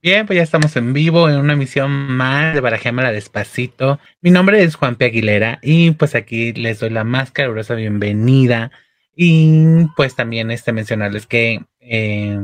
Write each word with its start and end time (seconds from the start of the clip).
Bien, 0.00 0.26
pues 0.26 0.36
ya 0.36 0.44
estamos 0.44 0.76
en 0.76 0.92
vivo 0.92 1.28
en 1.28 1.38
una 1.38 1.54
emisión 1.54 1.90
más 1.90 2.54
de 2.54 2.60
Barajémala 2.60 3.10
Despacito. 3.10 3.98
Mi 4.20 4.30
nombre 4.30 4.62
es 4.62 4.76
Juan 4.76 4.94
P. 4.94 5.06
Aguilera 5.06 5.58
y 5.60 5.90
pues 5.90 6.14
aquí 6.14 6.52
les 6.52 6.78
doy 6.78 6.90
la 6.90 7.02
más 7.02 7.32
calurosa 7.32 7.74
bienvenida. 7.74 8.70
Y 9.16 9.86
pues 9.96 10.14
también 10.14 10.52
este 10.52 10.72
mencionarles 10.72 11.26
que 11.26 11.64
eh, 11.80 12.38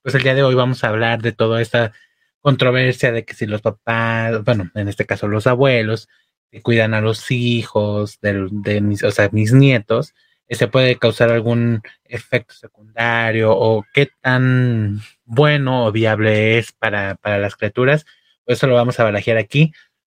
pues 0.00 0.14
el 0.14 0.22
día 0.22 0.34
de 0.34 0.44
hoy 0.44 0.54
vamos 0.54 0.82
a 0.82 0.88
hablar 0.88 1.20
de 1.20 1.32
toda 1.32 1.60
esta 1.60 1.92
controversia 2.40 3.12
de 3.12 3.26
que 3.26 3.34
si 3.34 3.44
los 3.44 3.60
papás, 3.60 4.42
bueno, 4.42 4.70
en 4.74 4.88
este 4.88 5.04
caso 5.04 5.28
los 5.28 5.46
abuelos, 5.46 6.08
que 6.50 6.62
cuidan 6.62 6.94
a 6.94 7.02
los 7.02 7.30
hijos 7.30 8.18
de, 8.22 8.48
de 8.50 8.80
mis, 8.80 9.04
o 9.04 9.10
sea, 9.10 9.28
mis 9.30 9.52
nietos, 9.52 10.14
se 10.50 10.68
puede 10.68 10.96
causar 10.96 11.30
algún 11.30 11.82
efecto 12.04 12.54
secundario 12.54 13.52
o 13.56 13.84
qué 13.92 14.08
tan 14.20 15.00
bueno 15.24 15.86
o 15.86 15.92
viable 15.92 16.58
es 16.58 16.72
para, 16.72 17.14
para 17.16 17.38
las 17.38 17.56
criaturas. 17.56 18.04
Pues 18.44 18.58
eso 18.58 18.66
lo 18.66 18.74
vamos 18.74 19.00
a 19.00 19.04
barajear 19.04 19.38
aquí. 19.38 19.72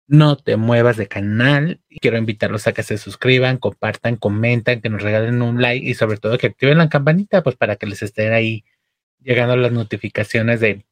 No 0.07 0.37
te 0.37 0.57
muevas 0.57 0.97
de 0.97 1.07
canal. 1.07 1.81
Quiero 2.01 2.17
invitarlos 2.17 2.67
a 2.67 2.73
que 2.73 2.83
se 2.83 2.97
suscriban, 2.97 3.57
compartan, 3.57 4.15
comentan, 4.17 4.81
que 4.81 4.89
nos 4.89 5.01
regalen 5.01 5.41
un 5.41 5.61
like 5.61 5.85
y 5.85 5.93
sobre 5.93 6.17
todo 6.17 6.37
que 6.37 6.47
activen 6.47 6.77
la 6.77 6.89
campanita, 6.89 7.43
pues 7.43 7.55
para 7.55 7.75
que 7.75 7.87
les 7.87 8.01
estén 8.03 8.33
ahí 8.33 8.63
llegando 9.21 9.55
las 9.55 9.71
notificaciones 9.71 10.59
de 10.59 10.85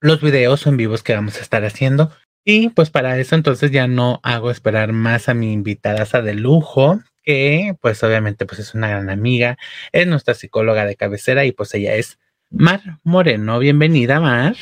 los 0.00 0.20
videos 0.20 0.66
en 0.66 0.76
vivos 0.76 1.02
que 1.02 1.14
vamos 1.14 1.38
a 1.38 1.40
estar 1.40 1.64
haciendo. 1.64 2.12
Y 2.44 2.68
pues 2.68 2.90
para 2.90 3.18
eso 3.18 3.34
entonces 3.34 3.70
ya 3.70 3.86
no 3.86 4.20
hago 4.22 4.50
esperar 4.50 4.92
más 4.92 5.30
a 5.30 5.34
mi 5.34 5.52
invitada 5.52 6.04
de 6.20 6.34
lujo, 6.34 7.00
que 7.24 7.76
pues 7.80 8.02
obviamente 8.04 8.46
pues 8.46 8.60
es 8.60 8.74
una 8.74 8.88
gran 8.88 9.10
amiga, 9.10 9.56
es 9.92 10.06
nuestra 10.06 10.34
psicóloga 10.34 10.84
de 10.84 10.96
cabecera 10.96 11.44
y 11.44 11.52
pues 11.52 11.74
ella 11.74 11.94
es 11.94 12.18
Mar 12.50 12.80
Moreno. 13.02 13.58
Bienvenida, 13.58 14.20
Mar. 14.20 14.54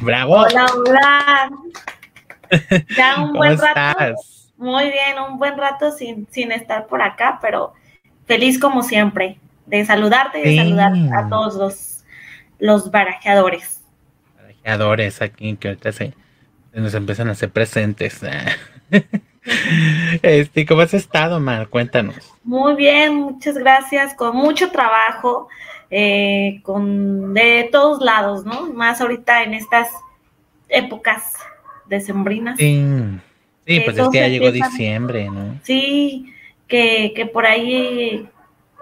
Bravo. 0.00 0.34
Hola, 0.34 0.66
hola. 0.76 1.50
Ya 2.96 3.22
un 3.22 3.32
buen 3.34 3.58
rato. 3.58 4.14
Muy 4.56 4.84
bien, 4.84 5.18
un 5.28 5.38
buen 5.38 5.58
rato 5.58 5.90
sin, 5.90 6.28
sin 6.30 6.52
estar 6.52 6.86
por 6.86 7.02
acá, 7.02 7.38
pero 7.42 7.72
feliz 8.26 8.60
como 8.60 8.82
siempre 8.82 9.40
de 9.66 9.84
saludarte 9.84 10.40
y 10.40 10.50
de 10.50 10.62
saludar 10.62 10.92
a 11.12 11.28
todos 11.28 11.54
los, 11.56 12.04
los 12.58 12.90
barajeadores. 12.90 13.82
Barajeadores 14.36 15.22
aquí 15.22 15.56
que 15.56 15.68
ahorita 15.68 15.92
se, 15.92 16.14
se 16.72 16.80
nos 16.80 16.94
empiezan 16.94 17.28
a 17.28 17.32
hacer 17.32 17.50
presentes. 17.50 18.20
Este, 20.22 20.64
¿cómo 20.64 20.82
has 20.82 20.94
estado, 20.94 21.38
Mar? 21.40 21.68
Cuéntanos. 21.68 22.16
Muy 22.42 22.74
bien, 22.74 23.14
muchas 23.14 23.56
gracias, 23.56 24.14
con 24.14 24.36
mucho 24.36 24.70
trabajo, 24.70 25.48
eh, 25.90 26.60
con 26.62 27.34
de 27.34 27.68
todos 27.70 28.02
lados, 28.02 28.44
¿no? 28.44 28.72
Más 28.72 29.00
ahorita 29.00 29.42
en 29.42 29.54
estas 29.54 29.88
épocas 30.68 31.34
decembrinas. 31.86 32.58
Sí, 32.58 32.82
sí 33.66 33.80
pues 33.80 33.98
es 33.98 34.08
que 34.08 34.18
ya 34.18 34.28
llegó 34.28 34.50
diciembre, 34.50 35.28
¿no? 35.30 35.60
Sí, 35.62 36.32
que, 36.66 37.12
que 37.14 37.26
por 37.26 37.46
ahí 37.46 38.28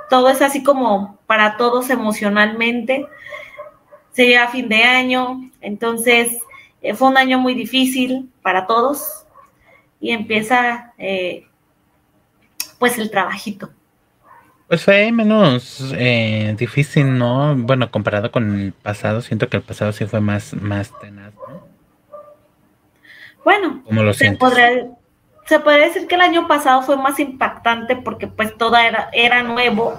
todo 0.08 0.28
es 0.28 0.42
así 0.42 0.62
como 0.62 1.18
para 1.26 1.56
todos 1.56 1.90
emocionalmente. 1.90 3.06
Se 4.12 4.26
llega 4.26 4.48
fin 4.48 4.68
de 4.68 4.84
año, 4.84 5.50
entonces 5.60 6.38
eh, 6.82 6.94
fue 6.94 7.08
un 7.08 7.16
año 7.16 7.38
muy 7.38 7.54
difícil 7.54 8.28
para 8.42 8.66
todos, 8.66 9.21
y 10.02 10.10
empieza 10.10 10.92
eh, 10.98 11.46
pues 12.78 12.98
el 12.98 13.10
trabajito. 13.10 13.70
Pues 14.66 14.84
fue 14.84 15.12
menos 15.12 15.94
eh, 15.96 16.54
difícil, 16.58 17.16
¿no? 17.16 17.54
Bueno, 17.56 17.90
comparado 17.90 18.32
con 18.32 18.60
el 18.60 18.72
pasado, 18.72 19.22
siento 19.22 19.48
que 19.48 19.58
el 19.58 19.62
pasado 19.62 19.92
sí 19.92 20.04
fue 20.06 20.20
más, 20.20 20.54
más 20.54 20.98
tenaz, 20.98 21.32
¿no? 21.48 21.66
Bueno, 23.44 23.82
lo 23.90 24.12
se, 24.12 24.32
podría, 24.32 24.88
se 25.46 25.60
podría 25.60 25.86
decir 25.86 26.08
que 26.08 26.16
el 26.16 26.20
año 26.20 26.48
pasado 26.48 26.82
fue 26.82 26.96
más 26.96 27.20
impactante 27.20 27.96
porque 27.96 28.26
pues 28.26 28.56
todo 28.56 28.76
era, 28.76 29.08
era 29.12 29.42
nuevo 29.44 29.94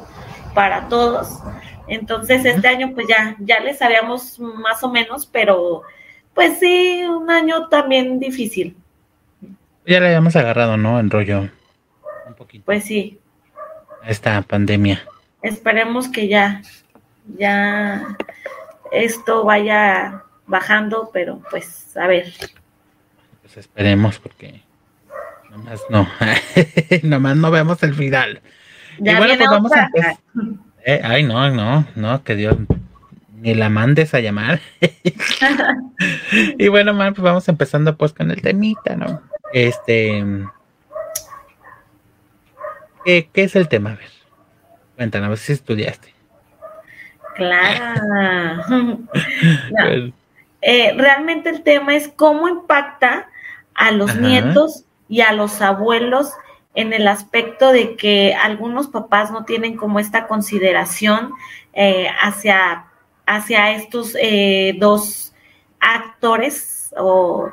para 0.54 0.90
todos. 0.90 1.40
Entonces 1.88 2.44
este 2.44 2.68
año 2.68 2.92
pues 2.94 3.08
ya, 3.08 3.38
ya 3.40 3.60
le 3.62 3.74
sabíamos 3.74 4.38
más 4.40 4.84
o 4.84 4.92
menos, 4.92 5.26
pero 5.26 5.84
pues 6.34 6.60
sí, 6.60 7.04
un 7.04 7.30
año 7.30 7.68
también 7.70 8.20
difícil. 8.20 8.76
Ya 9.86 10.00
le 10.00 10.08
habíamos 10.08 10.36
agarrado, 10.36 10.78
¿no? 10.78 11.00
En 11.00 11.10
rollo. 11.10 11.50
Un 12.28 12.34
poquito. 12.36 12.66
Pues 12.66 12.86
sí. 12.86 13.20
Esta 14.06 14.42
pandemia. 14.42 15.04
Esperemos 15.42 16.08
que 16.08 16.28
ya, 16.28 16.62
ya 17.38 18.16
esto 18.92 19.44
vaya 19.44 20.24
bajando, 20.48 21.10
pero 21.14 21.42
pues 21.50 21.96
a 21.98 22.08
ver. 22.08 22.32
Pues 23.42 23.58
esperemos 23.58 24.20
porque 24.20 24.62
nomás 25.52 25.82
no, 25.90 26.08
nomás 27.04 27.38
no 27.38 27.52
vemos 27.52 27.84
el 27.84 27.94
final. 27.94 28.42
Ya 29.00 29.14
y 29.14 29.16
bueno, 29.16 29.36
pues 29.38 29.50
vamos 29.50 29.72
a 29.74 29.90
eh, 30.86 31.02
ay, 31.04 31.24
no, 31.24 31.50
no, 31.50 31.86
no, 31.96 32.24
que 32.24 32.36
Dios 32.36 32.58
ni 33.34 33.54
la 33.54 33.70
mandes 33.70 34.14
a 34.14 34.20
llamar. 34.20 34.60
y 36.58 36.68
bueno, 36.68 36.94
man, 36.94 37.14
pues 37.14 37.24
vamos 37.24 37.48
empezando 37.48 37.98
pues 37.98 38.14
con 38.14 38.32
el 38.32 38.42
temita, 38.42 38.96
¿no? 38.96 39.22
Este. 39.54 40.26
¿Qué, 43.06 43.30
es 43.34 43.56
el 43.56 43.68
tema? 43.70 43.92
A 43.92 43.96
ver, 43.96 44.10
cuéntanos, 44.96 45.28
a 45.28 45.30
ver 45.30 45.38
si 45.38 45.54
estudiaste. 45.54 46.14
Claro. 47.36 49.00
Eh, 50.66 50.94
realmente 50.96 51.50
el 51.50 51.62
tema 51.62 51.94
es 51.94 52.08
cómo 52.08 52.48
impacta 52.48 53.28
a 53.76 53.92
los 53.92 54.16
nietos 54.16 54.86
y 55.10 55.20
a 55.20 55.34
los 55.34 55.62
abuelos 55.62 56.32
en 56.74 56.94
el 56.94 57.10
aspecto 57.10 57.74
de 57.74 57.98
que 57.98 58.34
algunos 58.34 58.88
papás 58.88 59.30
no 59.30 59.44
tienen 59.44 59.76
como 59.76 60.00
esta 60.00 60.26
consideración 60.26 61.34
eh, 61.74 62.08
hacia, 62.22 62.86
hacia 63.26 63.72
estos 63.74 64.16
eh, 64.18 64.78
dos 64.80 65.36
actores 65.82 66.94
o 66.96 67.52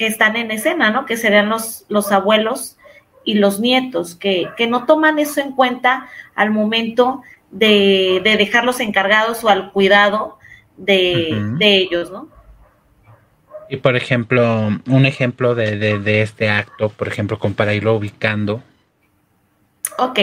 que 0.00 0.06
están 0.06 0.34
en 0.36 0.50
escena, 0.50 0.90
¿no? 0.90 1.04
Que 1.04 1.18
serían 1.18 1.50
los, 1.50 1.84
los 1.90 2.10
abuelos 2.10 2.78
y 3.22 3.34
los 3.34 3.60
nietos, 3.60 4.14
que, 4.14 4.48
que 4.56 4.66
no 4.66 4.86
toman 4.86 5.18
eso 5.18 5.42
en 5.42 5.52
cuenta 5.52 6.08
al 6.34 6.50
momento 6.50 7.20
de, 7.50 8.22
dejarlos 8.24 8.80
encargados 8.80 9.44
o 9.44 9.50
al 9.50 9.72
cuidado 9.72 10.38
de, 10.78 11.52
ellos, 11.60 12.10
¿no? 12.10 12.28
Y 13.68 13.76
por 13.76 13.94
ejemplo, 13.94 14.70
un 14.86 15.04
ejemplo 15.04 15.54
de, 15.54 16.22
este 16.22 16.48
acto, 16.48 16.88
por 16.88 17.06
ejemplo, 17.06 17.38
con 17.38 17.52
para 17.52 17.74
irlo 17.74 17.94
ubicando. 17.94 18.62
Ok, 19.98 20.18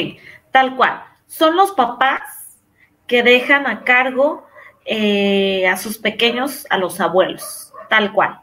tal 0.50 0.76
cual. 0.76 1.04
Son 1.28 1.56
los 1.56 1.74
papás 1.74 2.58
que 3.06 3.22
dejan 3.22 3.68
a 3.68 3.84
cargo 3.84 4.48
eh, 4.88 5.68
a 5.68 5.78
sus 5.78 6.00
pequeños, 6.00 6.66
a 6.72 6.80
los 6.80 7.00
abuelos, 7.00 7.72
tal 7.92 8.12
cual. 8.12 8.40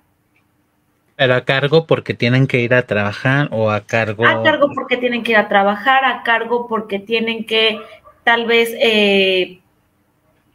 Pero 1.16 1.34
a 1.34 1.44
cargo 1.44 1.86
porque 1.86 2.14
tienen 2.14 2.46
que 2.46 2.60
ir 2.60 2.74
a 2.74 2.86
trabajar 2.86 3.48
o 3.52 3.70
a 3.70 3.80
cargo. 3.80 4.26
A 4.26 4.42
cargo 4.42 4.70
porque 4.74 4.96
tienen 4.96 5.22
que 5.22 5.32
ir 5.32 5.38
a 5.38 5.48
trabajar, 5.48 6.04
a 6.04 6.22
cargo 6.24 6.66
porque 6.66 6.98
tienen 6.98 7.46
que, 7.46 7.80
tal 8.24 8.46
vez, 8.46 8.74
eh, 8.80 9.60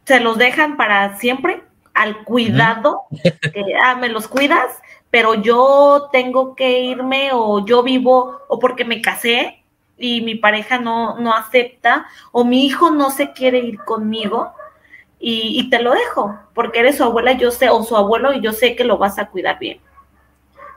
se 0.04 0.20
los 0.20 0.36
dejan 0.36 0.76
para 0.76 1.16
siempre 1.16 1.62
al 1.94 2.24
cuidado. 2.24 3.02
ah, 3.82 3.94
me 3.94 4.10
los 4.10 4.28
cuidas, 4.28 4.70
pero 5.10 5.34
yo 5.34 6.10
tengo 6.12 6.54
que 6.54 6.80
irme 6.80 7.30
o 7.32 7.64
yo 7.64 7.82
vivo 7.82 8.40
o 8.48 8.58
porque 8.58 8.84
me 8.84 9.00
casé 9.00 9.62
y 9.96 10.20
mi 10.20 10.34
pareja 10.34 10.78
no, 10.78 11.18
no 11.18 11.34
acepta 11.34 12.06
o 12.32 12.44
mi 12.44 12.66
hijo 12.66 12.90
no 12.90 13.10
se 13.10 13.32
quiere 13.32 13.58
ir 13.60 13.78
conmigo. 13.78 14.52
Y, 15.22 15.60
y 15.60 15.68
te 15.68 15.82
lo 15.82 15.92
dejo, 15.92 16.38
porque 16.54 16.80
eres 16.80 16.96
su 16.96 17.04
abuela, 17.04 17.32
yo 17.32 17.50
sé, 17.50 17.68
o 17.68 17.82
su 17.82 17.94
abuelo, 17.94 18.32
y 18.32 18.40
yo 18.40 18.52
sé 18.52 18.74
que 18.74 18.84
lo 18.84 18.96
vas 18.96 19.18
a 19.18 19.26
cuidar 19.26 19.58
bien. 19.58 19.78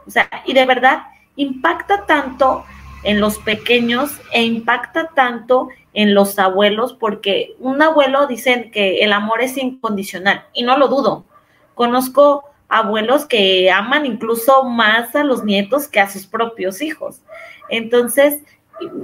O 0.05 0.11
sea, 0.11 0.29
y 0.45 0.53
de 0.53 0.65
verdad 0.65 1.03
impacta 1.35 2.05
tanto 2.05 2.65
en 3.03 3.19
los 3.19 3.38
pequeños 3.38 4.19
e 4.31 4.44
impacta 4.44 5.09
tanto 5.13 5.69
en 5.94 6.13
los 6.13 6.39
abuelos, 6.39 6.94
porque 6.94 7.55
un 7.59 7.81
abuelo 7.81 8.27
dicen 8.27 8.71
que 8.71 9.03
el 9.03 9.13
amor 9.13 9.41
es 9.41 9.57
incondicional, 9.57 10.45
y 10.53 10.63
no 10.63 10.77
lo 10.77 10.88
dudo. 10.88 11.25
Conozco 11.75 12.45
abuelos 12.69 13.25
que 13.25 13.69
aman 13.69 14.05
incluso 14.05 14.63
más 14.63 15.15
a 15.15 15.23
los 15.23 15.44
nietos 15.44 15.88
que 15.88 16.00
a 16.00 16.09
sus 16.09 16.25
propios 16.25 16.81
hijos. 16.81 17.21
Entonces, 17.69 18.39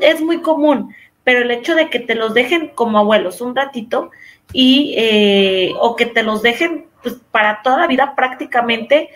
es 0.01 0.21
muy 0.21 0.41
común, 0.41 0.95
pero 1.23 1.41
el 1.41 1.51
hecho 1.51 1.75
de 1.75 1.89
que 1.89 1.99
te 1.99 2.15
los 2.15 2.33
dejen 2.33 2.69
como 2.69 2.97
abuelos 2.97 3.41
un 3.41 3.55
ratito 3.55 4.09
y 4.51 4.95
eh, 4.97 5.73
o 5.79 5.95
que 5.95 6.07
te 6.07 6.23
los 6.23 6.41
dejen 6.41 6.87
pues, 7.03 7.17
para 7.31 7.61
toda 7.61 7.77
la 7.77 7.87
vida 7.87 8.15
prácticamente, 8.15 9.09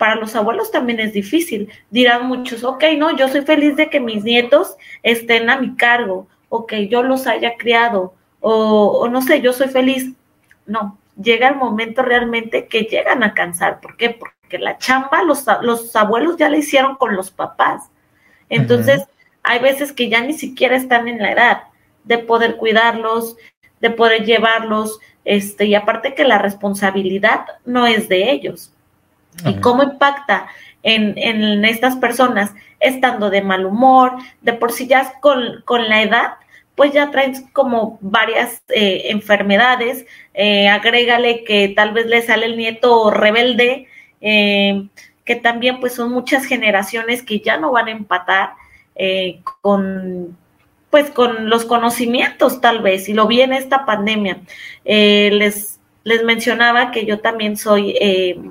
para 0.00 0.14
los 0.14 0.34
abuelos 0.34 0.70
también 0.70 0.98
es 0.98 1.12
difícil. 1.12 1.70
Dirán 1.90 2.26
muchos, 2.26 2.64
ok, 2.64 2.84
no, 2.96 3.14
yo 3.14 3.28
soy 3.28 3.42
feliz 3.42 3.76
de 3.76 3.90
que 3.90 4.00
mis 4.00 4.24
nietos 4.24 4.78
estén 5.02 5.50
a 5.50 5.60
mi 5.60 5.76
cargo, 5.76 6.26
o 6.48 6.64
que 6.64 6.88
yo 6.88 7.02
los 7.02 7.26
haya 7.26 7.58
criado, 7.58 8.14
o, 8.40 9.06
no 9.10 9.20
sé, 9.20 9.42
yo 9.42 9.52
soy 9.52 9.68
feliz. 9.68 10.10
No, 10.64 10.96
llega 11.22 11.48
el 11.48 11.56
momento 11.56 12.00
realmente 12.00 12.66
que 12.66 12.84
llegan 12.84 13.22
a 13.22 13.34
cansar. 13.34 13.82
¿Por 13.82 13.98
qué? 13.98 14.08
Porque 14.08 14.58
la 14.58 14.78
chamba 14.78 15.22
los, 15.22 15.44
los 15.60 15.94
abuelos 15.94 16.38
ya 16.38 16.48
la 16.48 16.56
hicieron 16.56 16.96
con 16.96 17.14
los 17.14 17.30
papás. 17.30 17.90
Entonces, 18.48 19.04
hay 19.42 19.58
veces 19.58 19.92
que 19.92 20.08
ya 20.08 20.22
ni 20.22 20.32
siquiera 20.32 20.76
están 20.76 21.08
en 21.08 21.18
la 21.18 21.32
edad 21.32 21.62
de 22.04 22.16
poder 22.16 22.56
cuidarlos, 22.56 23.36
de 23.82 23.90
poder 23.90 24.24
llevarlos, 24.24 24.98
este, 25.26 25.66
y 25.66 25.74
aparte 25.74 26.14
que 26.14 26.24
la 26.24 26.38
responsabilidad 26.38 27.44
no 27.66 27.86
es 27.86 28.08
de 28.08 28.30
ellos. 28.30 28.72
¿Y 29.44 29.54
cómo 29.60 29.82
impacta 29.82 30.48
en, 30.82 31.16
en, 31.16 31.64
estas 31.64 31.96
personas 31.96 32.52
estando 32.78 33.30
de 33.30 33.42
mal 33.42 33.64
humor, 33.64 34.16
de 34.42 34.52
por 34.52 34.72
sí 34.72 34.86
ya 34.86 35.14
con, 35.20 35.62
con 35.64 35.88
la 35.88 36.02
edad? 36.02 36.32
pues 36.80 36.94
ya 36.94 37.10
traen 37.10 37.34
como 37.52 37.98
varias 38.00 38.62
eh, 38.70 39.08
enfermedades, 39.10 40.06
eh, 40.32 40.66
agrégale 40.66 41.44
que 41.44 41.68
tal 41.68 41.92
vez 41.92 42.06
le 42.06 42.22
sale 42.22 42.46
el 42.46 42.56
nieto 42.56 43.10
rebelde, 43.10 43.86
eh, 44.22 44.88
que 45.26 45.36
también 45.36 45.78
pues 45.78 45.92
son 45.92 46.10
muchas 46.10 46.46
generaciones 46.46 47.22
que 47.22 47.40
ya 47.40 47.58
no 47.58 47.70
van 47.70 47.88
a 47.88 47.90
empatar 47.90 48.54
con 49.60 50.38
pues 50.88 51.10
con 51.10 51.50
los 51.50 51.66
conocimientos 51.66 52.62
tal 52.62 52.80
vez, 52.80 53.10
y 53.10 53.12
lo 53.12 53.26
vi 53.26 53.42
en 53.42 53.52
esta 53.52 53.84
pandemia. 53.84 54.40
les, 54.82 55.80
les 56.04 56.24
mencionaba 56.24 56.92
que 56.92 57.04
yo 57.04 57.20
también 57.20 57.58
soy 57.58 57.94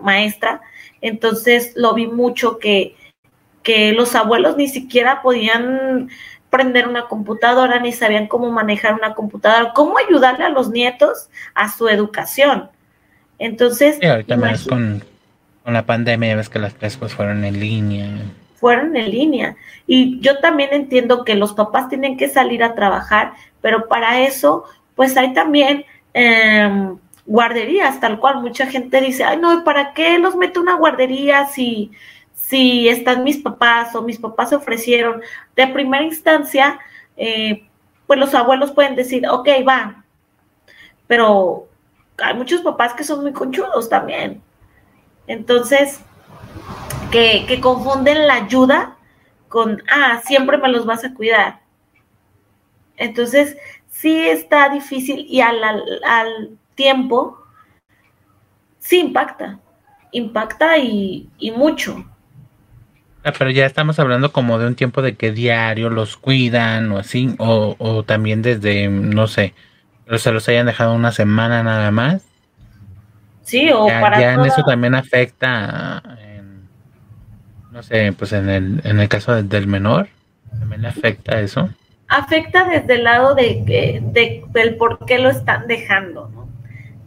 maestra, 0.03 0.61
entonces 1.01 1.73
lo 1.75 1.93
vi 1.93 2.07
mucho 2.07 2.59
que, 2.59 2.95
que 3.63 3.93
los 3.93 4.15
abuelos 4.15 4.57
ni 4.57 4.67
siquiera 4.67 5.21
podían 5.21 6.09
prender 6.49 6.87
una 6.87 7.07
computadora, 7.07 7.79
ni 7.79 7.91
sabían 7.91 8.27
cómo 8.27 8.51
manejar 8.51 8.95
una 8.95 9.13
computadora, 9.13 9.73
cómo 9.73 9.97
ayudarle 9.97 10.45
a 10.45 10.49
los 10.49 10.69
nietos 10.69 11.29
a 11.53 11.69
su 11.69 11.87
educación. 11.87 12.69
Entonces... 13.37 13.97
Sí, 14.01 14.07
ahorita 14.07 14.35
más 14.35 14.65
con, 14.67 15.03
con, 15.63 15.73
la 15.73 15.85
pandemia, 15.85 16.29
ya 16.29 16.35
ves 16.35 16.49
que 16.49 16.59
las 16.59 16.73
clases 16.73 17.13
fueron 17.13 17.45
en 17.45 17.59
línea. 17.59 18.09
Fueron 18.55 18.97
en 18.97 19.11
línea. 19.11 19.55
Y 19.85 20.19
yo 20.19 20.39
también 20.39 20.69
entiendo 20.73 21.23
que 21.23 21.35
los 21.35 21.53
papás 21.53 21.87
tienen 21.87 22.17
que 22.17 22.29
salir 22.29 22.63
a 22.63 22.73
trabajar, 22.73 23.33
pero 23.61 23.87
para 23.87 24.21
eso, 24.21 24.65
pues 24.95 25.15
hay 25.17 25.33
también... 25.33 25.85
Em, 26.13 26.97
guarderías, 27.29 27.99
tal 27.99 28.19
cual. 28.19 28.41
Mucha 28.41 28.65
gente 28.65 28.99
dice, 28.99 29.23
ay, 29.23 29.37
no, 29.37 29.63
¿para 29.63 29.93
qué 29.93 30.17
los 30.17 30.35
mete 30.35 30.59
una 30.59 30.75
guardería 30.75 31.45
si, 31.45 31.91
si 32.33 32.89
están 32.89 33.23
mis 33.23 33.37
papás 33.37 33.95
o 33.95 34.01
mis 34.01 34.17
papás 34.17 34.49
se 34.49 34.55
ofrecieron 34.55 35.21
de 35.55 35.67
primera 35.67 36.03
instancia, 36.03 36.79
eh, 37.15 37.67
pues 38.07 38.19
los 38.19 38.33
abuelos 38.33 38.71
pueden 38.71 38.95
decir, 38.95 39.27
ok, 39.27 39.47
va, 39.67 40.03
pero 41.05 41.67
hay 42.17 42.33
muchos 42.33 42.61
papás 42.61 42.93
que 42.93 43.03
son 43.03 43.21
muy 43.21 43.31
conchudos 43.31 43.87
también. 43.89 44.41
Entonces, 45.27 46.01
que, 47.11 47.45
que 47.47 47.61
confunden 47.61 48.25
la 48.25 48.35
ayuda 48.35 48.97
con, 49.47 49.83
ah, 49.91 50.21
siempre 50.25 50.57
me 50.57 50.69
los 50.69 50.85
vas 50.85 51.03
a 51.05 51.13
cuidar. 51.13 51.59
Entonces, 52.97 53.57
sí 53.89 54.27
está 54.27 54.69
difícil 54.69 55.25
y 55.27 55.41
al, 55.41 55.63
al, 56.03 56.58
tiempo, 56.79 57.37
sí 58.77 59.01
impacta, 59.01 59.59
impacta 60.13 60.77
y, 60.77 61.27
y 61.37 61.51
mucho. 61.51 62.05
Ah, 63.25 63.33
pero 63.37 63.51
ya 63.51 63.65
estamos 63.65 63.99
hablando 63.99 64.31
como 64.31 64.57
de 64.59 64.67
un 64.67 64.75
tiempo 64.75 65.01
de 65.01 65.17
que 65.17 65.33
diario 65.33 65.89
los 65.89 66.15
cuidan 66.15 66.89
o 66.93 66.97
así, 66.97 67.35
o, 67.37 67.75
o 67.79 68.03
también 68.03 68.41
desde, 68.41 68.87
no 68.87 69.27
sé, 69.27 69.53
pero 70.05 70.19
se 70.19 70.31
los 70.31 70.47
hayan 70.47 70.67
dejado 70.67 70.93
una 70.93 71.11
semana 71.11 71.63
nada 71.63 71.91
más. 71.91 72.23
Sí, 73.41 73.69
o 73.73 73.89
ya, 73.89 73.99
para. 73.99 74.21
Ya 74.21 74.33
en 74.35 74.45
eso 74.45 74.63
también 74.63 74.95
afecta, 74.95 76.01
no 77.71 77.83
sé, 77.83 78.13
pues 78.13 78.31
en 78.31 78.47
el, 78.47 78.81
en 78.85 79.01
el 79.01 79.09
caso 79.09 79.43
del 79.43 79.67
menor, 79.67 80.07
también 80.57 80.83
le 80.83 80.87
afecta 80.87 81.41
eso. 81.41 81.67
Afecta 82.07 82.63
desde 82.63 82.93
el 82.93 83.03
lado 83.03 83.35
de, 83.35 83.61
de, 83.65 84.45
del 84.53 84.77
por 84.77 85.05
qué 85.05 85.19
lo 85.19 85.29
están 85.29 85.67
dejando, 85.67 86.29
¿no? 86.33 86.48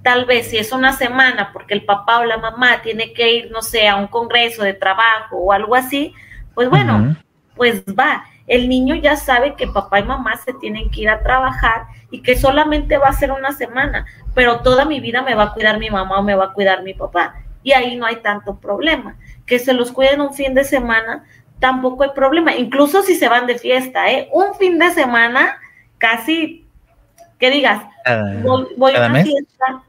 Tal 0.02 0.24
vez 0.24 0.48
si 0.48 0.58
es 0.58 0.72
una 0.72 0.92
semana 0.92 1.50
porque 1.52 1.74
el 1.74 1.84
papá 1.84 2.20
o 2.20 2.24
la 2.24 2.38
mamá 2.38 2.82
tiene 2.82 3.12
que 3.12 3.32
ir, 3.32 3.50
no 3.50 3.62
sé, 3.62 3.88
a 3.88 3.96
un 3.96 4.08
congreso 4.08 4.62
de 4.62 4.74
trabajo 4.74 5.36
o 5.36 5.52
algo 5.52 5.74
así, 5.74 6.14
pues 6.54 6.68
bueno, 6.68 7.16
pues 7.56 7.84
va. 7.84 8.24
El 8.46 8.68
niño 8.68 8.96
ya 8.96 9.16
sabe 9.16 9.54
que 9.54 9.68
papá 9.68 10.00
y 10.00 10.04
mamá 10.04 10.36
se 10.36 10.52
tienen 10.54 10.90
que 10.90 11.02
ir 11.02 11.10
a 11.10 11.22
trabajar 11.22 11.86
y 12.10 12.20
que 12.20 12.36
solamente 12.36 12.98
va 12.98 13.08
a 13.08 13.12
ser 13.12 13.30
una 13.30 13.52
semana, 13.52 14.04
pero 14.34 14.60
toda 14.60 14.84
mi 14.84 15.00
vida 15.00 15.22
me 15.22 15.34
va 15.34 15.44
a 15.44 15.52
cuidar 15.52 15.78
mi 15.78 15.90
mamá 15.90 16.18
o 16.18 16.22
me 16.22 16.34
va 16.34 16.46
a 16.46 16.52
cuidar 16.52 16.82
mi 16.82 16.94
papá. 16.94 17.36
Y 17.62 17.72
ahí 17.72 17.96
no 17.96 18.06
hay 18.06 18.16
tanto 18.16 18.58
problema. 18.58 19.16
Que 19.46 19.58
se 19.58 19.72
los 19.72 19.92
cuiden 19.92 20.20
un 20.20 20.34
fin 20.34 20.52
de 20.54 20.64
semana, 20.64 21.24
tampoco 21.60 22.02
hay 22.02 22.10
problema. 22.10 22.54
Incluso 22.54 23.02
si 23.02 23.14
se 23.14 23.28
van 23.28 23.46
de 23.46 23.58
fiesta, 23.58 24.10
¿eh? 24.10 24.28
Un 24.32 24.54
fin 24.56 24.78
de 24.78 24.90
semana, 24.90 25.58
casi, 25.98 26.66
que 27.38 27.50
digas, 27.50 27.82
voy, 28.76 28.94
a 28.94 29.06
una 29.06 29.22
fiesta, 29.22 29.82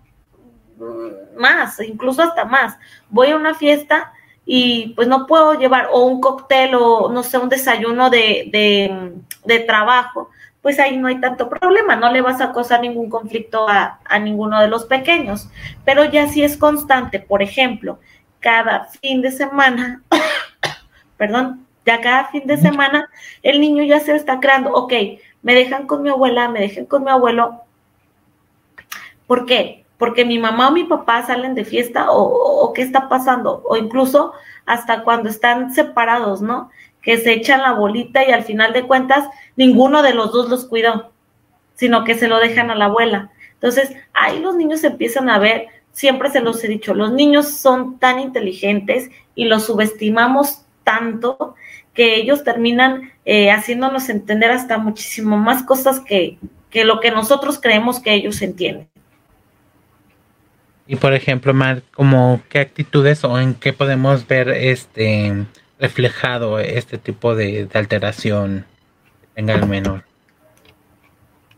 más, 1.37 1.79
incluso 1.79 2.21
hasta 2.21 2.45
más. 2.45 2.77
Voy 3.09 3.29
a 3.29 3.35
una 3.35 3.53
fiesta 3.53 4.13
y 4.45 4.93
pues 4.95 5.07
no 5.07 5.25
puedo 5.25 5.53
llevar 5.53 5.89
o 5.91 6.05
un 6.05 6.19
cóctel 6.19 6.75
o 6.75 7.09
no 7.09 7.23
sé, 7.23 7.37
un 7.37 7.49
desayuno 7.49 8.09
de, 8.09 9.15
de, 9.45 9.59
trabajo, 9.61 10.29
pues 10.61 10.79
ahí 10.79 10.97
no 10.97 11.07
hay 11.07 11.19
tanto 11.19 11.49
problema, 11.49 11.95
no 11.95 12.11
le 12.11 12.21
vas 12.21 12.41
a 12.41 12.51
causar 12.51 12.81
ningún 12.81 13.09
conflicto 13.09 13.67
a, 13.69 13.99
a 14.05 14.19
ninguno 14.19 14.59
de 14.59 14.67
los 14.67 14.85
pequeños. 14.85 15.49
Pero 15.85 16.05
ya 16.05 16.27
si 16.27 16.43
es 16.43 16.57
constante, 16.57 17.19
por 17.19 17.41
ejemplo, 17.41 17.99
cada 18.39 18.85
fin 18.85 19.21
de 19.21 19.31
semana, 19.31 20.01
perdón, 21.17 21.65
ya 21.85 22.01
cada 22.01 22.25
fin 22.25 22.45
de 22.45 22.57
semana 22.57 23.09
el 23.41 23.59
niño 23.59 23.83
ya 23.83 23.99
se 23.99 24.15
está 24.15 24.39
creando, 24.39 24.71
ok, 24.71 24.93
me 25.41 25.53
dejan 25.53 25.87
con 25.87 26.01
mi 26.01 26.09
abuela, 26.09 26.47
me 26.49 26.61
dejan 26.61 26.85
con 26.85 27.03
mi 27.03 27.11
abuelo. 27.11 27.61
¿Por 29.27 29.45
qué? 29.45 29.82
Porque 30.03 30.25
mi 30.25 30.37
mamá 30.37 30.67
o 30.67 30.71
mi 30.73 30.83
papá 30.83 31.25
salen 31.25 31.55
de 31.55 31.63
fiesta 31.63 32.07
o, 32.09 32.73
qué 32.73 32.81
está 32.81 33.07
pasando, 33.07 33.63
o 33.63 33.77
incluso 33.77 34.33
hasta 34.65 35.01
cuando 35.01 35.29
están 35.29 35.73
separados, 35.73 36.41
¿no? 36.41 36.71
Que 37.01 37.17
se 37.17 37.31
echan 37.31 37.61
la 37.61 37.71
bolita 37.71 38.27
y 38.27 38.33
al 38.33 38.43
final 38.43 38.73
de 38.73 38.83
cuentas 38.83 39.29
ninguno 39.55 40.03
de 40.03 40.13
los 40.13 40.33
dos 40.33 40.49
los 40.49 40.65
cuidó, 40.65 41.13
sino 41.75 42.03
que 42.03 42.15
se 42.15 42.27
lo 42.27 42.39
dejan 42.39 42.69
a 42.69 42.75
la 42.75 42.87
abuela. 42.87 43.31
Entonces, 43.53 43.95
ahí 44.13 44.39
los 44.39 44.57
niños 44.57 44.83
empiezan 44.83 45.29
a 45.29 45.39
ver, 45.39 45.67
siempre 45.93 46.29
se 46.29 46.41
los 46.41 46.61
he 46.65 46.67
dicho, 46.67 46.93
los 46.93 47.13
niños 47.13 47.47
son 47.47 47.97
tan 47.97 48.19
inteligentes 48.19 49.09
y 49.35 49.45
los 49.45 49.63
subestimamos 49.63 50.65
tanto 50.83 51.55
que 51.93 52.17
ellos 52.17 52.43
terminan 52.43 53.13
eh, 53.23 53.51
haciéndonos 53.51 54.09
entender 54.09 54.51
hasta 54.51 54.77
muchísimo 54.77 55.37
más 55.37 55.63
cosas 55.63 56.01
que, 56.01 56.39
que 56.69 56.83
lo 56.83 56.99
que 56.99 57.11
nosotros 57.11 57.57
creemos 57.57 58.01
que 58.01 58.13
ellos 58.13 58.41
entienden. 58.41 58.89
Y 60.85 60.97
por 60.97 61.13
ejemplo, 61.13 61.53
Mar, 61.53 61.81
como 61.93 62.41
qué 62.49 62.59
actitudes 62.59 63.23
o 63.23 63.39
en 63.39 63.55
qué 63.55 63.71
podemos 63.73 64.27
ver 64.27 64.49
este 64.49 65.45
reflejado 65.79 66.59
este 66.59 66.97
tipo 66.97 67.35
de, 67.35 67.67
alteración 67.73 68.65
que 69.35 69.41
el 69.41 69.65
menor. 69.67 70.03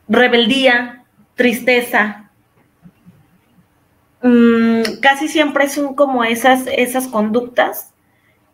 Rebeldía, 0.08 1.04
tristeza. 1.36 2.30
Mm, 4.22 5.00
casi 5.02 5.28
siempre 5.28 5.70
son 5.70 5.96
como 5.96 6.24
esas, 6.24 6.66
esas 6.68 7.08
conductas 7.08 7.94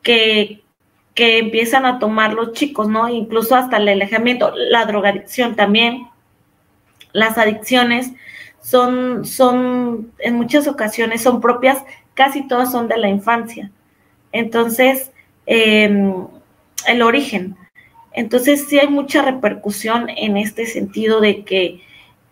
que, 0.01 0.63
que 1.13 1.37
empiezan 1.37 1.85
a 1.85 1.99
tomar 1.99 2.33
los 2.33 2.53
chicos, 2.53 2.89
¿no? 2.89 3.07
Incluso 3.07 3.55
hasta 3.55 3.77
el 3.77 3.87
alejamiento, 3.87 4.53
la 4.55 4.85
drogadicción 4.85 5.55
también, 5.55 6.07
las 7.13 7.37
adicciones 7.37 8.11
son, 8.61 9.25
son, 9.25 10.11
en 10.19 10.35
muchas 10.35 10.67
ocasiones 10.67 11.21
son 11.21 11.41
propias, 11.41 11.83
casi 12.13 12.47
todas 12.47 12.71
son 12.71 12.87
de 12.87 12.97
la 12.97 13.09
infancia. 13.09 13.71
Entonces, 14.31 15.11
em, 15.45 16.27
el 16.87 17.01
origen. 17.01 17.55
Entonces, 18.13 18.67
sí 18.67 18.79
hay 18.79 18.87
mucha 18.87 19.21
repercusión 19.21 20.09
en 20.09 20.37
este 20.37 20.65
sentido 20.65 21.21
de 21.21 21.43
que, 21.43 21.81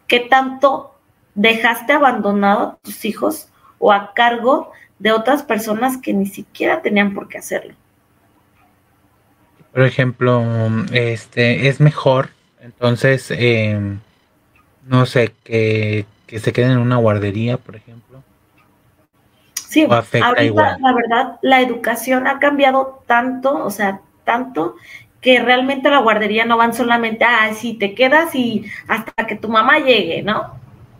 ¿qué 0.07 0.19
tanto 0.19 0.95
dejaste 1.35 1.93
abandonado 1.93 2.59
a 2.59 2.77
tus 2.81 3.05
hijos 3.05 3.49
o 3.77 3.93
a 3.93 4.13
cargo 4.13 4.71
de 4.99 5.11
otras 5.13 5.43
personas 5.43 5.97
que 5.97 6.13
ni 6.13 6.25
siquiera 6.25 6.81
tenían 6.81 7.13
por 7.13 7.27
qué 7.29 7.37
hacerlo. 7.37 7.73
Por 9.71 9.83
ejemplo, 9.83 10.43
este 10.91 11.69
es 11.69 11.79
mejor, 11.79 12.29
entonces, 12.59 13.31
em, 13.31 13.99
no 14.87 15.05
sé, 15.05 15.33
que 15.43 16.05
que 16.29 16.37
se 16.37 16.53
queden 16.53 16.73
en 16.73 16.77
una 16.77 16.97
guardería, 16.97 17.57
por 17.57 17.75
ejemplo? 17.75 18.21
Sí, 19.55 19.87
ahorita 19.89 20.77
la 20.79 20.93
verdad, 20.93 21.39
la 21.41 21.59
educación 21.59 22.27
ha 22.27 22.37
cambiado 22.37 23.03
tanto, 23.07 23.65
o 23.65 23.71
sea, 23.71 24.01
tanto 24.25 24.75
que 25.21 25.39
realmente 25.39 25.89
la 25.89 25.97
guardería 25.97 26.45
no 26.45 26.55
van 26.55 26.75
solamente, 26.75 27.25
ah, 27.25 27.51
si 27.55 27.73
te 27.73 27.95
quedas 27.95 28.35
y 28.35 28.65
hasta 28.87 29.25
que 29.25 29.37
tu 29.37 29.49
mamá 29.49 29.79
llegue, 29.79 30.21
¿no? 30.21 30.53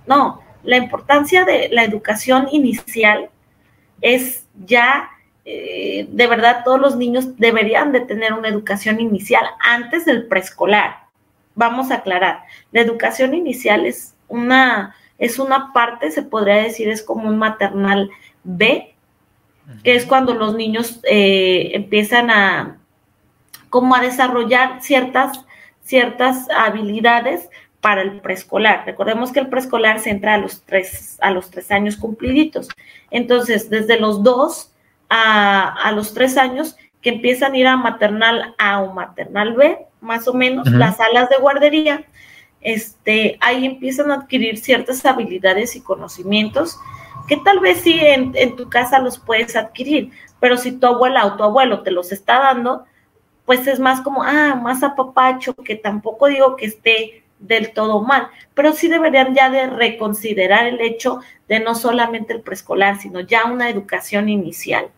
No, 0.08 0.42
La 0.64 0.78
importancia 0.78 1.46
de 1.46 1.70
la 1.72 1.84
educación 1.84 2.48
inicial 2.52 3.30
es 4.02 4.48
ya, 4.66 5.12
eh, 5.46 6.08
de 6.10 6.28
verdad, 6.28 6.64
todos 6.66 6.82
los 6.82 6.96
niños 6.96 7.38
deberían 7.38 7.92
de 7.92 8.00
tener 8.00 8.34
una 8.34 8.48
educación 8.48 9.00
inicial 9.00 9.46
antes 9.60 10.06
del 10.06 10.26
preescolar. 10.26 11.04
Vamos 11.54 11.92
a 11.92 11.98
aclarar, 11.98 12.46
la 12.72 12.82
educación 12.82 13.36
inicial 13.36 13.86
es 13.86 14.16
una, 14.28 14.96
es 15.20 15.38
una 15.38 15.74
parte, 15.74 16.12
se 16.12 16.24
podría 16.24 16.56
decir, 16.56 16.90
es 16.90 17.04
como 17.04 17.28
un 17.28 17.38
maternal 17.38 18.10
B, 18.44 18.96
que 19.84 19.96
es 19.96 20.06
cuando 20.06 20.34
los 20.34 20.56
niños 20.56 21.00
eh, 21.04 21.72
empiezan 21.74 22.32
a 22.32 22.78
como 23.70 23.96
a 23.96 24.02
desarrollar 24.02 24.82
ciertas, 24.82 25.46
ciertas 25.84 26.48
habilidades 26.50 27.50
para 27.82 28.02
el 28.02 28.20
preescolar. 28.20 28.84
Recordemos 28.86 29.32
que 29.32 29.40
el 29.40 29.48
preescolar 29.48 30.00
se 30.00 30.10
entra 30.10 30.34
a 30.34 30.38
los 30.38 30.64
tres, 30.64 31.18
a 31.22 31.32
los 31.32 31.50
tres 31.50 31.72
años 31.72 31.96
cumpliditos. 31.96 32.68
Entonces, 33.12 33.70
desde 33.70 34.00
los 34.00 34.24
dos 34.24 34.74
a, 35.10 35.92
los 35.96 36.14
tres 36.14 36.38
años, 36.38 36.78
que 37.02 37.10
empiezan 37.10 37.54
a 37.54 37.58
ir 37.58 37.68
a 37.68 37.78
maternal 37.78 38.54
A 38.58 38.82
o 38.82 38.94
maternal 38.94 39.54
B, 39.54 39.78
más 40.02 40.28
o 40.28 40.34
menos, 40.34 40.70
las 40.70 40.98
salas 40.98 41.30
de 41.30 41.38
guardería, 41.38 42.06
este, 42.62 43.38
ahí 43.42 43.66
empiezan 43.66 44.12
a 44.12 44.16
adquirir 44.16 44.58
ciertas 44.58 45.06
habilidades 45.06 45.76
y 45.76 45.82
conocimientos 45.82 46.78
que 47.28 47.38
tal 47.38 47.60
vez 47.60 47.82
sí 47.82 48.00
en, 48.00 48.32
en, 48.36 48.56
tu 48.56 48.70
casa 48.70 49.00
los 49.00 49.20
puedes 49.20 49.56
adquirir, 49.56 50.12
pero 50.40 50.58
si 50.58 50.72
tu 50.72 50.88
abuela 50.88 51.26
o 51.26 51.36
tu 51.36 51.44
abuelo 51.44 51.84
te 51.84 51.92
los 51.92 52.12
está 52.12 52.40
dando, 52.40 52.86
pues 53.46 53.68
es 53.68 53.80
más 53.80 54.02
como, 54.02 54.24
ah, 54.24 54.56
más 54.56 54.84
apapacho, 54.84 55.54
que 55.56 55.76
tampoco 55.76 56.28
digo 56.28 56.56
que 56.56 56.66
esté 56.66 57.24
del 57.40 57.72
todo 57.72 58.02
mal, 58.02 58.30
pero 58.54 58.74
sí 58.74 58.88
deberían 58.88 59.34
ya 59.34 59.50
de 59.50 59.68
reconsiderar 59.68 60.68
el 60.68 60.82
hecho 60.82 61.22
de 61.48 61.60
no 61.60 61.74
solamente 61.74 62.34
el 62.34 62.42
preescolar, 62.42 63.00
sino 63.00 63.22
ya 63.22 63.46
una 63.46 63.70
educación 63.70 64.30
inicial. 64.30 64.90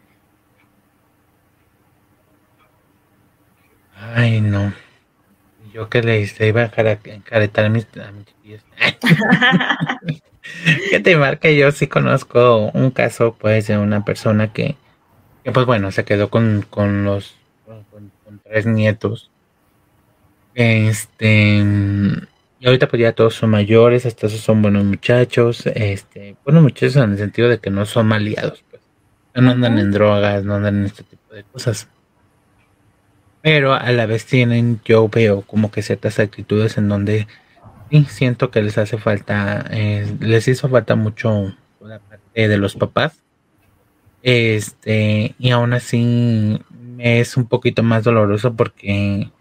Ay, 3.96 4.42
no. 4.42 4.74
Yo 5.74 5.90
que 5.90 6.02
le 6.02 6.28
iba 6.48 6.62
a 6.62 6.66
encaretar 7.06 7.66
a 7.66 7.70
mis, 7.70 7.88
a 7.98 8.12
¿Qué 10.90 11.00
te 11.00 11.16
marca? 11.16 11.50
Yo 11.52 11.72
sí 11.72 11.88
conozco 11.88 12.72
un 12.74 12.92
caso, 12.92 13.36
pues, 13.40 13.68
de 13.68 13.78
una 13.78 14.04
persona 14.04 14.52
que, 14.52 14.76
pues 15.54 15.66
bueno, 15.66 15.92
se 15.92 16.04
quedó 16.04 16.30
con, 16.30 16.66
con 16.70 17.06
los 17.06 17.36
con, 17.92 18.12
tres 18.44 18.66
nietos. 18.66 19.30
Este, 20.54 21.64
y 22.60 22.66
ahorita 22.66 22.88
pues 22.88 23.02
ya 23.02 23.14
todos 23.14 23.36
son 23.36 23.52
mayores, 23.52 24.06
hasta 24.06 24.28
esos 24.28 24.42
son 24.42 24.62
buenos 24.62 24.84
muchachos, 24.84 25.66
este, 25.68 26.36
buenos 26.44 26.64
muchachos 26.64 26.98
en 26.98 27.12
el 27.12 27.18
sentido 27.18 27.48
de 27.48 27.60
que 27.60 27.70
no 27.70 27.86
son 27.86 28.08
maliados, 28.08 28.64
pues. 28.70 28.82
No 29.34 29.52
andan 29.52 29.80
en 29.80 29.92
drogas, 29.92 30.44
no 30.44 30.56
andan 30.56 30.80
en 30.80 30.86
este 30.86 31.04
tipo 31.04 31.34
de 31.34 31.44
cosas. 31.44 31.88
Pero 33.42 33.74
a 33.74 33.92
la 33.92 34.06
vez 34.06 34.26
tienen, 34.26 34.82
yo 34.86 35.10
veo 35.10 35.42
como 35.42 35.72
que 35.72 35.82
ciertas 35.82 36.20
actitudes 36.20 36.78
en 36.78 36.90
donde 36.90 37.28
sí 37.90 38.06
siento 38.10 38.52
que 38.52 38.62
les 38.62 38.78
hace 38.78 38.98
falta, 38.98 39.66
eh, 39.72 40.16
les 40.20 40.48
hizo 40.48 40.70
falta 40.70 40.96
mucho 40.96 41.56
la 41.82 42.00
parte 42.00 42.48
de 42.48 42.58
los 42.58 42.76
papás. 42.76 43.24
Este, 44.24 45.36
y 45.40 45.50
aún 45.50 45.74
así 45.74 46.62
es 47.00 47.36
un 47.36 47.48
poquito 47.48 47.82
más 47.82 48.04
doloroso 48.04 48.56
porque 48.56 49.32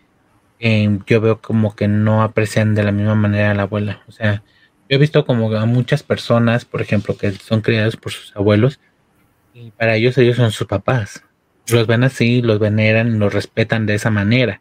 yo 1.06 1.20
veo 1.20 1.40
como 1.40 1.74
que 1.74 1.88
no 1.88 2.22
aprecian 2.22 2.74
de 2.74 2.82
la 2.82 2.92
misma 2.92 3.14
manera 3.14 3.50
a 3.50 3.54
la 3.54 3.62
abuela. 3.62 4.02
O 4.08 4.12
sea, 4.12 4.42
yo 4.88 4.96
he 4.96 4.98
visto 4.98 5.24
como 5.24 5.54
a 5.54 5.66
muchas 5.66 6.02
personas, 6.02 6.64
por 6.64 6.82
ejemplo, 6.82 7.16
que 7.16 7.32
son 7.32 7.60
criados 7.60 7.96
por 7.96 8.12
sus 8.12 8.34
abuelos 8.34 8.80
y 9.54 9.70
para 9.70 9.96
ellos 9.96 10.16
ellos 10.18 10.36
son 10.36 10.52
sus 10.52 10.66
papás. 10.66 11.22
Los 11.72 11.86
ven 11.86 12.04
así, 12.04 12.42
los 12.42 12.58
veneran, 12.58 13.18
los 13.18 13.32
respetan 13.32 13.86
de 13.86 13.94
esa 13.94 14.10
manera. 14.10 14.60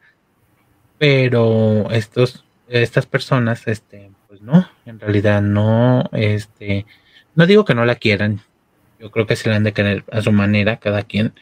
Pero 0.98 1.90
estos, 1.92 2.46
estas 2.68 3.06
personas, 3.06 3.68
este, 3.68 4.12
pues 4.28 4.42
no, 4.42 4.70
en 4.86 5.00
realidad 5.00 5.42
no, 5.42 6.10
este, 6.12 6.86
no 7.36 7.46
digo 7.46 7.66
que 7.66 7.76
no 7.76 7.86
la 7.86 7.96
quieran. 7.96 8.42
Yo 9.00 9.12
creo 9.12 9.26
que 9.26 9.36
se 9.36 9.50
la 9.50 9.56
han 9.56 9.64
de 9.64 9.74
querer 9.74 10.04
a 10.12 10.22
su 10.22 10.32
manera, 10.32 10.78
cada 10.78 11.04
quien 11.04 11.34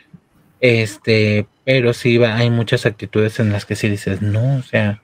este, 0.60 1.48
pero 1.64 1.94
sí 1.94 2.24
hay 2.24 2.50
muchas 2.50 2.86
actitudes 2.86 3.40
en 3.40 3.52
las 3.52 3.66
que 3.66 3.76
sí 3.76 3.90
dices, 3.90 4.22
no, 4.22 4.58
o 4.58 4.64
sea, 4.64 5.02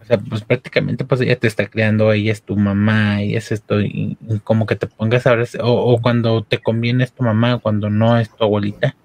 o 0.00 0.04
sea, 0.04 0.18
pues 0.18 0.42
prácticamente 0.42 1.04
pues 1.04 1.20
ella 1.20 1.36
te 1.36 1.46
está 1.46 1.68
creando, 1.68 2.12
ella 2.12 2.32
es 2.32 2.42
tu 2.42 2.56
mamá, 2.56 3.22
y 3.22 3.36
es 3.36 3.52
esto, 3.52 3.80
y, 3.80 4.16
como 4.42 4.66
que 4.66 4.76
te 4.76 4.86
pongas 4.86 5.26
a 5.26 5.34
ver, 5.34 5.48
o, 5.60 6.00
cuando 6.00 6.42
te 6.42 6.58
conviene 6.58 7.04
es 7.04 7.12
tu 7.12 7.22
mamá, 7.22 7.58
cuando 7.58 7.90
no 7.90 8.18
es 8.18 8.30
tu 8.30 8.42
abuelita. 8.42 8.96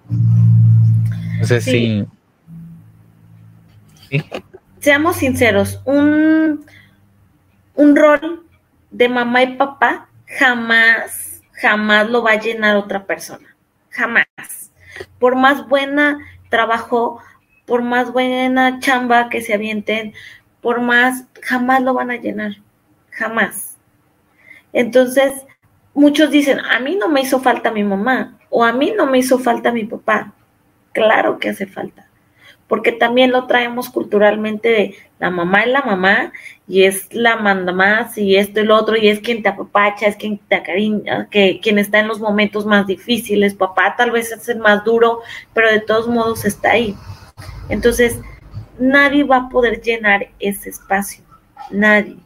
Sí. 1.44 2.06
sí. 4.10 4.24
Seamos 4.80 5.16
sinceros, 5.16 5.80
un, 5.84 6.64
un 7.74 7.96
rol 7.96 8.46
de 8.90 9.08
mamá 9.08 9.42
y 9.42 9.56
papá 9.56 10.08
jamás, 10.26 11.42
jamás 11.52 12.08
lo 12.08 12.22
va 12.22 12.32
a 12.32 12.40
llenar 12.40 12.76
otra 12.76 13.04
persona. 13.04 13.54
Jamás 13.90 14.26
por 15.18 15.36
más 15.36 15.68
buena 15.68 16.18
trabajo, 16.48 17.20
por 17.66 17.82
más 17.82 18.12
buena 18.12 18.80
chamba 18.80 19.28
que 19.28 19.42
se 19.42 19.54
avienten, 19.54 20.14
por 20.60 20.80
más, 20.80 21.24
jamás 21.42 21.82
lo 21.82 21.94
van 21.94 22.10
a 22.10 22.16
llenar, 22.16 22.56
jamás. 23.10 23.76
Entonces, 24.72 25.32
muchos 25.94 26.30
dicen, 26.30 26.60
a 26.60 26.80
mí 26.80 26.96
no 26.96 27.08
me 27.08 27.22
hizo 27.22 27.40
falta 27.40 27.70
mi 27.70 27.84
mamá 27.84 28.38
o 28.50 28.64
a 28.64 28.72
mí 28.72 28.92
no 28.96 29.06
me 29.06 29.18
hizo 29.18 29.38
falta 29.38 29.72
mi 29.72 29.84
papá. 29.84 30.32
Claro 30.98 31.38
que 31.38 31.50
hace 31.50 31.66
falta 31.66 32.08
porque 32.68 32.92
también 32.92 33.32
lo 33.32 33.46
traemos 33.46 33.88
culturalmente 33.88 34.68
de 34.68 34.94
la 35.18 35.30
mamá 35.30 35.62
es 35.62 35.68
la 35.68 35.82
mamá 35.82 36.32
y 36.68 36.84
es 36.84 37.12
la 37.12 37.36
manda 37.36 37.72
más 37.72 38.16
y 38.18 38.36
esto 38.36 38.60
y 38.60 38.64
lo 38.64 38.76
otro 38.76 38.96
y 38.96 39.08
es 39.08 39.20
quien 39.20 39.42
te 39.42 39.48
apapacha, 39.48 40.06
es 40.06 40.16
quien 40.16 40.38
te 40.38 40.54
acariña, 40.54 41.28
que 41.30 41.60
quien 41.60 41.78
está 41.78 41.98
en 41.98 42.08
los 42.08 42.20
momentos 42.20 42.66
más 42.66 42.86
difíciles, 42.86 43.54
papá 43.54 43.96
tal 43.96 44.10
vez 44.10 44.30
es 44.30 44.48
el 44.48 44.58
más 44.58 44.84
duro, 44.84 45.20
pero 45.54 45.72
de 45.72 45.80
todos 45.80 46.06
modos 46.06 46.44
está 46.44 46.72
ahí. 46.72 46.94
Entonces, 47.70 48.20
nadie 48.78 49.24
va 49.24 49.36
a 49.36 49.48
poder 49.48 49.80
llenar 49.80 50.28
ese 50.38 50.68
espacio, 50.68 51.24
nadie. 51.70 52.16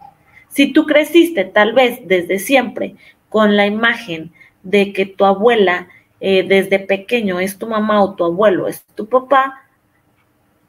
Si 0.48 0.72
tú 0.72 0.86
creciste 0.86 1.44
tal 1.44 1.72
vez 1.72 2.00
desde 2.04 2.38
siempre 2.38 2.96
con 3.30 3.56
la 3.56 3.66
imagen 3.66 4.32
de 4.62 4.92
que 4.92 5.06
tu 5.06 5.24
abuela 5.24 5.88
eh, 6.24 6.44
desde 6.46 6.78
pequeño 6.78 7.40
es 7.40 7.58
tu 7.58 7.66
mamá 7.66 8.00
o 8.00 8.14
tu 8.14 8.24
abuelo 8.24 8.68
es 8.68 8.84
tu 8.94 9.08
papá, 9.08 9.66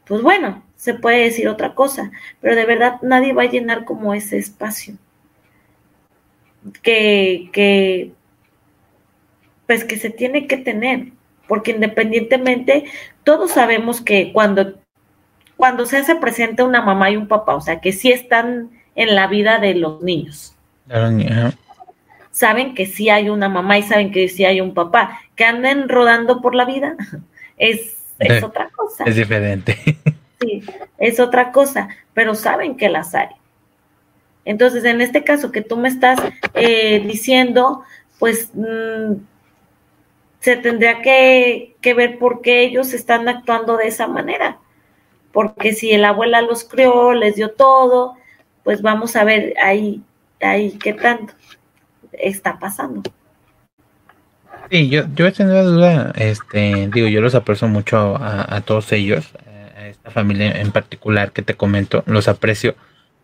pues 0.04 0.24
bueno, 0.24 0.64
se 0.76 0.96
puede 0.96 1.20
decir 1.20 1.48
otra 1.48 1.76
cosa, 1.76 2.12
pero 2.42 2.56
de 2.56 2.66
verdad 2.66 2.96
nadie 3.04 3.34
va 3.34 3.44
a 3.44 3.52
llenar 3.52 3.86
como 3.86 4.16
ese 4.16 4.40
espacio. 4.40 4.96
Que, 6.82 7.52
que, 7.54 8.14
pues 9.68 9.84
que 9.84 9.98
se 9.98 10.10
tiene 10.10 10.48
que 10.48 10.58
tener, 10.58 11.10
porque 11.48 11.70
independientemente, 11.70 12.86
todos 13.24 13.52
sabemos 13.52 14.02
que 14.02 14.34
cuando, 14.34 14.74
cuando 15.56 15.86
se 15.86 15.98
hace 15.98 16.16
presente 16.16 16.64
una 16.64 16.82
mamá 16.82 17.12
y 17.12 17.18
un 17.18 17.28
papá, 17.28 17.54
o 17.54 17.62
sea, 17.62 17.80
que 17.80 17.92
sí 17.92 18.12
están 18.12 18.72
en 18.96 19.14
la 19.14 19.28
vida 19.28 19.60
de 19.60 19.76
los 19.76 20.02
niños. 20.02 20.56
Saben 22.34 22.76
que 22.76 22.86
sí 22.86 23.10
hay 23.10 23.30
una 23.30 23.48
mamá 23.48 23.78
y 23.78 23.84
saben 23.84 24.12
que 24.12 24.28
sí 24.28 24.44
hay 24.44 24.60
un 24.60 24.74
papá, 24.74 25.22
que 25.38 25.46
anden 25.46 25.88
rodando 25.88 26.42
por 26.42 26.54
la 26.54 26.66
vida, 26.66 26.98
es 27.58 28.04
es 28.20 28.44
otra 28.44 28.70
cosa. 28.70 29.04
Es 29.06 29.16
diferente. 29.16 29.78
Sí, 30.42 30.62
es 30.98 31.22
otra 31.22 31.54
cosa, 31.54 31.88
pero 32.14 32.36
saben 32.36 32.76
que 32.76 32.90
las 32.90 33.16
hay. 33.16 33.30
Entonces, 34.44 34.84
en 34.84 35.00
este 35.00 35.24
caso 35.24 35.54
que 35.54 35.62
tú 35.62 35.78
me 35.78 35.88
estás 35.88 36.20
eh, 36.54 37.00
diciendo, 37.00 37.86
pues 38.20 38.50
mm, 38.54 39.22
se 40.42 40.58
tendría 40.58 41.02
que, 41.02 41.78
que, 41.80 41.94
ver 41.94 42.20
por 42.20 42.42
qué 42.42 42.64
ellos 42.64 42.92
están 42.92 43.30
actuando 43.30 43.78
de 43.78 43.88
esa 43.88 44.06
manera. 44.08 44.58
Porque 45.32 45.72
si 45.72 45.94
el 45.94 46.04
abuela 46.04 46.42
los 46.42 46.66
crió, 46.66 47.14
les 47.14 47.36
dio 47.36 47.52
todo, 47.52 48.18
pues 48.66 48.82
vamos 48.82 49.16
a 49.16 49.24
ver 49.24 49.54
ahí, 49.64 50.02
ahí 50.42 50.78
qué 50.78 50.92
tanto 50.92 51.34
está 52.20 52.60
pasando. 52.60 53.04
Sí, 54.70 54.90
yo, 54.90 55.04
yo 55.16 55.32
tenido 55.34 55.72
duda, 55.72 56.14
este, 56.16 56.90
digo, 56.94 57.08
yo 57.08 57.22
los 57.22 57.36
aprecio 57.36 57.68
mucho 57.68 58.16
a, 58.20 58.62
todos 58.62 58.92
ellos, 58.92 59.34
a 59.78 59.88
esta 59.88 60.10
familia 60.10 60.60
en 60.60 60.72
particular 60.72 61.32
que 61.32 61.42
te 61.42 61.56
comento, 61.56 62.04
los 62.08 62.28
aprecio, 62.28 62.76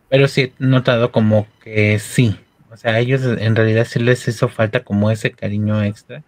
pero 0.09 0.27
sí 0.27 0.41
he 0.41 0.53
notado 0.59 1.11
como 1.11 1.47
que 1.63 1.97
sí, 1.97 2.37
o 2.71 2.77
sea, 2.77 2.93
a 2.93 2.99
ellos 2.99 3.21
en 3.23 3.55
realidad 3.55 3.87
sí 3.89 3.99
les 3.99 4.27
hizo 4.27 4.47
falta 4.47 4.83
como 4.83 5.09
ese 5.11 5.31
cariño 5.31 5.81
extra, 5.81 6.23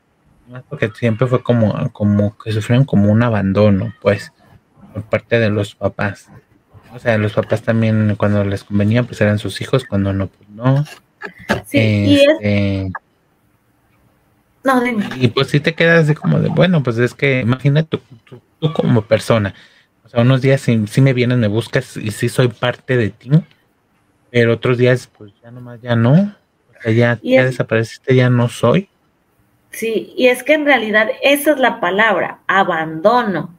más 0.49 0.63
porque 0.63 0.89
siempre 0.95 1.27
fue 1.27 1.43
como, 1.43 1.91
como 1.91 2.37
que 2.37 2.51
sufrieron 2.51 2.85
como 2.85 3.11
un 3.11 3.21
abandono, 3.21 3.93
pues, 4.01 4.31
por 4.93 5.03
parte 5.03 5.39
de 5.39 5.49
los 5.49 5.75
papás. 5.75 6.29
O 6.93 6.99
sea, 6.99 7.17
los 7.17 7.33
papás 7.33 7.61
también 7.61 8.15
cuando 8.17 8.43
les 8.43 8.63
convenía, 8.63 9.03
pues 9.03 9.21
eran 9.21 9.39
sus 9.39 9.61
hijos, 9.61 9.85
cuando 9.85 10.13
no, 10.13 10.27
pues 10.27 10.49
no. 10.49 10.85
Sí, 11.65 11.77
y 11.79 12.15
es... 12.19 12.27
Este, 12.29 12.91
no, 14.63 14.79
dime. 14.81 15.09
Y 15.15 15.27
pues 15.29 15.47
sí 15.47 15.59
te 15.59 15.73
quedas 15.73 16.03
así 16.03 16.13
como 16.13 16.39
de, 16.39 16.49
bueno, 16.49 16.83
pues 16.83 16.97
es 16.97 17.13
que 17.13 17.39
imagínate 17.39 17.97
tú, 17.97 18.39
tú, 18.59 18.73
como 18.73 19.01
persona. 19.01 19.55
O 20.05 20.09
sea, 20.09 20.21
unos 20.21 20.41
días 20.41 20.61
sí, 20.61 21.01
me 21.01 21.13
vienes, 21.13 21.37
me 21.37 21.47
buscas 21.47 21.97
y 21.97 22.11
sí 22.11 22.29
soy 22.29 22.49
parte 22.49 22.97
de 22.97 23.09
ti, 23.09 23.31
pero 24.29 24.53
otros 24.53 24.77
días 24.77 25.09
pues 25.17 25.31
ya 25.41 25.51
nomás 25.51 25.81
ya 25.81 25.95
no. 25.95 26.13
O 26.13 26.81
sea, 26.81 26.91
ya, 26.91 27.19
ya 27.23 27.45
desapareciste, 27.45 28.15
ya 28.15 28.29
no 28.29 28.49
soy. 28.49 28.89
Sí, 29.71 30.13
y 30.17 30.27
es 30.27 30.43
que 30.43 30.53
en 30.53 30.65
realidad 30.65 31.07
esa 31.23 31.51
es 31.51 31.59
la 31.59 31.79
palabra, 31.79 32.39
abandono 32.47 33.57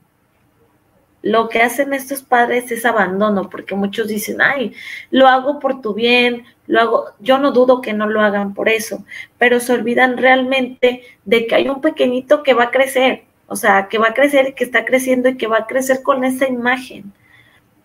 lo 1.22 1.48
que 1.48 1.62
hacen 1.62 1.94
estos 1.94 2.22
padres 2.22 2.70
es 2.72 2.84
abandono, 2.84 3.48
porque 3.48 3.74
muchos 3.74 4.08
dicen, 4.08 4.42
ay, 4.42 4.74
lo 5.10 5.28
hago 5.28 5.60
por 5.60 5.80
tu 5.80 5.94
bien, 5.94 6.44
lo 6.66 6.80
hago, 6.80 7.04
yo 7.20 7.38
no 7.38 7.52
dudo 7.52 7.80
que 7.80 7.92
no 7.92 8.06
lo 8.08 8.20
hagan 8.20 8.54
por 8.54 8.68
eso, 8.68 9.04
pero 9.38 9.60
se 9.60 9.72
olvidan 9.72 10.16
realmente 10.16 11.02
de 11.24 11.46
que 11.46 11.54
hay 11.54 11.68
un 11.68 11.80
pequeñito 11.80 12.42
que 12.42 12.54
va 12.54 12.64
a 12.64 12.70
crecer, 12.70 13.24
o 13.46 13.56
sea, 13.56 13.88
que 13.88 13.98
va 13.98 14.08
a 14.08 14.14
crecer 14.14 14.48
y 14.48 14.54
que 14.54 14.64
está 14.64 14.84
creciendo 14.84 15.28
y 15.28 15.36
que 15.36 15.46
va 15.46 15.58
a 15.58 15.66
crecer 15.66 16.02
con 16.02 16.24
esa 16.24 16.48
imagen. 16.48 17.12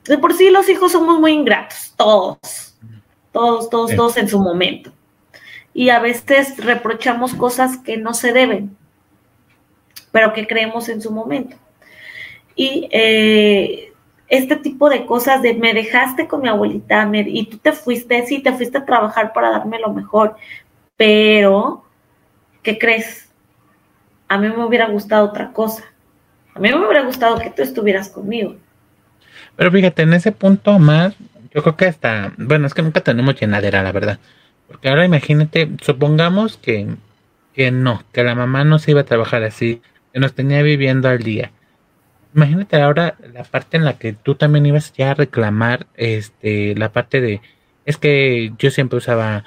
De 0.05 0.17
por 0.17 0.33
sí 0.33 0.49
los 0.49 0.69
hijos 0.69 0.91
somos 0.91 1.19
muy 1.19 1.33
ingratos, 1.33 1.93
todos, 1.97 2.77
todos, 3.31 3.69
todos, 3.69 3.95
todos 3.95 4.17
en 4.17 4.27
su 4.27 4.39
momento. 4.39 4.91
Y 5.73 5.89
a 5.89 5.99
veces 5.99 6.57
reprochamos 6.57 7.33
cosas 7.33 7.77
que 7.77 7.97
no 7.97 8.13
se 8.13 8.33
deben, 8.33 8.77
pero 10.11 10.33
que 10.33 10.47
creemos 10.47 10.89
en 10.89 11.01
su 11.01 11.11
momento 11.11 11.57
y 12.57 12.89
eh, 12.91 13.86
este 14.27 14.57
tipo 14.57 14.89
de 14.89 15.05
cosas 15.05 15.41
de 15.41 15.53
me 15.53 15.73
dejaste 15.73 16.27
con 16.27 16.41
mi 16.41 16.49
abuelita 16.49 17.09
y 17.13 17.45
tú 17.45 17.57
te 17.57 17.71
fuiste, 17.71 18.25
sí, 18.25 18.39
te 18.39 18.53
fuiste 18.53 18.77
a 18.77 18.85
trabajar 18.85 19.33
para 19.33 19.51
darme 19.51 19.79
lo 19.79 19.93
mejor, 19.93 20.35
pero, 20.97 21.85
¿qué 22.63 22.77
crees? 22.77 23.29
A 24.27 24.37
mí 24.37 24.49
me 24.49 24.65
hubiera 24.65 24.87
gustado 24.89 25.25
otra 25.25 25.53
cosa. 25.53 25.83
A 26.53 26.59
mí 26.59 26.69
me 26.69 26.85
hubiera 26.85 27.03
gustado 27.03 27.37
que 27.37 27.51
tú 27.51 27.61
estuvieras 27.61 28.09
conmigo. 28.09 28.55
Pero 29.55 29.71
fíjate, 29.71 30.01
en 30.01 30.13
ese 30.13 30.31
punto, 30.31 30.77
más, 30.79 31.15
yo 31.53 31.61
creo 31.61 31.77
que 31.77 31.85
hasta, 31.85 32.33
bueno, 32.37 32.67
es 32.67 32.73
que 32.73 32.81
nunca 32.81 33.01
tenemos 33.01 33.39
llenadera, 33.39 33.83
la 33.83 33.91
verdad. 33.91 34.19
Porque 34.67 34.89
ahora 34.89 35.05
imagínate, 35.05 35.71
supongamos 35.81 36.57
que, 36.57 36.87
que 37.53 37.71
no, 37.71 38.03
que 38.11 38.23
la 38.23 38.35
mamá 38.35 38.65
no 38.65 38.79
se 38.79 38.91
iba 38.91 39.01
a 39.01 39.05
trabajar 39.05 39.43
así, 39.43 39.81
que 40.11 40.19
nos 40.19 40.33
tenía 40.33 40.61
viviendo 40.63 41.07
al 41.07 41.19
día 41.19 41.51
imagínate 42.37 42.79
ahora 42.79 43.15
la 43.33 43.43
parte 43.43 43.77
en 43.77 43.83
la 43.83 43.97
que 43.97 44.13
tú 44.13 44.35
también 44.35 44.65
ibas 44.65 44.93
ya 44.93 45.11
a 45.11 45.13
reclamar 45.15 45.87
este 45.95 46.75
la 46.75 46.91
parte 46.91 47.19
de 47.19 47.41
es 47.85 47.97
que 47.97 48.53
yo 48.59 48.69
siempre 48.69 48.97
usaba 48.97 49.43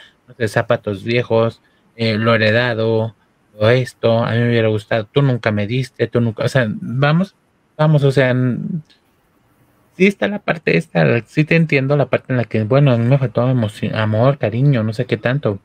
zapatos 0.48 1.04
viejos, 1.04 1.60
eh, 1.96 2.16
lo 2.16 2.34
heredado, 2.34 3.14
o 3.58 3.68
esto, 3.68 4.24
a 4.24 4.32
mí 4.32 4.38
me 4.38 4.48
hubiera 4.48 4.68
gustado, 4.68 5.04
tú 5.04 5.22
nunca 5.22 5.50
me 5.52 5.66
diste, 5.66 6.06
tú 6.06 6.20
nunca, 6.20 6.44
o 6.44 6.48
sea, 6.48 6.66
vamos, 6.80 7.34
vamos, 7.76 8.02
o 8.04 8.10
sea, 8.10 8.34
sí 9.96 10.06
está 10.06 10.28
la 10.28 10.38
parte 10.38 10.76
esta, 10.78 11.20
sí 11.26 11.44
te 11.44 11.56
entiendo 11.56 11.96
la 11.96 12.06
parte 12.06 12.32
en 12.32 12.38
la 12.38 12.44
que, 12.44 12.64
bueno, 12.64 12.92
a 12.92 12.96
mí 12.96 13.04
me 13.06 13.18
faltó 13.18 13.42
amor, 13.42 14.38
cariño, 14.38 14.82
no 14.82 14.92
sé 14.94 15.04
qué 15.04 15.16
tanto. 15.16 15.58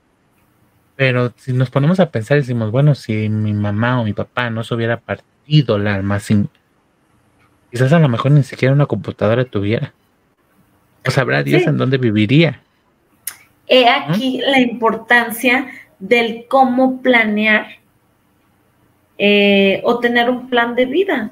Pero 0.98 1.34
si 1.38 1.53
nos 1.53 1.70
ponemos 1.70 2.00
a 2.00 2.12
pensar, 2.12 2.38
decimos, 2.38 2.72
bueno, 2.72 2.96
si 2.96 3.29
mi 3.29 3.53
mamá 3.53 4.01
o 4.01 4.03
mi 4.03 4.13
papá 4.13 4.50
no 4.50 4.63
se 4.63 4.75
hubiera 4.75 5.00
partido 5.00 5.77
la 5.77 5.96
alma 5.96 6.20
sin, 6.20 6.50
Quizás 7.72 7.91
a 7.93 8.00
lo 8.00 8.10
mejor 8.10 8.31
ni 8.31 8.43
siquiera 8.43 8.74
una 8.74 8.86
computadora 8.86 9.45
tuviera. 9.45 9.93
O 11.07 11.12
sabrá 11.12 11.43
Dios 11.43 11.67
en 11.67 11.77
dónde 11.77 11.98
viviría. 11.98 12.62
He 13.67 13.88
aquí 13.89 14.39
la 14.39 14.60
importancia 14.60 15.67
del 16.00 16.45
cómo 16.48 17.01
planear 17.01 17.67
eh, 19.17 19.81
o 19.84 20.00
tener 20.00 20.29
un 20.29 20.50
plan 20.50 20.75
de 20.75 20.86
vida. 20.86 21.31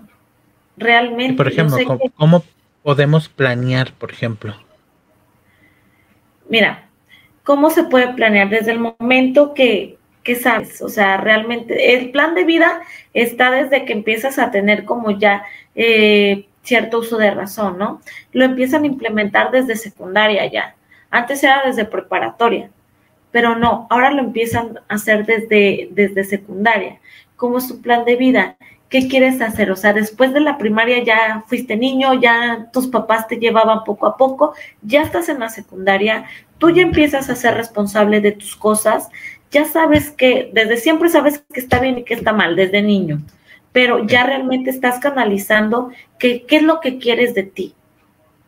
Realmente. 0.75 1.35
por 1.35 1.47
ejemplo, 1.47 1.77
¿cómo, 2.15 2.43
podemos 2.81 3.29
planear, 3.29 3.93
por 3.93 4.11
ejemplo? 4.11 4.55
Mira, 6.49 6.89
¿cómo 7.43 7.69
se 7.69 7.83
puede 7.83 8.13
planear 8.13 8.49
desde 8.49 8.71
el 8.71 8.79
momento 8.79 9.53
que, 9.53 9.97
que 10.23 10.35
sabes? 10.35 10.81
O 10.81 10.89
sea, 10.89 11.17
realmente 11.17 11.93
el 11.95 12.11
plan 12.11 12.33
de 12.33 12.45
vida 12.45 12.81
está 13.13 13.51
desde 13.51 13.85
que 13.85 13.93
empiezas 13.93 14.39
a 14.39 14.51
tener 14.51 14.85
como 14.85 15.11
ya 15.11 15.43
eh, 15.75 16.47
cierto 16.63 16.99
uso 16.99 17.17
de 17.17 17.31
razón, 17.31 17.77
¿no? 17.77 18.01
Lo 18.31 18.45
empiezan 18.45 18.83
a 18.83 18.87
implementar 18.87 19.51
desde 19.51 19.75
secundaria 19.75 20.45
ya. 20.47 20.75
Antes 21.11 21.43
era 21.43 21.61
desde 21.65 21.85
preparatoria, 21.85 22.71
pero 23.31 23.55
no, 23.55 23.87
ahora 23.89 24.11
lo 24.11 24.21
empiezan 24.21 24.79
a 24.87 24.95
hacer 24.95 25.25
desde, 25.25 25.89
desde 25.91 26.23
secundaria. 26.23 26.99
¿Cómo 27.35 27.57
es 27.57 27.67
tu 27.67 27.81
plan 27.81 28.05
de 28.05 28.15
vida? 28.15 28.57
¿Qué 28.89 29.07
quieres 29.07 29.41
hacer? 29.41 29.71
O 29.71 29.75
sea, 29.75 29.91
después 29.91 30.33
de 30.33 30.39
la 30.39 30.57
primaria 30.57 31.03
ya 31.03 31.43
fuiste 31.47 31.75
niño, 31.75 32.13
ya 32.13 32.69
tus 32.71 32.87
papás 32.87 33.27
te 33.27 33.37
llevaban 33.37 33.83
poco 33.83 34.05
a 34.05 34.17
poco, 34.17 34.53
ya 34.83 35.01
estás 35.01 35.29
en 35.29 35.39
la 35.39 35.49
secundaria, 35.49 36.25
tú 36.59 36.69
ya 36.69 36.83
empiezas 36.83 37.29
a 37.29 37.35
ser 37.35 37.55
responsable 37.55 38.21
de 38.21 38.33
tus 38.33 38.55
cosas, 38.55 39.09
ya 39.53 39.63
sabes 39.63 40.11
que 40.11 40.49
desde 40.51 40.75
siempre 40.75 41.07
sabes 41.07 41.41
que 41.53 41.61
está 41.61 41.79
bien 41.79 41.99
y 41.99 42.03
que 42.03 42.15
está 42.15 42.33
mal, 42.33 42.57
desde 42.57 42.81
niño 42.81 43.21
pero 43.73 44.05
ya 44.05 44.23
realmente 44.23 44.69
estás 44.69 44.99
canalizando 44.99 45.89
qué, 46.17 46.45
qué 46.45 46.57
es 46.57 46.63
lo 46.63 46.79
que 46.79 46.99
quieres 46.99 47.33
de 47.33 47.43
ti. 47.43 47.73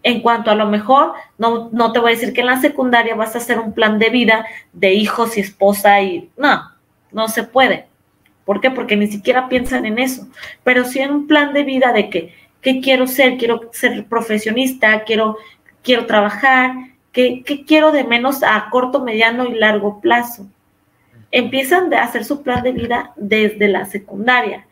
En 0.03 0.21
cuanto 0.21 0.51
a 0.51 0.55
lo 0.55 0.67
mejor, 0.67 1.13
no, 1.39 1.69
no 1.73 1.91
te 1.91 1.99
voy 1.99 2.11
a 2.11 2.15
decir 2.15 2.31
que 2.31 2.41
en 2.41 2.47
la 2.47 2.61
secundaria 2.61 3.15
vas 3.15 3.33
a 3.33 3.39
hacer 3.39 3.59
un 3.59 3.73
plan 3.73 3.97
de 3.97 4.11
vida 4.11 4.45
de 4.71 4.93
hijos 4.93 5.35
y 5.35 5.41
esposa 5.41 5.99
y 6.01 6.29
no, 6.37 6.71
no 7.11 7.27
se 7.27 7.43
puede. 7.43 7.87
¿Por 8.45 8.61
qué? 8.61 8.69
Porque 8.69 8.95
ni 8.95 9.07
siquiera 9.07 9.49
piensan 9.49 9.87
en 9.87 9.97
eso. 9.97 10.27
Pero 10.63 10.85
sí 10.85 10.99
en 10.99 11.09
un 11.09 11.27
plan 11.27 11.53
de 11.53 11.63
vida 11.63 11.91
de 11.91 12.11
que, 12.11 12.35
¿qué 12.61 12.79
quiero 12.79 13.07
ser? 13.07 13.37
Quiero 13.37 13.71
ser 13.73 14.05
profesionista, 14.05 15.03
quiero, 15.05 15.37
quiero 15.81 16.05
trabajar, 16.05 16.71
¿qué, 17.11 17.41
¿qué 17.43 17.65
quiero 17.65 17.91
de 17.91 18.03
menos 18.03 18.43
a 18.43 18.69
corto, 18.69 19.03
mediano 19.03 19.47
y 19.47 19.55
largo 19.55 20.01
plazo? 20.01 20.47
Empiezan 21.37 21.93
a 21.93 22.03
hacer 22.03 22.23
su 22.23 22.43
plan 22.43 22.63
de 22.63 22.71
vida 22.71 23.11
desde 23.17 23.67
la 23.67 23.83
secundaria 23.83 24.65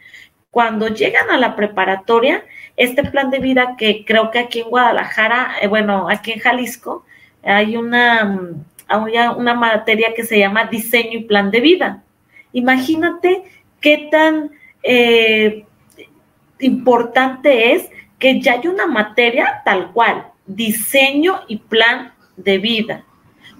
cuando 0.54 0.88
llegan 0.88 1.32
a 1.32 1.38
la 1.40 1.56
preparatoria, 1.56 2.46
este 2.78 3.04
plan 3.04 3.32
de 3.32 3.40
vida 3.40 3.76
que 3.76 4.06
creo 4.06 4.30
que 4.30 4.38
aquí 4.38 4.60
en 4.60 4.70
Guadalajara, 4.70 5.56
eh, 5.60 5.68
bueno, 5.68 6.08
aquí 6.08 6.32
en 6.32 6.40
Jalisco, 6.40 7.04
hay 7.44 7.76
una, 7.76 8.24
mm, 8.24 9.38
una 9.38 9.56
materia 9.56 10.14
que 10.16 10.24
se 10.24 10.38
llama 10.38 10.66
diseño 10.66 11.18
y 11.18 11.24
plan 11.24 11.50
de 11.50 11.60
vida. 11.60 12.04
Imagínate 12.52 13.42
qué 13.82 14.10
tan 14.12 14.52
eh, 14.84 15.66
importante 16.60 17.74
es 17.74 17.90
que 18.20 18.40
ya 18.40 18.54
hay 18.54 18.68
una 18.68 18.86
materia 18.86 19.64
tal 19.66 19.92
cual, 19.92 20.28
diseño 20.46 21.42
y 21.48 21.58
plan 21.58 22.14
de 22.38 22.60
vida. 22.60 23.04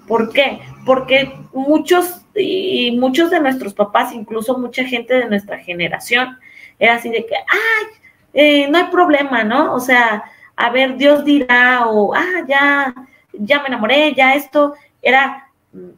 ¿Por 0.06 0.32
qué? 0.32 0.60
Porque 0.86 1.34
muchos 1.52 2.23
y 2.34 2.96
muchos 2.98 3.30
de 3.30 3.40
nuestros 3.40 3.74
papás, 3.74 4.12
incluso 4.12 4.58
mucha 4.58 4.84
gente 4.84 5.14
de 5.14 5.28
nuestra 5.28 5.58
generación, 5.58 6.38
era 6.78 6.94
así 6.94 7.08
de 7.10 7.24
que, 7.26 7.34
ay, 7.34 7.86
eh, 8.32 8.68
no 8.68 8.78
hay 8.78 8.84
problema, 8.84 9.44
¿no? 9.44 9.74
O 9.74 9.80
sea, 9.80 10.24
a 10.56 10.70
ver, 10.70 10.96
Dios 10.96 11.24
dirá, 11.24 11.86
o, 11.86 12.14
ah, 12.14 12.44
ya, 12.46 12.94
ya 13.32 13.60
me 13.60 13.68
enamoré, 13.68 14.14
ya 14.14 14.34
esto, 14.34 14.74
era, 15.02 15.48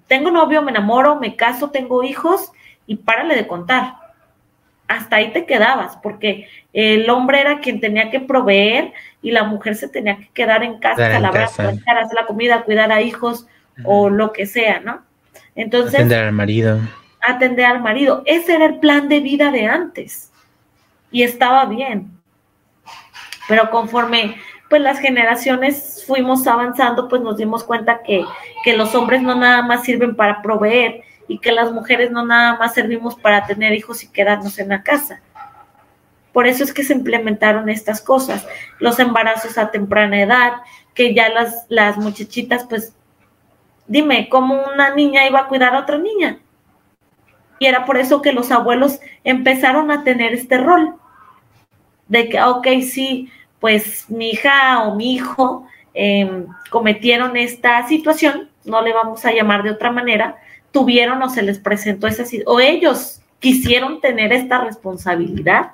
tengo 0.06 0.30
novio, 0.30 0.62
me 0.62 0.70
enamoro, 0.70 1.16
me 1.16 1.36
caso, 1.36 1.70
tengo 1.70 2.02
hijos, 2.02 2.52
y 2.86 2.96
párale 2.96 3.34
de 3.34 3.46
contar. 3.46 3.94
Hasta 4.88 5.16
ahí 5.16 5.32
te 5.32 5.46
quedabas, 5.46 5.96
porque 5.96 6.48
el 6.72 7.08
hombre 7.10 7.40
era 7.40 7.60
quien 7.60 7.80
tenía 7.80 8.10
que 8.10 8.20
proveer 8.20 8.92
y 9.20 9.32
la 9.32 9.42
mujer 9.42 9.74
se 9.74 9.88
tenía 9.88 10.16
que 10.16 10.28
quedar 10.28 10.62
en 10.62 10.78
casa, 10.78 11.18
lavar, 11.18 11.44
hacer 11.44 11.80
la 12.14 12.26
comida, 12.26 12.62
cuidar 12.62 12.92
a 12.92 13.02
hijos 13.02 13.46
o 13.84 14.08
lo 14.08 14.32
que 14.32 14.46
sea, 14.46 14.80
¿no? 14.80 15.02
Entonces. 15.56 15.94
Atender 15.94 16.24
al 16.24 16.32
marido. 16.32 16.80
Atender 17.20 17.64
al 17.64 17.82
marido. 17.82 18.22
Ese 18.26 18.54
era 18.54 18.66
el 18.66 18.78
plan 18.78 19.08
de 19.08 19.20
vida 19.20 19.50
de 19.50 19.66
antes 19.66 20.30
y 21.10 21.22
estaba 21.24 21.64
bien. 21.64 22.12
Pero 23.48 23.70
conforme 23.70 24.36
pues 24.68 24.82
las 24.82 24.98
generaciones 24.98 26.04
fuimos 26.06 26.46
avanzando, 26.46 27.08
pues 27.08 27.22
nos 27.22 27.36
dimos 27.36 27.64
cuenta 27.64 28.02
que, 28.02 28.24
que 28.64 28.76
los 28.76 28.94
hombres 28.94 29.22
no 29.22 29.34
nada 29.34 29.62
más 29.62 29.84
sirven 29.84 30.16
para 30.16 30.42
proveer 30.42 31.02
y 31.28 31.38
que 31.38 31.52
las 31.52 31.72
mujeres 31.72 32.10
no 32.10 32.24
nada 32.24 32.56
más 32.58 32.74
servimos 32.74 33.14
para 33.16 33.46
tener 33.46 33.72
hijos 33.74 34.02
y 34.02 34.08
quedarnos 34.08 34.58
en 34.58 34.68
la 34.68 34.82
casa. 34.82 35.20
Por 36.32 36.46
eso 36.46 36.64
es 36.64 36.72
que 36.72 36.84
se 36.84 36.92
implementaron 36.92 37.68
estas 37.68 38.00
cosas, 38.00 38.46
los 38.78 38.98
embarazos 38.98 39.56
a 39.56 39.70
temprana 39.70 40.20
edad, 40.20 40.52
que 40.94 41.14
ya 41.14 41.28
las, 41.30 41.64
las 41.68 41.96
muchachitas, 41.96 42.64
pues, 42.68 42.94
dime, 43.86 44.28
¿cómo 44.28 44.62
una 44.72 44.94
niña 44.94 45.26
iba 45.26 45.40
a 45.40 45.48
cuidar 45.48 45.74
a 45.74 45.80
otra 45.80 45.98
niña? 45.98 46.38
Y 47.58 47.66
era 47.66 47.84
por 47.84 47.96
eso 47.96 48.22
que 48.22 48.32
los 48.32 48.50
abuelos 48.50 49.00
empezaron 49.24 49.90
a 49.90 50.04
tener 50.04 50.32
este 50.34 50.58
rol 50.58 50.94
de 52.08 52.28
que, 52.28 52.40
ok, 52.40 52.66
sí, 52.82 53.30
pues 53.60 54.08
mi 54.10 54.30
hija 54.30 54.82
o 54.84 54.94
mi 54.94 55.14
hijo 55.14 55.66
em, 55.94 56.46
cometieron 56.70 57.36
esta 57.36 57.86
situación, 57.88 58.50
no 58.64 58.82
le 58.82 58.92
vamos 58.92 59.24
a 59.24 59.32
llamar 59.32 59.62
de 59.62 59.70
otra 59.70 59.90
manera, 59.90 60.36
tuvieron 60.70 61.22
o 61.22 61.28
se 61.28 61.42
les 61.42 61.58
presentó 61.58 62.06
esa 62.06 62.24
o 62.46 62.60
ellos 62.60 63.22
quisieron 63.40 64.00
tener 64.00 64.32
esta 64.32 64.62
responsabilidad, 64.62 65.72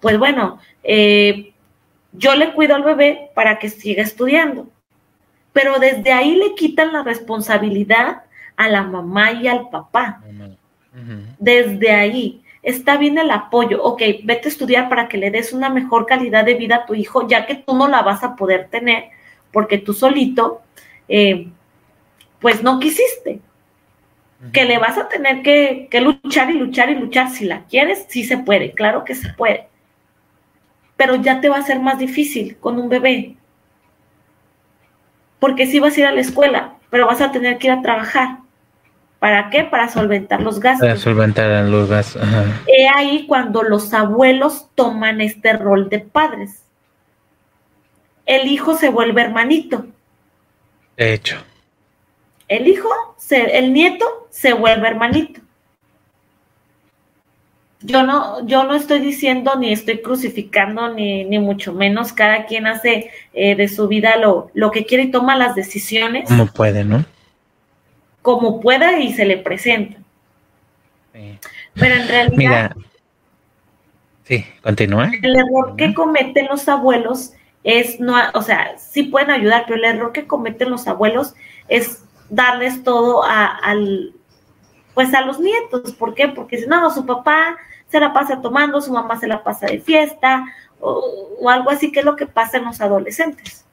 pues 0.00 0.18
bueno, 0.18 0.58
eh, 0.82 1.52
yo 2.12 2.34
le 2.34 2.52
cuido 2.52 2.74
al 2.74 2.82
bebé 2.82 3.30
para 3.34 3.58
que 3.58 3.68
siga 3.68 4.02
estudiando. 4.02 4.68
Pero 5.56 5.78
desde 5.78 6.12
ahí 6.12 6.34
le 6.34 6.54
quitan 6.54 6.92
la 6.92 7.02
responsabilidad 7.02 8.24
a 8.56 8.68
la 8.68 8.82
mamá 8.82 9.32
y 9.32 9.48
al 9.48 9.70
papá. 9.70 10.20
Desde 11.38 11.92
ahí. 11.92 12.42
Está 12.62 12.98
bien 12.98 13.16
el 13.16 13.30
apoyo. 13.30 13.82
Ok, 13.82 14.02
vete 14.24 14.48
a 14.48 14.50
estudiar 14.50 14.90
para 14.90 15.08
que 15.08 15.16
le 15.16 15.30
des 15.30 15.54
una 15.54 15.70
mejor 15.70 16.04
calidad 16.04 16.44
de 16.44 16.56
vida 16.56 16.76
a 16.76 16.84
tu 16.84 16.94
hijo, 16.94 17.26
ya 17.26 17.46
que 17.46 17.54
tú 17.54 17.74
no 17.74 17.88
la 17.88 18.02
vas 18.02 18.22
a 18.22 18.36
poder 18.36 18.68
tener, 18.68 19.04
porque 19.50 19.78
tú 19.78 19.94
solito, 19.94 20.60
eh, 21.08 21.48
pues 22.38 22.62
no 22.62 22.78
quisiste. 22.78 23.40
Que 24.52 24.66
le 24.66 24.76
vas 24.76 24.98
a 24.98 25.08
tener 25.08 25.40
que, 25.40 25.88
que 25.90 26.02
luchar 26.02 26.50
y 26.50 26.58
luchar 26.58 26.90
y 26.90 26.96
luchar. 26.96 27.30
Si 27.30 27.46
la 27.46 27.64
quieres, 27.64 28.04
sí 28.10 28.24
se 28.24 28.36
puede, 28.36 28.72
claro 28.72 29.04
que 29.04 29.14
se 29.14 29.30
puede 29.30 29.68
pero 30.96 31.16
ya 31.16 31.40
te 31.42 31.50
va 31.50 31.58
a 31.58 31.62
ser 31.62 31.78
más 31.78 31.98
difícil 31.98 32.56
con 32.56 32.78
un 32.78 32.88
bebé. 32.88 33.36
Porque 35.38 35.66
sí 35.66 35.80
vas 35.80 35.96
a 35.96 36.00
ir 36.00 36.06
a 36.06 36.12
la 36.12 36.20
escuela, 36.20 36.74
pero 36.90 37.06
vas 37.06 37.20
a 37.20 37.32
tener 37.32 37.58
que 37.58 37.68
ir 37.68 37.72
a 37.72 37.82
trabajar. 37.82 38.38
¿Para 39.18 39.50
qué? 39.50 39.64
Para 39.64 39.88
solventar 39.88 40.42
los 40.42 40.60
gastos. 40.60 40.86
Para 40.86 40.98
solventar 40.98 41.64
los 41.64 41.88
gastos. 41.88 42.22
He 42.66 42.88
ahí 42.88 43.26
cuando 43.26 43.62
los 43.62 43.92
abuelos 43.94 44.68
toman 44.74 45.20
este 45.20 45.54
rol 45.54 45.88
de 45.88 46.00
padres. 46.00 46.62
El 48.26 48.48
hijo 48.48 48.74
se 48.76 48.88
vuelve 48.88 49.22
hermanito. 49.22 49.86
De 50.96 51.14
hecho. 51.14 51.36
El 52.48 52.68
hijo, 52.68 52.88
se, 53.16 53.58
el 53.58 53.72
nieto 53.72 54.28
se 54.30 54.52
vuelve 54.52 54.88
hermanito 54.88 55.40
yo 57.80 58.02
no, 58.02 58.46
yo 58.46 58.64
no 58.64 58.74
estoy 58.74 59.00
diciendo 59.00 59.56
ni 59.58 59.72
estoy 59.72 60.00
crucificando 60.00 60.92
ni, 60.92 61.24
ni 61.24 61.38
mucho 61.38 61.72
menos. 61.72 62.12
Cada 62.12 62.46
quien 62.46 62.66
hace 62.66 63.10
eh, 63.34 63.54
de 63.54 63.68
su 63.68 63.88
vida 63.88 64.16
lo, 64.16 64.50
lo 64.54 64.70
que 64.70 64.86
quiere 64.86 65.04
y 65.04 65.10
toma 65.10 65.36
las 65.36 65.54
decisiones. 65.54 66.28
Como 66.28 66.46
puede, 66.46 66.84
¿no? 66.84 67.04
Como 68.22 68.60
pueda 68.60 68.98
y 68.98 69.12
se 69.12 69.24
le 69.24 69.36
presenta. 69.36 69.98
Pero 71.74 71.94
en 71.94 72.08
realidad. 72.08 72.36
Mira. 72.36 72.76
Sí, 74.24 74.44
continúa. 74.62 75.10
El 75.22 75.36
error 75.36 75.76
que 75.76 75.94
cometen 75.94 76.46
los 76.46 76.68
abuelos 76.68 77.32
es 77.62 78.00
no, 78.00 78.16
o 78.34 78.42
sea, 78.42 78.76
sí 78.78 79.04
pueden 79.04 79.30
ayudar, 79.30 79.64
pero 79.66 79.76
el 79.78 79.84
error 79.84 80.12
que 80.12 80.26
cometen 80.26 80.70
los 80.70 80.88
abuelos 80.88 81.34
es 81.68 82.02
darles 82.28 82.82
todo 82.82 83.22
a, 83.24 83.46
al, 83.46 84.15
pues 84.96 85.12
a 85.12 85.20
los 85.20 85.38
nietos. 85.38 85.92
¿Por 85.92 86.14
qué? 86.14 86.28
Porque 86.28 86.56
si 86.56 86.66
no, 86.66 86.90
su 86.90 87.04
papá 87.04 87.58
se 87.86 88.00
la 88.00 88.14
pasa 88.14 88.40
tomando, 88.40 88.80
su 88.80 88.90
mamá 88.94 89.20
se 89.20 89.26
la 89.26 89.44
pasa 89.44 89.66
de 89.66 89.78
fiesta 89.78 90.46
o, 90.80 91.50
algo 91.50 91.68
así 91.68 91.92
que 91.92 92.00
es 92.00 92.04
lo 92.06 92.16
que 92.16 92.26
pasa 92.26 92.56
en 92.56 92.64
los 92.64 92.80
adolescentes. 92.80 93.66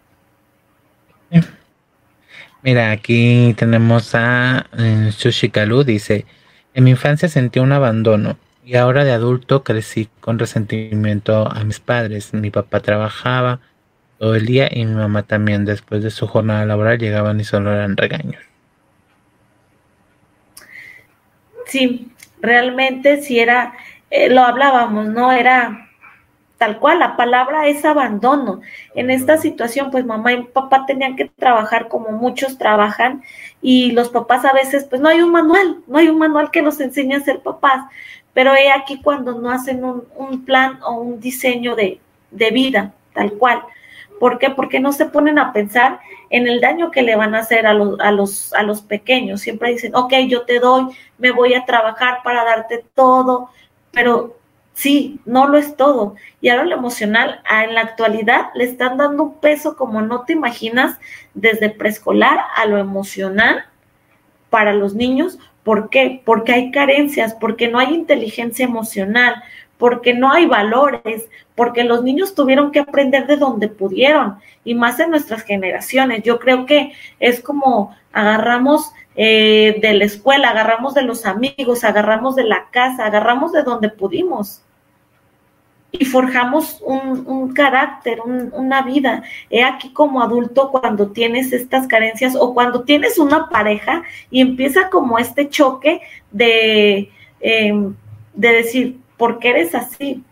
Mira, 2.61 2.91
aquí 2.91 3.55
tenemos 3.57 4.13
a 4.15 4.65
Sushi 5.11 5.49
Kalu, 5.49 5.85
dice, 5.85 6.25
en 6.73 6.83
mi 6.83 6.91
infancia 6.91 7.29
sentí 7.29 7.59
un 7.59 7.71
abandono 7.71 8.37
y 8.65 8.75
ahora 8.75 9.05
de 9.05 9.13
adulto 9.13 9.63
crecí 9.63 10.09
con 10.19 10.37
resentimiento 10.37 11.49
a 11.49 11.63
mis 11.63 11.79
padres. 11.79 12.33
Mi 12.33 12.51
papá 12.51 12.81
trabajaba 12.81 13.61
todo 14.19 14.35
el 14.35 14.45
día 14.45 14.67
y 14.69 14.85
mi 14.85 14.95
mamá 14.95 15.23
también 15.23 15.63
después 15.63 16.03
de 16.03 16.11
su 16.11 16.27
jornada 16.27 16.65
laboral 16.65 16.99
llegaban 16.99 17.39
y 17.39 17.45
solo 17.45 17.71
eran 17.73 17.95
regaños. 17.95 18.52
Sí, 21.73 22.11
realmente 22.39 23.23
si 23.23 23.39
era, 23.39 23.73
eh, 24.11 24.29
lo 24.29 24.43
hablábamos, 24.43 25.07
¿no? 25.07 25.31
Era 25.31 25.89
tal 26.59 26.77
cual, 26.77 26.99
la 26.99 27.17
palabra 27.17 27.65
es 27.67 27.83
abandono. 27.83 28.61
En 28.93 29.09
esta 29.09 29.37
situación, 29.37 29.89
pues 29.89 30.05
mamá 30.05 30.33
y 30.33 30.43
papá 30.43 30.85
tenían 30.85 31.15
que 31.15 31.25
trabajar 31.25 31.87
como 31.87 32.11
muchos 32.11 32.59
trabajan 32.59 33.23
y 33.59 33.91
los 33.91 34.09
papás 34.09 34.45
a 34.45 34.53
veces, 34.53 34.83
pues 34.83 35.01
no 35.01 35.09
hay 35.09 35.23
un 35.23 35.31
manual, 35.31 35.79
no 35.87 35.97
hay 35.97 36.09
un 36.09 36.19
manual 36.19 36.51
que 36.51 36.61
nos 36.61 36.79
enseñe 36.79 37.15
a 37.15 37.21
ser 37.21 37.39
papás, 37.39 37.83
pero 38.35 38.53
he 38.53 38.71
aquí 38.71 39.01
cuando 39.01 39.41
no 39.41 39.49
hacen 39.49 39.83
un, 39.83 40.03
un 40.15 40.45
plan 40.45 40.79
o 40.83 40.93
un 41.01 41.19
diseño 41.19 41.75
de, 41.75 41.99
de 42.29 42.51
vida, 42.51 42.93
tal 43.15 43.33
cual. 43.33 43.63
¿Por 44.23 44.39
qué? 44.39 44.51
Porque 44.51 44.79
no 44.79 44.93
se 44.93 45.07
ponen 45.07 45.37
a 45.37 45.51
pensar 45.51 45.99
en 46.29 46.47
el 46.47 46.61
daño 46.61 46.91
que 46.91 47.01
le 47.01 47.17
van 47.17 47.35
a 47.35 47.39
hacer 47.39 47.67
a 47.67 47.73
los, 47.73 47.99
a 47.99 48.09
los, 48.09 48.53
a 48.53 48.63
los 48.63 48.81
pequeños. 48.81 49.41
Siempre 49.41 49.73
dicen, 49.73 49.93
ok, 49.93 50.13
yo 50.29 50.43
te 50.43 50.61
doy, 50.61 50.95
me 51.17 51.31
voy 51.31 51.55
a 51.55 51.65
trabajar 51.65 52.19
para 52.23 52.45
darte 52.45 52.85
todo, 52.95 53.49
pero 53.91 54.37
sí, 54.71 55.19
no 55.25 55.49
lo 55.49 55.57
es 55.57 55.75
todo. 55.75 56.15
Y 56.39 56.47
ahora 56.47 56.63
lo 56.63 56.77
emocional, 56.77 57.41
en 57.51 57.73
la 57.73 57.81
actualidad, 57.81 58.45
le 58.55 58.63
están 58.63 58.95
dando 58.95 59.23
un 59.23 59.41
peso 59.41 59.75
como 59.75 60.01
no 60.01 60.23
te 60.23 60.31
imaginas, 60.31 60.97
desde 61.33 61.69
preescolar 61.69 62.39
a 62.55 62.65
lo 62.65 62.77
emocional 62.77 63.65
para 64.49 64.71
los 64.71 64.95
niños. 64.95 65.37
¿Por 65.65 65.89
qué? 65.89 66.21
Porque 66.23 66.53
hay 66.53 66.71
carencias, 66.71 67.33
porque 67.33 67.67
no 67.67 67.77
hay 67.77 67.93
inteligencia 67.93 68.63
emocional, 68.63 69.43
porque 69.77 70.13
no 70.13 70.31
hay 70.31 70.45
valores, 70.45 71.29
porque 71.55 71.83
los 71.83 72.03
niños 72.03 72.35
tuvieron 72.35 72.71
que 72.71 72.79
aprender 72.79 73.27
de 73.27 73.37
donde 73.37 73.67
pudieron 73.67 74.37
y 74.63 74.75
más 74.75 74.99
en 74.99 75.11
nuestras 75.11 75.43
generaciones. 75.43 76.23
Yo 76.23 76.39
creo 76.39 76.65
que 76.65 76.93
es 77.19 77.41
como 77.41 77.95
agarramos 78.11 78.91
eh, 79.15 79.77
de 79.81 79.93
la 79.93 80.05
escuela, 80.05 80.49
agarramos 80.49 80.93
de 80.93 81.03
los 81.03 81.25
amigos, 81.25 81.83
agarramos 81.83 82.35
de 82.35 82.45
la 82.45 82.67
casa, 82.71 83.05
agarramos 83.05 83.51
de 83.51 83.63
donde 83.63 83.89
pudimos 83.89 84.63
y 85.93 86.05
forjamos 86.05 86.81
un, 86.81 87.53
carácter, 87.53 88.19
una 88.21 88.81
vida. 88.81 89.23
He 89.51 89.63
aquí 89.63 89.93
como 89.93 90.23
adulto 90.23 90.71
cuando 90.71 91.11
tienes 91.11 91.53
estas 91.53 91.87
carencias 91.87 92.35
o 92.35 92.53
cuando 92.55 92.83
tienes 92.83 93.19
una 93.19 93.47
pareja 93.47 94.01
y 94.31 94.41
empieza 94.41 94.89
como 94.89 95.19
este 95.19 95.49
choque 95.49 96.01
de, 96.31 97.11
em, 97.39 97.95
de 98.33 98.51
decir, 98.51 99.02
¿por 99.17 99.39
qué 99.39 99.51
eres 99.51 99.75
así? 99.75 100.23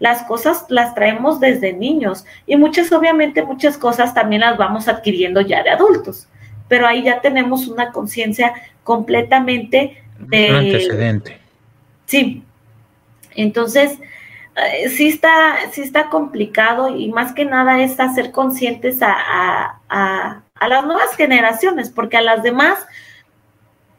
Las 0.00 0.22
cosas 0.24 0.66
las 0.68 0.94
traemos 0.94 1.40
desde 1.40 1.72
niños 1.72 2.26
y 2.46 2.56
muchas, 2.56 2.90
obviamente, 2.92 3.42
muchas 3.42 3.78
cosas 3.78 4.12
también 4.12 4.40
las 4.40 4.58
vamos 4.58 4.88
adquiriendo 4.88 5.40
ya 5.40 5.62
de 5.62 5.70
adultos, 5.70 6.28
pero 6.68 6.86
ahí 6.86 7.04
ya 7.04 7.20
tenemos 7.20 7.68
una 7.68 7.92
conciencia 7.92 8.54
completamente 8.82 10.02
de... 10.18 10.50
Un 10.50 10.56
antecedente. 10.56 11.38
Sí. 12.06 12.42
Entonces, 13.34 13.98
eh, 14.56 14.88
sí 14.88 15.08
está, 15.08 15.56
sí 15.72 15.80
está 15.80 16.10
complicado 16.10 16.96
y 16.96 17.10
más 17.10 17.32
que 17.32 17.44
nada 17.44 17.80
es 17.80 17.98
hacer 17.98 18.30
conscientes 18.30 19.02
a, 19.02 19.80
a, 19.88 20.42
a, 20.54 20.68
las 20.68 20.84
nuevas 20.84 21.16
generaciones, 21.16 21.90
porque 21.90 22.18
a 22.18 22.22
las 22.22 22.42
demás 22.44 22.78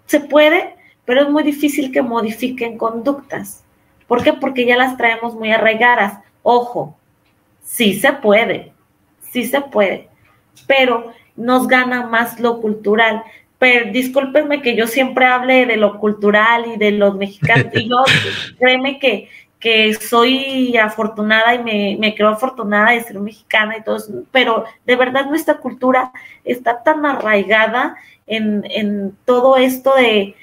se 0.06 0.22
puede, 0.22 0.76
pero 1.04 1.24
es 1.24 1.30
muy 1.30 1.44
difícil 1.44 1.92
que 1.92 2.02
modifiquen 2.02 2.78
conductas. 2.78 3.65
¿Por 4.08 4.24
qué? 4.24 4.34
Porque 4.34 4.66
ya 4.66 4.78
las 4.78 4.98
traemos 4.98 5.36
muy 5.36 5.52
arraigadas. 5.52 6.20
Ojo, 6.44 6.98
sí 7.64 8.00
se 8.00 8.14
puede, 8.14 8.72
sí 9.32 9.46
se 9.46 9.62
puede, 9.62 10.10
pero 10.68 11.12
nos 11.36 11.68
gana 11.68 12.06
más 12.06 12.40
lo 12.40 12.62
cultural. 12.62 13.24
Pero 13.58 13.92
discúlpenme 13.92 14.62
que 14.62 14.76
yo 14.76 14.86
siempre 14.86 15.26
hable 15.26 15.66
de 15.66 15.78
lo 15.78 16.00
cultural 16.00 16.66
y 16.68 16.78
de 16.78 16.92
los 16.92 17.16
mexicanos. 17.16 17.68
y 17.74 17.90
yo, 17.90 17.98
créeme 18.60 19.00
que, 19.00 19.30
que 19.60 19.94
soy 19.96 20.78
afortunada 20.78 21.56
y 21.56 21.64
me, 21.64 21.98
me, 22.00 22.14
creo 22.14 22.30
afortunada 22.30 22.92
de 22.92 23.02
ser 23.02 23.20
mexicana 23.20 23.78
y 23.78 23.84
todo 23.84 23.96
eso, 23.96 24.14
pero 24.32 24.66
de 24.86 24.96
verdad 24.96 25.26
nuestra 25.26 25.58
cultura 25.58 26.12
está 26.44 26.84
tan 26.84 27.06
arraigada 27.06 27.96
en, 28.28 28.64
en 28.70 29.18
todo 29.26 29.58
esto 29.58 29.96
de, 29.96 30.36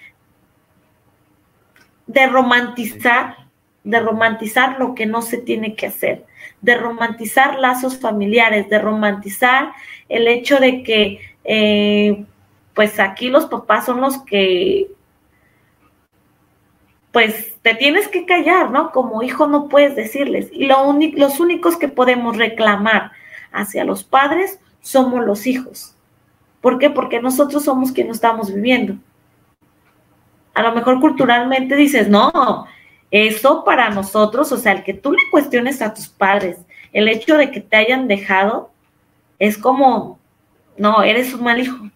de 2.06 2.26
romantizar 2.26 3.41
de 3.84 4.00
romantizar 4.00 4.78
lo 4.78 4.94
que 4.94 5.06
no 5.06 5.22
se 5.22 5.38
tiene 5.38 5.74
que 5.74 5.86
hacer, 5.86 6.24
de 6.60 6.76
romantizar 6.76 7.58
lazos 7.58 7.98
familiares, 7.98 8.68
de 8.68 8.78
romantizar 8.78 9.72
el 10.08 10.28
hecho 10.28 10.58
de 10.58 10.82
que, 10.82 11.20
eh, 11.44 12.24
pues 12.74 13.00
aquí 13.00 13.28
los 13.28 13.46
papás 13.46 13.86
son 13.86 14.00
los 14.00 14.22
que, 14.22 14.88
pues 17.12 17.54
te 17.60 17.74
tienes 17.74 18.08
que 18.08 18.24
callar, 18.24 18.70
¿no? 18.70 18.90
Como 18.90 19.22
hijo 19.22 19.46
no 19.46 19.68
puedes 19.68 19.94
decirles. 19.94 20.48
Y 20.52 20.64
lo 20.64 20.98
los 21.16 21.40
únicos 21.40 21.76
que 21.76 21.88
podemos 21.88 22.38
reclamar 22.38 23.12
hacia 23.52 23.84
los 23.84 24.02
padres 24.02 24.58
somos 24.80 25.24
los 25.24 25.46
hijos. 25.46 25.94
¿Por 26.62 26.78
qué? 26.78 26.88
Porque 26.90 27.20
nosotros 27.20 27.64
somos 27.64 27.92
quienes 27.92 28.16
estamos 28.16 28.52
viviendo. 28.52 28.94
A 30.54 30.62
lo 30.62 30.72
mejor 30.72 31.00
culturalmente 31.00 31.76
dices, 31.76 32.08
no, 32.08 32.66
eso 33.12 33.62
para 33.62 33.90
nosotros, 33.90 34.50
o 34.52 34.56
sea, 34.56 34.72
el 34.72 34.82
que 34.82 34.94
tú 34.94 35.12
le 35.12 35.18
cuestiones 35.30 35.82
a 35.82 35.92
tus 35.92 36.08
padres, 36.08 36.56
el 36.94 37.08
hecho 37.08 37.36
de 37.36 37.50
que 37.50 37.60
te 37.60 37.76
hayan 37.76 38.08
dejado, 38.08 38.70
es 39.38 39.58
como, 39.58 40.18
no, 40.78 41.02
eres 41.02 41.34
un 41.34 41.44
mal 41.44 41.60
hijo. 41.60 41.90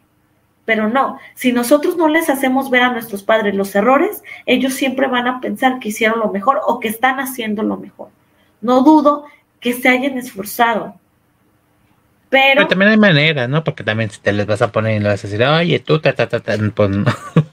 Pero 0.67 0.89
no, 0.89 1.19
si 1.35 1.53
nosotros 1.53 1.97
no 1.97 2.09
les 2.09 2.29
hacemos 2.29 2.71
ver 2.71 2.83
a 2.83 2.93
nuestros 2.93 3.23
padres 3.23 3.55
los 3.55 3.75
errores, 3.75 4.23
ellos 4.45 4.75
siempre 4.75 5.07
van 5.07 5.27
a 5.27 5.41
pensar 5.41 5.79
que 5.79 5.89
hicieron 5.89 6.19
lo 6.19 6.31
mejor 6.31 6.61
o 6.67 6.81
que 6.81 6.89
están 6.89 7.19
haciendo 7.19 7.63
lo 7.63 7.79
mejor. 7.79 8.09
No 8.61 8.83
dudo 8.83 9.25
que 9.61 9.73
se 9.73 9.89
hayan 9.89 10.19
esforzado. 10.19 10.97
Pero, 12.29 12.67
también 12.67 12.91
hay 12.91 12.99
maneras, 12.99 13.49
¿no? 13.49 13.63
Porque 13.65 13.85
también 13.85 14.11
si 14.11 14.21
te 14.21 14.33
les 14.33 14.45
vas 14.45 14.61
a 14.61 14.73
poner 14.73 14.97
y 14.97 14.99
le 14.99 15.09
vas 15.09 15.25
a 15.25 15.29
decir, 15.29 15.43
oye, 15.47 15.79
tú, 15.79 16.01
ta, 16.01 16.13
ta, 16.13 16.27
ta, 16.29 16.41
pues 16.75 16.91
no. 16.91 17.05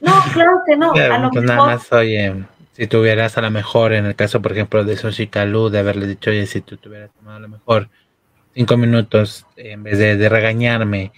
No, 0.02 0.14
claro 0.34 0.62
que 0.66 0.76
no. 0.76 0.92
a 1.12 1.18
lo 1.20 1.30
pues 1.30 1.46
nada 1.46 1.66
más, 1.66 1.94
oye, 1.94 2.44
si 2.74 2.88
tuvieras 2.88 3.38
a 3.38 3.42
lo 3.42 3.52
mejor, 3.52 3.94
en 3.94 4.06
el 4.06 4.16
caso, 4.16 4.42
por 4.42 4.52
ejemplo, 4.52 4.84
de 4.84 4.98
Soshi 4.98 5.28
Kalu, 5.28 5.70
de 5.70 5.80
haberle 5.80 6.08
dicho, 6.08 6.32
oye, 6.32 6.48
si 6.48 6.62
tú 6.62 6.78
tuvieras 6.78 7.12
tomado 7.14 7.38
a 7.38 7.40
lo 7.40 7.48
mejor 7.48 7.90
cinco 8.54 8.78
minutos 8.78 9.46
en 9.56 9.84
vez 9.84 10.00
de, 10.00 10.30
regañarme, 10.30 11.12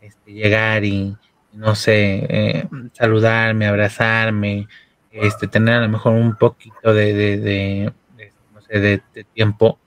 este, 0.00 0.32
llegar 0.32 0.84
y, 0.84 1.14
no 1.52 1.74
sé, 1.74 2.26
eh, 2.28 2.68
saludarme, 2.94 3.66
abrazarme, 3.66 4.68
este, 5.10 5.48
tener 5.48 5.74
a 5.74 5.80
lo 5.82 5.88
mejor 5.90 6.14
un 6.14 6.36
poquito 6.36 6.94
de, 6.94 7.12
de, 7.12 7.36
de, 7.38 7.92
no 8.54 8.60
sé, 8.62 8.80
de, 8.80 9.02
tiempo 9.34 9.78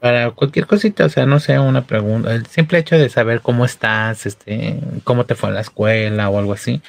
para 0.00 0.30
cualquier 0.32 0.66
cosita, 0.66 1.06
o 1.06 1.08
sea, 1.08 1.24
no 1.26 1.40
sé, 1.40 1.58
una 1.58 1.86
pregunta, 1.86 2.34
el 2.34 2.46
simple 2.46 2.78
hecho 2.78 2.96
de 2.96 3.08
saber 3.08 3.40
cómo 3.40 3.64
estás, 3.64 4.26
este, 4.26 4.80
cómo 5.04 5.24
te 5.24 5.34
fue 5.34 5.50
a 5.50 5.52
la 5.52 5.60
escuela 5.60 6.28
o 6.30 6.38
algo 6.38 6.52
así, 6.54 6.82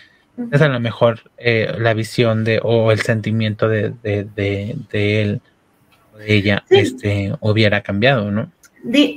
es 0.52 0.62
a 0.62 0.68
lo 0.68 0.80
mejor 0.80 1.20
eh, 1.38 1.74
la 1.78 1.94
visión 1.94 2.44
de 2.44 2.60
o 2.64 2.92
el 2.92 3.02
sentimiento 3.02 3.68
de, 3.68 3.94
de, 4.04 4.26
de, 4.36 5.22
él 5.22 5.42
o 6.14 6.18
de 6.18 6.34
ella 6.34 6.64
este, 6.70 7.34
hubiera 7.40 7.82
cambiado, 7.82 8.32
¿no? 8.32 8.52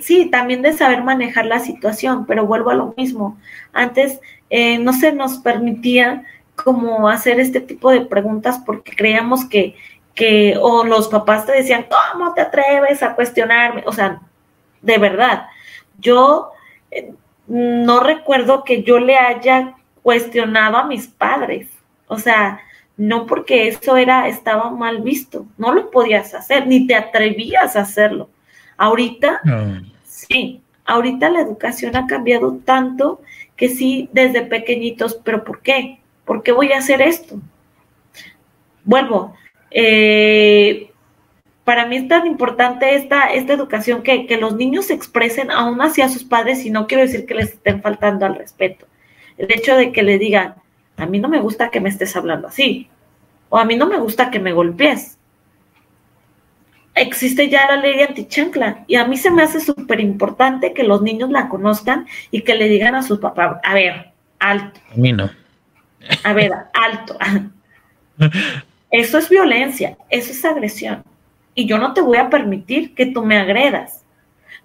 sí, 0.03 0.29
también 0.31 0.63
de 0.63 0.73
saber 0.73 1.03
manejar 1.03 1.47
la 1.47 1.59
situación, 1.59 2.27
pero 2.27 2.47
vuelvo 2.47 2.71
a 2.71 2.75
lo 2.75 2.95
mismo. 2.97 3.39
Antes 3.73 4.21
eh, 4.51 4.79
no 4.79 4.93
se 4.93 5.13
nos 5.13 5.39
permitía 5.39 6.25
como 6.55 7.09
hacer 7.09 7.41
este 7.41 7.61
tipo 7.61 7.91
de 7.91 8.03
preguntas 8.03 8.61
porque 8.65 8.95
creíamos 8.95 9.45
que, 9.47 9.75
que, 10.15 10.57
o 10.61 10.85
los 10.85 11.09
papás 11.09 11.47
te 11.47 11.53
decían, 11.53 11.87
¿cómo 12.13 12.35
te 12.35 12.43
atreves 12.43 13.03
a 13.03 13.15
cuestionarme? 13.15 13.83
O 13.87 13.93
sea, 13.93 14.21
de 14.83 14.99
verdad, 14.99 15.47
yo 15.99 16.51
eh, 16.91 17.13
no 17.47 18.01
recuerdo 18.01 18.65
que 18.65 18.83
yo 18.83 18.99
le 18.99 19.17
haya 19.17 19.75
cuestionado 20.05 20.77
a 20.77 20.87
mis 20.87 21.09
padres. 21.09 21.67
O 22.07 22.19
sea, 22.19 22.61
no 22.97 23.27
porque 23.27 23.67
eso 23.69 23.97
era, 23.97 24.29
estaba 24.29 24.71
mal 24.71 25.01
visto, 25.01 25.47
no 25.57 25.73
lo 25.73 25.91
podías 25.91 26.35
hacer, 26.35 26.67
ni 26.67 26.87
te 26.87 26.95
atrevías 26.95 27.75
a 27.75 27.81
hacerlo. 27.81 28.29
Ahorita, 28.77 29.41
sí, 30.05 30.61
ahorita 30.85 31.31
la 31.31 31.41
educación 31.41 31.97
ha 31.97 32.07
cambiado 32.07 32.59
tanto 32.65 33.23
que 33.57 33.71
sí, 33.71 34.11
desde 34.13 34.43
pequeñitos, 34.43 35.19
pero 35.25 35.43
¿por 35.43 35.63
qué? 35.63 36.01
¿Por 36.27 36.43
qué 36.43 36.53
voy 36.53 36.73
a 36.73 36.79
hacer 36.79 37.01
esto? 37.01 37.41
Vuelvo. 38.85 39.35
Eh, 39.71 40.91
para 41.65 41.87
mí 41.87 41.97
es 41.97 42.09
tan 42.09 42.27
importante 42.27 42.95
esta, 42.95 43.33
esta 43.33 43.55
educación 43.55 44.03
que, 44.03 44.27
que 44.27 44.37
los 44.37 44.55
niños 44.55 44.87
se 44.87 44.95
expresen 44.95 45.51
aún 45.51 45.81
hacia 45.81 46.11
sus 46.11 46.25
padres 46.25 46.67
y 46.67 46.71
no 46.71 46.87
quiero 46.87 47.05
decir 47.05 47.25
que 47.25 47.35
les 47.35 47.53
estén 47.53 47.81
faltando 47.81 48.27
al 48.27 48.37
respeto. 48.37 48.87
El 49.39 49.53
hecho 49.53 49.77
de 49.77 49.93
que 49.93 50.03
le 50.03 50.19
digan, 50.19 50.55
a 50.97 51.07
mí 51.07 51.19
no 51.19 51.29
me 51.29 51.41
gusta 51.41 51.71
que 51.71 51.81
me 51.81 51.89
estés 51.89 52.15
hablando 52.17 52.49
así, 52.49 52.89
o 53.49 53.59
a 53.59 53.65
mí 53.65 53.77
no 53.77 53.87
me 53.87 53.99
gusta 53.99 54.31
que 54.31 54.41
me 54.41 54.53
golpees, 54.53 55.19
existe 56.95 57.49
ya 57.49 57.67
la 57.67 57.77
ley 57.77 58.01
antichancla 58.03 58.85
y 58.87 58.95
a 58.95 59.07
mí 59.07 59.17
se 59.17 59.31
me 59.31 59.43
hace 59.43 59.61
súper 59.61 60.01
importante 60.01 60.73
que 60.73 60.85
los 60.85 61.03
niños 61.03 61.31
la 61.31 61.49
conozcan 61.49 62.07
y 62.31 62.43
que 62.43 62.55
le 62.55 62.69
digan 62.69 62.95
a 62.95 63.03
sus 63.03 63.19
papás, 63.19 63.59
a 63.63 63.75
ver, 63.75 64.13
alto. 64.39 64.81
A 64.93 64.97
mí 64.97 65.13
no. 65.13 65.31
A 66.23 66.33
ver, 66.33 66.53
alto. 66.73 67.17
Eso 68.91 69.19
es 69.19 69.29
violencia, 69.29 69.99
eso 70.09 70.31
es 70.31 70.45
agresión. 70.45 71.03
Y 71.57 71.67
yo 71.67 71.79
no 71.79 71.95
te 71.95 72.01
voy 72.01 72.17
a 72.19 72.31
permitir 72.31 72.95
que 72.95 73.07
tú 73.07 73.25
me 73.25 73.37
agredas. 73.37 74.05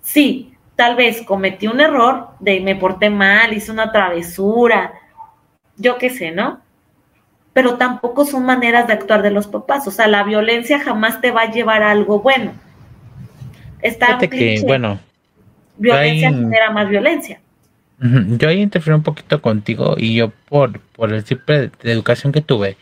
Sí, 0.01 0.53
tal 0.79 0.95
vez 0.95 1.23
cometí 1.23 1.67
un 1.67 1.81
error 1.81 2.29
de 2.39 2.61
me 2.61 2.73
porté 2.73 3.09
mal, 3.09 3.51
hice 3.51 3.69
una 3.69 3.91
travesura, 3.91 4.93
yo 5.75 5.97
qué 5.97 6.09
sé, 6.09 6.31
¿no? 6.31 6.61
pero 7.59 7.75
tampoco 7.75 8.23
son 8.25 8.45
maneras 8.45 8.87
de 8.87 8.93
actuar 8.93 9.21
de 9.21 9.31
los 9.31 9.47
papás. 9.47 9.85
O 9.85 9.91
sea, 9.91 10.07
la 10.07 10.23
violencia 10.23 10.79
jamás 10.79 11.19
te 11.19 11.31
va 11.31 11.41
a 11.41 11.51
llevar 11.51 11.83
a 11.83 11.91
algo 11.91 12.21
bueno. 12.21 12.53
Está 13.81 14.17
que, 14.17 14.61
bueno, 14.65 14.97
violencia 15.77 16.29
genera 16.29 16.71
más 16.71 16.87
violencia. 16.87 17.41
Yo 17.99 18.47
ahí 18.47 18.61
interfiero 18.61 18.95
un 18.95 19.03
poquito 19.03 19.41
contigo 19.41 19.95
y 19.97 20.15
yo 20.15 20.31
por, 20.47 20.79
por 20.79 21.11
el 21.11 21.25
tipo 21.25 21.51
de, 21.51 21.69
educación 21.83 22.31
que 22.31 22.39
tuve, 22.39 22.77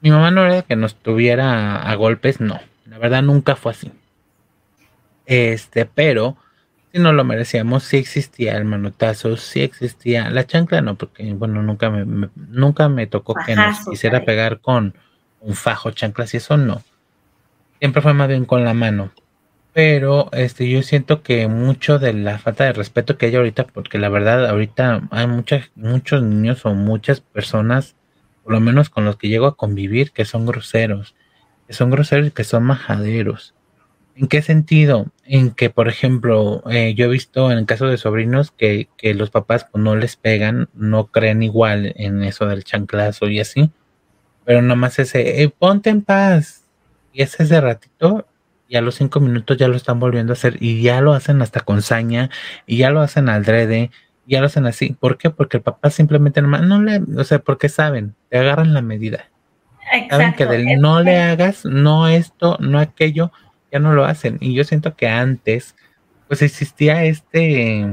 mi 0.00 0.12
mamá 0.12 0.30
no 0.30 0.44
era 0.44 0.62
que 0.62 0.76
nos 0.76 0.94
tuviera 0.94 1.82
a 1.82 1.94
golpes, 1.96 2.40
no, 2.40 2.60
la 2.88 2.98
verdad 2.98 3.22
nunca 3.22 3.56
fue 3.56 3.72
así. 3.72 3.90
Este, 5.26 5.84
pero 5.84 6.36
si 6.92 6.98
no 6.98 7.12
lo 7.12 7.24
merecíamos, 7.24 7.84
sí 7.84 7.96
existía 7.96 8.56
el 8.56 8.66
manotazo, 8.66 9.36
sí 9.38 9.62
existía 9.62 10.28
la 10.28 10.46
chancla, 10.46 10.82
no, 10.82 10.94
porque 10.96 11.32
bueno, 11.32 11.62
nunca 11.62 11.88
me, 11.88 12.28
nunca 12.36 12.88
me 12.90 13.06
tocó 13.06 13.34
que 13.46 13.56
nos 13.56 13.88
quisiera 13.88 14.24
pegar 14.26 14.60
con 14.60 14.94
un 15.40 15.54
fajo 15.54 15.90
chanclas 15.92 16.34
y 16.34 16.36
eso 16.36 16.58
no. 16.58 16.82
Siempre 17.78 18.02
fue 18.02 18.12
más 18.12 18.28
bien 18.28 18.44
con 18.44 18.64
la 18.64 18.74
mano. 18.74 19.10
Pero 19.72 20.28
este 20.32 20.68
yo 20.68 20.82
siento 20.82 21.22
que 21.22 21.48
mucho 21.48 21.98
de 21.98 22.12
la 22.12 22.38
falta 22.38 22.64
de 22.64 22.74
respeto 22.74 23.16
que 23.16 23.26
hay 23.26 23.36
ahorita, 23.36 23.64
porque 23.68 23.98
la 23.98 24.10
verdad 24.10 24.46
ahorita 24.46 25.08
hay 25.10 25.26
muchas, 25.26 25.70
muchos 25.74 26.22
niños 26.22 26.66
o 26.66 26.74
muchas 26.74 27.20
personas, 27.20 27.96
por 28.44 28.52
lo 28.52 28.60
menos 28.60 28.90
con 28.90 29.06
los 29.06 29.16
que 29.16 29.28
llego 29.28 29.46
a 29.46 29.56
convivir, 29.56 30.12
que 30.12 30.26
son 30.26 30.44
groseros, 30.44 31.14
que 31.66 31.72
son 31.72 31.90
groseros 31.90 32.26
y 32.28 32.30
que 32.32 32.44
son 32.44 32.64
majaderos 32.64 33.54
¿En 34.14 34.28
qué 34.28 34.42
sentido? 34.42 35.06
En 35.24 35.52
que, 35.52 35.70
por 35.70 35.88
ejemplo, 35.88 36.62
eh, 36.70 36.94
yo 36.94 37.06
he 37.06 37.08
visto 37.08 37.50
en 37.50 37.58
el 37.58 37.66
caso 37.66 37.86
de 37.86 37.96
sobrinos 37.96 38.50
que, 38.50 38.88
que 38.96 39.14
los 39.14 39.30
papás 39.30 39.66
pues, 39.70 39.82
no 39.82 39.96
les 39.96 40.16
pegan, 40.16 40.68
no 40.74 41.06
creen 41.06 41.42
igual 41.42 41.94
en 41.96 42.22
eso 42.22 42.46
del 42.46 42.64
chanclazo 42.64 43.28
y 43.28 43.40
así, 43.40 43.70
pero 44.44 44.60
nomás 44.60 44.98
ese, 44.98 45.42
eh, 45.42 45.48
ponte 45.48 45.90
en 45.90 46.02
paz. 46.02 46.64
Y 47.14 47.22
ese 47.22 47.42
ese 47.42 47.60
ratito, 47.60 48.26
y 48.68 48.76
a 48.76 48.80
los 48.80 48.96
cinco 48.96 49.20
minutos 49.20 49.56
ya 49.56 49.68
lo 49.68 49.76
están 49.76 50.00
volviendo 50.00 50.32
a 50.32 50.34
hacer 50.34 50.56
y 50.60 50.82
ya 50.82 51.00
lo 51.00 51.12
hacen 51.12 51.42
hasta 51.42 51.60
con 51.60 51.82
saña 51.82 52.30
y 52.66 52.78
ya 52.78 52.90
lo 52.90 53.00
hacen 53.00 53.28
al 53.28 53.44
drede, 53.44 53.90
y 54.26 54.32
ya 54.32 54.40
lo 54.40 54.46
hacen 54.46 54.66
así. 54.66 54.96
¿Por 54.98 55.18
qué? 55.18 55.30
Porque 55.30 55.58
el 55.58 55.62
papá 55.62 55.90
simplemente 55.90 56.42
nomás 56.42 56.62
no 56.62 56.82
le, 56.82 57.02
o 57.16 57.24
sea, 57.24 57.38
porque 57.38 57.68
saben, 57.68 58.14
te 58.28 58.38
agarran 58.38 58.74
la 58.74 58.82
medida. 58.82 59.28
Saben 60.08 60.32
que 60.34 60.46
del 60.46 60.80
no 60.80 61.02
le 61.02 61.20
hagas, 61.20 61.64
no 61.64 62.08
esto, 62.08 62.56
no 62.60 62.78
aquello, 62.78 63.30
ya 63.72 63.78
no 63.78 63.94
lo 63.94 64.04
hacen. 64.04 64.38
Y 64.40 64.54
yo 64.54 64.64
siento 64.64 64.94
que 64.94 65.08
antes, 65.08 65.74
pues 66.28 66.42
existía 66.42 67.04
este, 67.04 67.86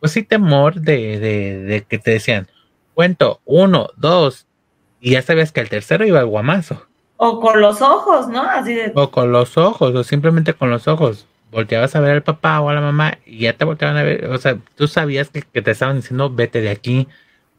pues 0.00 0.12
sí, 0.12 0.22
temor 0.22 0.80
de, 0.80 1.18
de, 1.18 1.58
de 1.58 1.82
que 1.82 1.98
te 1.98 2.12
decían, 2.12 2.48
cuento, 2.94 3.40
uno, 3.44 3.88
dos, 3.96 4.46
y 5.00 5.10
ya 5.10 5.22
sabías 5.22 5.52
que 5.52 5.60
el 5.60 5.68
tercero 5.68 6.06
iba 6.06 6.20
al 6.20 6.26
guamazo. 6.26 6.86
O 7.16 7.40
con 7.40 7.60
los 7.60 7.82
ojos, 7.82 8.28
¿no? 8.28 8.42
Así 8.42 8.74
de... 8.74 8.92
O 8.94 9.10
con 9.10 9.32
los 9.32 9.58
ojos, 9.58 9.94
o 9.94 10.04
simplemente 10.04 10.54
con 10.54 10.70
los 10.70 10.88
ojos. 10.88 11.26
Volteabas 11.50 11.94
a 11.94 12.00
ver 12.00 12.12
al 12.12 12.22
papá 12.22 12.60
o 12.60 12.68
a 12.68 12.74
la 12.74 12.80
mamá 12.80 13.18
y 13.24 13.40
ya 13.40 13.52
te 13.52 13.64
volteaban 13.64 13.96
a 13.96 14.02
ver. 14.02 14.26
O 14.26 14.38
sea, 14.38 14.58
tú 14.74 14.88
sabías 14.88 15.28
que, 15.28 15.42
que 15.42 15.62
te 15.62 15.70
estaban 15.70 15.96
diciendo, 15.96 16.30
vete 16.30 16.60
de 16.60 16.70
aquí, 16.70 17.06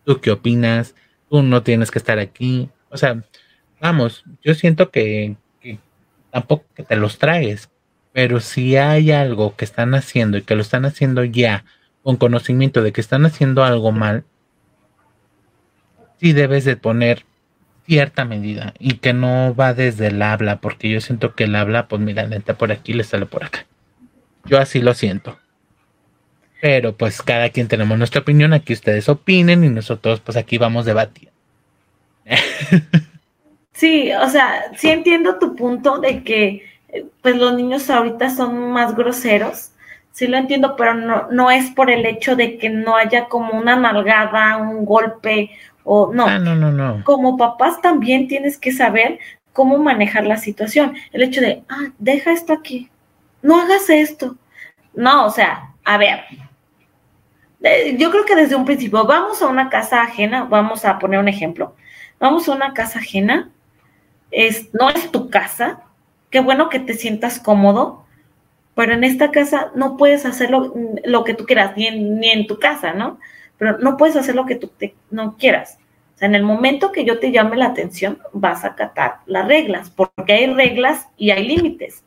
tú 0.03 0.19
qué 0.19 0.31
opinas, 0.31 0.95
tú 1.29 1.43
no 1.43 1.63
tienes 1.63 1.91
que 1.91 1.99
estar 1.99 2.19
aquí. 2.19 2.69
O 2.89 2.97
sea, 2.97 3.23
vamos, 3.79 4.25
yo 4.43 4.53
siento 4.53 4.89
que, 4.89 5.37
tampoco 6.35 6.65
que 6.75 6.83
te 6.83 6.97
los 6.97 7.17
traes, 7.17 7.69
pero 8.11 8.41
si 8.41 8.75
hay 8.75 9.13
algo 9.13 9.55
que 9.55 9.63
están 9.63 9.95
haciendo 9.95 10.37
y 10.37 10.41
que 10.41 10.55
lo 10.55 10.61
están 10.63 10.83
haciendo 10.83 11.23
ya 11.23 11.63
con 12.03 12.17
conocimiento 12.17 12.83
de 12.83 12.91
que 12.91 12.99
están 12.99 13.25
haciendo 13.25 13.63
algo 13.63 13.93
mal, 13.93 14.25
sí 16.19 16.33
debes 16.33 16.65
de 16.65 16.75
poner 16.75 17.23
cierta 17.85 18.25
medida 18.25 18.73
y 18.79 18.95
que 18.95 19.13
no 19.13 19.55
va 19.55 19.73
desde 19.73 20.07
el 20.07 20.21
habla, 20.21 20.59
porque 20.59 20.89
yo 20.89 20.99
siento 20.99 21.35
que 21.35 21.45
el 21.45 21.55
habla, 21.55 21.87
pues 21.87 22.01
mira, 22.01 22.27
le 22.27 22.41
por 22.41 22.73
aquí, 22.73 22.91
le 22.91 23.05
sale 23.05 23.27
por 23.27 23.45
acá. 23.45 23.65
Yo 24.43 24.59
así 24.59 24.81
lo 24.81 24.93
siento. 24.93 25.39
Pero 26.61 26.97
pues 26.97 27.21
cada 27.21 27.47
quien 27.47 27.69
tenemos 27.69 27.97
nuestra 27.97 28.19
opinión, 28.19 28.51
aquí 28.51 28.73
ustedes 28.73 29.07
opinen 29.07 29.63
y 29.63 29.69
nosotros 29.69 30.19
pues 30.19 30.35
aquí 30.35 30.57
vamos 30.57 30.83
debatiendo. 30.83 31.31
Sí, 33.75 34.11
o 34.13 34.29
sea, 34.29 34.71
sí 34.77 34.89
entiendo 34.89 35.37
tu 35.37 35.55
punto 35.55 35.99
de 35.99 36.23
que 36.23 36.63
pues 37.21 37.35
los 37.35 37.53
niños 37.53 37.89
ahorita 37.89 38.29
son 38.29 38.71
más 38.71 38.95
groseros. 38.95 39.71
Sí 40.13 40.27
lo 40.27 40.37
entiendo, 40.37 40.77
pero 40.77 40.93
no, 40.93 41.27
no 41.29 41.51
es 41.51 41.71
por 41.71 41.91
el 41.91 42.05
hecho 42.05 42.37
de 42.37 42.57
que 42.57 42.69
no 42.69 42.95
haya 42.95 43.25
como 43.25 43.59
una 43.59 43.75
nalgada, 43.75 44.57
un 44.57 44.85
golpe 44.85 45.51
o 45.83 46.13
no. 46.13 46.25
Ah, 46.25 46.39
no, 46.39 46.55
no, 46.55 46.71
no. 46.71 47.03
Como 47.03 47.35
papás 47.35 47.81
también 47.81 48.29
tienes 48.29 48.57
que 48.57 48.71
saber 48.71 49.19
cómo 49.51 49.77
manejar 49.77 50.25
la 50.25 50.37
situación. 50.37 50.95
El 51.11 51.23
hecho 51.23 51.41
de, 51.41 51.63
ah, 51.67 51.91
deja 51.99 52.31
esto 52.31 52.53
aquí, 52.53 52.89
no 53.41 53.59
hagas 53.59 53.89
esto. 53.89 54.37
No, 54.93 55.25
o 55.25 55.29
sea, 55.31 55.73
a 55.83 55.97
ver, 55.97 56.21
eh, 57.61 57.97
yo 57.99 58.09
creo 58.09 58.23
que 58.23 58.35
desde 58.35 58.55
un 58.55 58.63
principio, 58.63 59.05
vamos 59.05 59.41
a 59.41 59.47
una 59.47 59.69
casa 59.69 60.01
ajena, 60.01 60.45
vamos 60.45 60.85
a 60.85 60.97
poner 60.97 61.19
un 61.19 61.27
ejemplo, 61.27 61.75
vamos 62.19 62.47
a 62.47 62.53
una 62.53 62.73
casa 62.73 62.99
ajena, 62.99 63.49
es, 64.31 64.73
no 64.73 64.89
es 64.89 65.11
tu 65.11 65.29
casa, 65.29 65.83
qué 66.29 66.39
bueno 66.39 66.69
que 66.69 66.79
te 66.79 66.93
sientas 66.93 67.39
cómodo, 67.39 68.05
pero 68.75 68.93
en 68.93 69.03
esta 69.03 69.31
casa 69.31 69.71
no 69.73 69.95
puedes 69.97 70.25
hacer 70.25 70.51
lo, 70.51 71.23
que 71.23 71.33
tú 71.33 71.45
quieras, 71.45 71.75
ni 71.77 71.87
en, 71.87 72.47
tu 72.47 72.59
casa, 72.59 72.93
¿no? 72.93 73.19
Pero 73.57 73.77
no 73.77 73.95
puedes 73.95 74.17
hacer 74.17 74.35
lo 74.35 74.45
que 74.45 74.55
tú 74.55 74.69
no 75.11 75.37
quieras. 75.37 75.79
O 76.15 76.17
sea, 76.17 76.27
en 76.27 76.35
el 76.35 76.43
momento 76.43 76.91
que 76.91 77.05
yo 77.05 77.19
te 77.19 77.31
llame 77.31 77.55
la 77.55 77.67
atención, 77.67 78.19
vas 78.33 78.65
a 78.65 78.69
acatar 78.69 79.19
las 79.25 79.47
reglas, 79.47 79.89
porque 79.89 80.33
hay 80.33 80.47
reglas 80.47 81.07
y 81.17 81.31
hay 81.31 81.47
límites. 81.47 82.03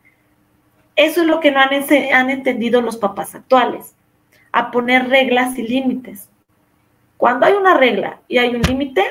Eso 0.95 1.23
es 1.23 1.27
lo 1.27 1.41
que 1.41 1.51
no 1.51 1.61
han, 1.61 1.71
han 2.13 2.31
entendido 2.31 2.83
los 2.83 2.99
papás 2.99 3.35
actuales, 3.35 3.95
a 4.53 4.71
poner 4.71 5.09
reglas 5.09 5.57
y 5.59 5.67
límites. 5.67 6.29
Cuando 7.17 7.47
hay 7.47 7.55
una 7.55 7.79
regla 7.79 8.21
y 8.29 8.39
hay 8.39 8.55
un 8.55 8.63
límite, 8.63 9.03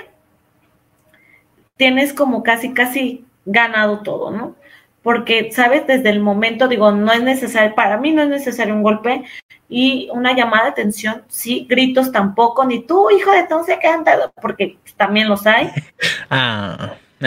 tienes 1.78 2.14
como 2.14 2.44
casi, 2.44 2.74
casi 2.74 3.26
ganado 3.46 4.00
todo, 4.02 4.32
¿no? 4.32 4.56
Porque, 5.04 5.52
¿sabes? 5.54 5.88
Desde 5.88 6.10
el 6.10 6.20
momento, 6.20 6.68
digo, 6.68 6.92
no 6.92 7.14
es 7.14 7.24
necesario, 7.24 7.74
para 7.76 7.98
mí 7.98 8.12
no 8.12 8.24
es 8.24 8.30
necesario 8.30 8.74
un 8.74 8.84
golpe 8.84 9.24
y 9.70 10.10
una 10.12 10.36
llamada 10.36 10.66
de 10.66 10.72
atención, 10.72 11.24
sí, 11.30 11.66
gritos 11.70 12.12
tampoco, 12.12 12.66
ni 12.66 12.84
tú, 12.84 13.10
hijo 13.12 13.32
de 13.32 13.44
todo 13.44 13.64
se 13.64 13.80
quedan, 13.80 14.04
porque 14.42 14.78
también 14.98 15.30
los 15.30 15.48
hay. 15.48 15.72
Ah. 16.30 16.96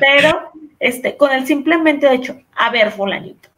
Pero, 0.00 0.50
este, 0.80 1.16
con 1.16 1.32
el 1.32 1.46
simplemente 1.46 2.12
hecho, 2.12 2.40
a 2.56 2.70
ver, 2.70 2.90
fulanito, 2.90 3.50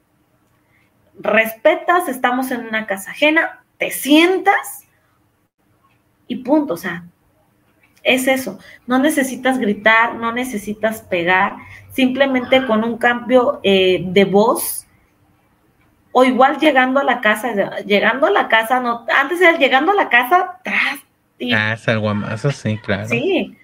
respetas, 1.18 2.08
estamos 2.08 2.50
en 2.50 2.66
una 2.66 2.86
casa 2.86 3.12
ajena, 3.12 3.64
te 3.78 3.90
sientas 3.90 4.84
y 6.26 6.36
punto, 6.36 6.74
o 6.74 6.76
sea, 6.76 7.04
es 8.06 8.28
eso. 8.28 8.58
No 8.86 8.98
necesitas 8.98 9.58
gritar, 9.58 10.14
no 10.14 10.32
necesitas 10.32 11.02
pegar, 11.02 11.56
simplemente 11.92 12.64
con 12.66 12.84
un 12.84 12.96
cambio 12.96 13.60
eh, 13.62 14.02
de 14.06 14.24
voz 14.24 14.86
o 16.12 16.24
igual 16.24 16.58
llegando 16.58 17.00
a 17.00 17.04
la 17.04 17.20
casa, 17.20 17.52
llegando 17.84 18.26
a 18.26 18.30
la 18.30 18.48
casa, 18.48 18.80
no, 18.80 19.04
antes 19.14 19.40
era 19.40 19.58
llegando 19.58 19.92
a 19.92 19.94
la 19.94 20.08
casa, 20.08 20.58
tras. 20.64 21.00
ah, 21.52 21.74
es 21.74 21.86
algo 21.88 22.14
más, 22.14 22.40
sí, 22.40 22.78
claro. 22.78 23.06
Sí, 23.08 23.54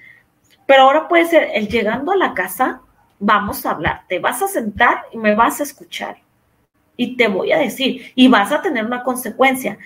pero 0.66 0.82
ahora 0.82 1.08
puede 1.08 1.24
ser 1.26 1.48
el 1.54 1.68
llegando 1.68 2.12
a 2.12 2.16
la 2.16 2.34
casa, 2.34 2.82
vamos 3.18 3.64
a 3.64 3.70
hablar, 3.70 4.02
te 4.06 4.18
vas 4.18 4.42
a 4.42 4.48
sentar 4.48 5.04
y 5.12 5.16
me 5.16 5.34
vas 5.34 5.60
a 5.60 5.62
escuchar 5.62 6.18
y 6.96 7.16
te 7.16 7.28
voy 7.28 7.52
a 7.52 7.58
decir 7.58 8.12
y 8.14 8.28
vas 8.28 8.52
a 8.52 8.60
tener 8.60 8.84
una 8.84 9.02
consecuencia. 9.02 9.78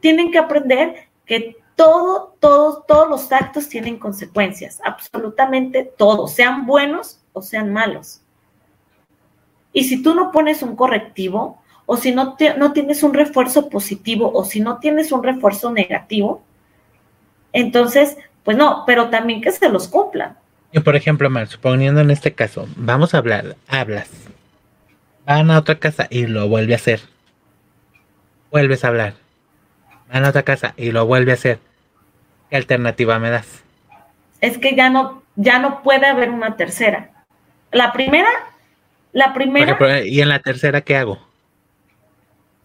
Tienen 0.00 0.30
que 0.30 0.38
aprender 0.38 1.08
que 1.26 1.56
todo, 1.76 2.36
todos, 2.40 2.86
todos 2.86 3.08
los 3.08 3.32
actos 3.32 3.68
tienen 3.68 3.98
consecuencias, 3.98 4.80
absolutamente 4.84 5.84
todos, 5.96 6.32
sean 6.32 6.66
buenos 6.66 7.20
o 7.32 7.42
sean 7.42 7.72
malos. 7.72 8.20
Y 9.72 9.84
si 9.84 10.02
tú 10.02 10.14
no 10.14 10.30
pones 10.30 10.62
un 10.62 10.76
correctivo, 10.76 11.60
o 11.86 11.96
si 11.96 12.12
no, 12.12 12.36
no 12.56 12.72
tienes 12.72 13.02
un 13.02 13.12
refuerzo 13.12 13.68
positivo, 13.68 14.30
o 14.32 14.44
si 14.44 14.60
no 14.60 14.78
tienes 14.78 15.10
un 15.12 15.22
refuerzo 15.22 15.72
negativo, 15.72 16.42
entonces, 17.52 18.16
pues 18.44 18.56
no, 18.56 18.84
pero 18.86 19.10
también 19.10 19.40
que 19.40 19.50
se 19.50 19.68
los 19.68 19.88
cumplan. 19.88 20.36
Y 20.72 20.80
por 20.80 20.96
ejemplo, 20.96 21.28
Mar, 21.28 21.48
suponiendo 21.48 22.00
en 22.00 22.10
este 22.10 22.32
caso, 22.32 22.66
vamos 22.76 23.14
a 23.14 23.18
hablar, 23.18 23.56
hablas, 23.68 24.08
van 25.26 25.50
a 25.50 25.58
otra 25.58 25.78
casa 25.78 26.06
y 26.08 26.26
lo 26.26 26.48
vuelve 26.48 26.72
a 26.72 26.76
hacer. 26.76 27.00
Vuelves 28.50 28.84
a 28.84 28.88
hablar 28.88 29.23
a 30.10 30.28
otra 30.28 30.42
casa 30.42 30.74
y 30.76 30.92
lo 30.92 31.06
vuelve 31.06 31.32
a 31.32 31.34
hacer, 31.34 31.58
¿qué 32.50 32.56
alternativa 32.56 33.18
me 33.18 33.30
das? 33.30 33.62
Es 34.40 34.58
que 34.58 34.74
ya 34.74 34.90
no, 34.90 35.22
ya 35.36 35.58
no 35.58 35.82
puede 35.82 36.06
haber 36.06 36.30
una 36.30 36.56
tercera. 36.56 37.10
La 37.72 37.92
primera, 37.92 38.28
la 39.12 39.32
primera. 39.32 40.02
¿Y 40.04 40.20
en 40.20 40.28
la 40.28 40.40
tercera 40.40 40.82
qué 40.82 40.96
hago? 40.96 41.18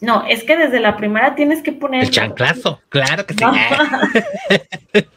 No, 0.01 0.25
es 0.27 0.43
que 0.43 0.55
desde 0.55 0.79
la 0.79 0.95
primera 0.97 1.35
tienes 1.35 1.61
que 1.61 1.71
poner. 1.71 2.03
El 2.03 2.11
chanclazo, 2.11 2.81
claro 2.89 3.25
que 3.25 3.33
sí. 3.33 3.43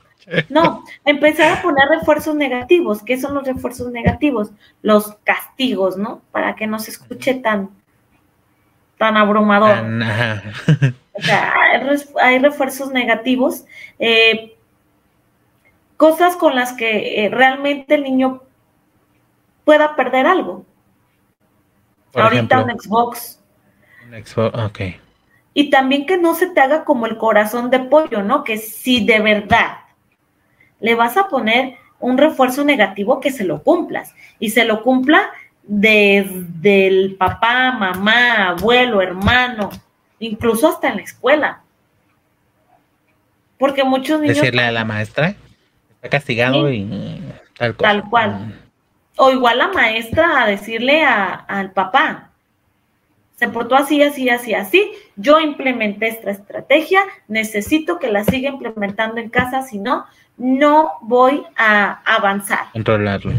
No. 0.49 0.85
empezar 1.05 1.59
a 1.59 1.63
poner 1.63 1.85
refuerzos 1.89 2.35
negativos. 2.35 3.03
¿Qué 3.03 3.21
son 3.21 3.35
los 3.35 3.45
refuerzos 3.45 3.91
negativos? 3.91 4.53
Los 4.81 5.17
castigos, 5.25 5.97
¿no? 5.97 6.23
Para 6.31 6.55
que 6.55 6.67
no 6.67 6.79
se 6.79 6.91
escuche 6.91 7.35
tan, 7.35 7.71
tan 8.99 9.17
abrumador. 9.17 9.85
O 11.15 11.21
sea, 11.21 11.53
hay 12.23 12.39
refuerzos 12.39 12.91
negativos, 12.91 13.67
eh, 13.99 14.57
cosas 15.97 16.37
con 16.37 16.55
las 16.55 16.73
que 16.73 17.25
eh, 17.25 17.29
realmente 17.29 17.95
el 17.95 18.03
niño 18.03 18.43
pueda 19.65 19.95
perder 19.95 20.27
algo. 20.27 20.65
Ahorita 22.15 22.63
un 22.63 22.71
Xbox. 22.79 23.41
Un 24.07 24.25
Xbox, 24.25 24.59
ok. 24.59 24.81
Y 25.55 25.71
también 25.71 26.07
que 26.07 26.17
no 26.17 26.35
se 26.35 26.49
te 26.49 26.61
haga 26.61 26.85
como 26.85 27.07
el 27.07 27.19
corazón 27.19 27.71
de 27.71 27.81
pollo, 27.81 28.23
¿no? 28.23 28.43
Que 28.43 28.57
si 28.57 29.05
de 29.05 29.21
verdad 29.21 29.79
le 30.81 30.95
vas 30.95 31.17
a 31.17 31.29
poner 31.29 31.77
un 32.01 32.19
refuerzo 32.19 32.65
negativo, 32.65 33.21
que 33.21 33.31
se 33.31 33.45
lo 33.45 33.63
cumplas. 33.63 34.15
Y 34.39 34.51
se 34.51 34.65
lo 34.65 34.83
cumpla 34.83 35.31
desde 35.63 36.87
el 36.89 37.15
papá, 37.17 37.73
mamá, 37.73 38.49
abuelo, 38.49 39.01
hermano, 39.01 39.71
incluso 40.27 40.69
hasta 40.69 40.89
en 40.89 40.97
la 40.97 41.03
escuela. 41.03 41.61
Porque 43.59 43.85
muchos 43.85 44.21
niños... 44.21 44.37
Decirle 44.37 44.63
a 44.63 44.73
la 44.73 44.85
maestra, 44.85 45.35
está 45.97 46.09
castigado 46.09 46.73
y 46.73 47.21
tal 47.57 47.77
cual. 47.77 48.01
Tal 48.01 48.11
cual. 48.11 48.61
O 49.17 49.31
igual 49.31 49.59
la 49.59 49.69
maestra 49.69 50.43
a 50.43 50.47
decirle 50.47 51.05
al 51.05 51.73
papá, 51.73 52.31
se 53.37 53.49
portó 53.49 53.75
así, 53.75 54.03
así, 54.03 54.31
así, 54.31 54.55
así, 54.55 54.93
yo 55.17 55.41
implementé 55.41 56.09
esta 56.09 56.31
estrategia, 56.31 57.03
necesito 57.29 57.99
que 57.99 58.09
la 58.09 58.25
siga 58.25 58.49
implementando 58.49 59.21
en 59.21 59.29
casa, 59.29 59.63
si 59.63 59.79
no, 59.79 60.07
no 60.37 60.93
voy 61.03 61.45
a 61.57 62.01
avanzar. 62.05 62.71
Controlarlo. 62.73 63.33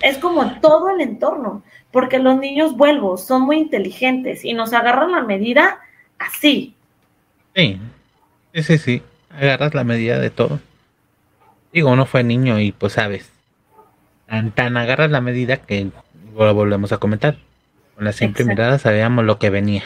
Es 0.00 0.18
como 0.18 0.58
todo 0.60 0.90
el 0.90 1.00
entorno 1.02 1.62
porque 1.92 2.18
los 2.18 2.38
niños, 2.38 2.76
vuelvo, 2.76 3.18
son 3.18 3.42
muy 3.42 3.58
inteligentes 3.58 4.44
y 4.44 4.54
nos 4.54 4.72
agarran 4.72 5.12
la 5.12 5.22
medida 5.22 5.80
así. 6.18 6.74
Sí, 7.54 7.78
sí, 8.54 8.62
sí, 8.62 8.78
sí, 8.78 9.02
agarras 9.30 9.74
la 9.74 9.84
medida 9.84 10.18
de 10.18 10.30
todo. 10.30 10.58
Digo, 11.72 11.90
uno 11.90 12.06
fue 12.06 12.24
niño 12.24 12.58
y 12.58 12.72
pues 12.72 12.94
sabes, 12.94 13.30
tan, 14.26 14.50
tan 14.52 14.76
agarras 14.76 15.10
la 15.10 15.20
medida 15.20 15.58
que 15.58 15.90
lo 16.34 16.54
volvemos 16.54 16.92
a 16.92 16.98
comentar. 16.98 17.36
Con 17.94 18.04
la 18.06 18.12
simple 18.12 18.46
mirada 18.46 18.78
sabíamos 18.78 19.24
lo 19.24 19.38
que 19.38 19.50
venía. 19.50 19.82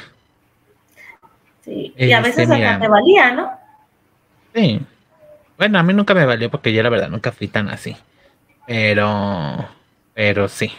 Sí, 1.64 1.92
y 1.96 2.12
a 2.12 2.20
veces 2.20 2.48
este, 2.48 2.64
hasta 2.64 2.80
te 2.80 2.88
valía, 2.88 3.32
¿no? 3.32 3.50
Sí. 4.54 4.80
Bueno, 5.58 5.78
a 5.80 5.82
mí 5.82 5.92
nunca 5.92 6.14
me 6.14 6.24
valió 6.24 6.48
porque 6.50 6.72
yo 6.72 6.82
la 6.84 6.88
verdad 6.88 7.08
nunca 7.08 7.32
fui 7.32 7.48
tan 7.48 7.68
así. 7.68 7.96
Pero, 8.66 9.68
pero 10.14 10.48
sí. 10.48 10.70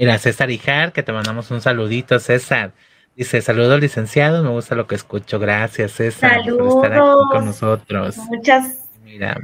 Mira, 0.00 0.16
César 0.16 0.50
Ijar, 0.50 0.94
que 0.94 1.02
te 1.02 1.12
mandamos 1.12 1.50
un 1.50 1.60
saludito, 1.60 2.18
César. 2.20 2.72
Dice, 3.14 3.42
saludos 3.42 3.78
licenciado, 3.78 4.42
me 4.42 4.48
gusta 4.48 4.74
lo 4.74 4.86
que 4.86 4.94
escucho. 4.94 5.38
Gracias, 5.38 5.92
César, 5.92 6.40
por 6.48 6.68
estar 6.68 6.94
aquí 6.94 7.28
con 7.30 7.44
nosotros. 7.44 8.16
Muchas. 8.16 8.88
Mira, 9.04 9.36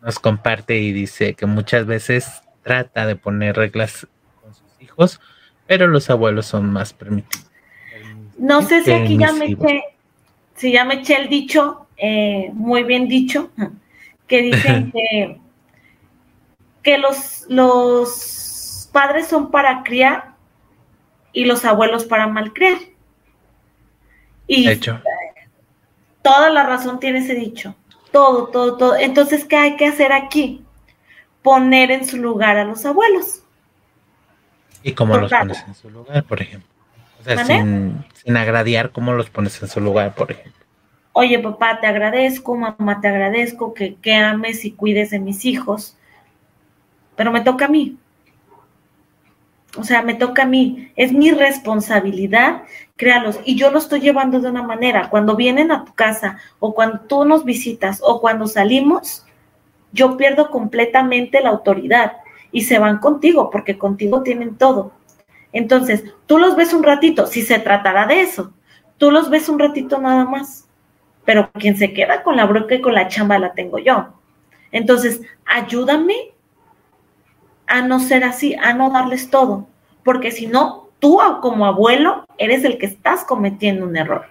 nos 0.00 0.18
comparte 0.18 0.78
y 0.78 0.92
dice 0.92 1.34
que 1.34 1.44
muchas 1.44 1.84
veces 1.84 2.40
trata 2.62 3.04
de 3.04 3.16
poner 3.16 3.56
reglas 3.56 4.06
con 4.40 4.54
sus 4.54 4.80
hijos, 4.80 5.20
pero 5.66 5.86
los 5.86 6.08
abuelos 6.08 6.46
son 6.46 6.72
más 6.72 6.94
permitidos. 6.94 7.50
No 8.38 8.62
sé 8.62 8.82
si 8.84 8.92
aquí 8.92 9.18
ya 9.18 9.32
me 9.34 9.44
eché, 9.44 9.82
si 10.54 10.72
ya 10.72 10.86
me 10.86 10.94
eché 10.94 11.20
el 11.20 11.28
dicho, 11.28 11.86
eh, 11.98 12.48
muy 12.54 12.82
bien 12.82 13.08
dicho, 13.08 13.50
que 14.26 14.40
dicen 14.40 14.90
que, 14.92 15.38
que 16.82 16.96
los, 16.96 17.44
los 17.50 18.37
padres 18.98 19.28
son 19.28 19.52
para 19.52 19.84
criar 19.84 20.34
y 21.32 21.44
los 21.44 21.64
abuelos 21.64 22.04
para 22.04 22.26
malcriar. 22.26 22.78
Y 24.48 24.68
hecho. 24.68 25.00
toda 26.20 26.50
la 26.50 26.64
razón 26.64 26.98
tiene 26.98 27.20
ese 27.20 27.36
dicho. 27.36 27.76
Todo, 28.10 28.48
todo, 28.48 28.76
todo. 28.76 28.96
Entonces, 28.96 29.44
¿qué 29.44 29.56
hay 29.56 29.76
que 29.76 29.86
hacer 29.86 30.10
aquí? 30.12 30.64
Poner 31.42 31.92
en 31.92 32.04
su 32.06 32.16
lugar 32.16 32.56
a 32.56 32.64
los 32.64 32.84
abuelos. 32.84 33.44
¿Y 34.82 34.94
cómo 34.94 35.16
los 35.16 35.30
pones 35.30 35.62
en 35.64 35.74
su 35.76 35.90
lugar, 35.90 36.24
por 36.24 36.42
ejemplo? 36.42 36.68
O 37.20 37.22
sea, 37.22 37.44
sin, 37.44 38.04
sin 38.14 38.36
agradear, 38.36 38.90
¿cómo 38.90 39.12
los 39.12 39.30
pones 39.30 39.62
en 39.62 39.68
su 39.68 39.80
lugar, 39.80 40.12
por 40.16 40.32
ejemplo? 40.32 40.66
Oye, 41.12 41.38
papá, 41.38 41.78
te 41.78 41.86
agradezco, 41.86 42.56
mamá, 42.56 43.00
te 43.00 43.06
agradezco 43.06 43.74
que, 43.74 43.94
que 43.94 44.16
ames 44.16 44.64
y 44.64 44.72
cuides 44.72 45.10
de 45.10 45.20
mis 45.20 45.44
hijos, 45.44 45.96
pero 47.14 47.30
me 47.30 47.42
toca 47.42 47.66
a 47.66 47.68
mí 47.68 47.96
O 49.76 49.84
sea, 49.84 50.02
me 50.02 50.14
toca 50.14 50.42
a 50.42 50.46
mí, 50.46 50.92
es 50.96 51.12
mi 51.12 51.30
responsabilidad 51.30 52.62
créalos. 52.98 53.40
Y 53.44 53.56
yo 53.56 53.70
lo 53.70 53.78
estoy 53.78 54.00
llevando 54.00 54.40
de 54.40 54.50
una 54.50 54.62
manera. 54.62 55.08
Cuando 55.08 55.36
vienen 55.36 55.70
a 55.70 55.84
tu 55.84 55.94
casa 55.94 56.38
o 56.58 56.74
cuando 56.74 57.00
tú 57.00 57.24
nos 57.24 57.44
visitas 57.44 58.00
o 58.02 58.20
cuando 58.20 58.46
salimos, 58.46 59.24
yo 59.92 60.18
pierdo 60.18 60.50
completamente 60.50 61.40
la 61.40 61.50
autoridad 61.50 62.18
y 62.52 62.62
se 62.62 62.78
van 62.78 62.98
contigo 62.98 63.48
porque 63.50 63.78
contigo 63.78 64.22
tienen 64.22 64.56
todo. 64.56 64.92
Entonces, 65.52 66.04
tú 66.26 66.36
los 66.36 66.56
ves 66.56 66.74
un 66.74 66.82
ratito, 66.82 67.26
si 67.26 67.40
se 67.40 67.58
tratará 67.58 68.06
de 68.06 68.20
eso, 68.20 68.52
tú 68.98 69.10
los 69.10 69.30
ves 69.30 69.48
un 69.48 69.58
ratito 69.58 69.98
nada 69.98 70.26
más, 70.26 70.68
pero 71.24 71.50
quien 71.52 71.76
se 71.76 71.94
queda 71.94 72.22
con 72.22 72.36
la 72.36 72.44
broca 72.44 72.74
y 72.74 72.82
con 72.82 72.94
la 72.94 73.08
chamba 73.08 73.38
la 73.38 73.54
tengo 73.54 73.78
yo. 73.78 74.08
Entonces, 74.72 75.22
ayúdame 75.46 76.32
a 77.68 77.82
no 77.82 78.00
ser 78.00 78.24
así, 78.24 78.54
a 78.54 78.72
no 78.72 78.90
darles 78.90 79.30
todo, 79.30 79.68
porque 80.04 80.30
si 80.30 80.46
no, 80.46 80.88
tú 80.98 81.20
como 81.40 81.66
abuelo 81.66 82.26
eres 82.38 82.64
el 82.64 82.78
que 82.78 82.86
estás 82.86 83.24
cometiendo 83.24 83.86
un 83.86 83.96
error. 83.96 84.26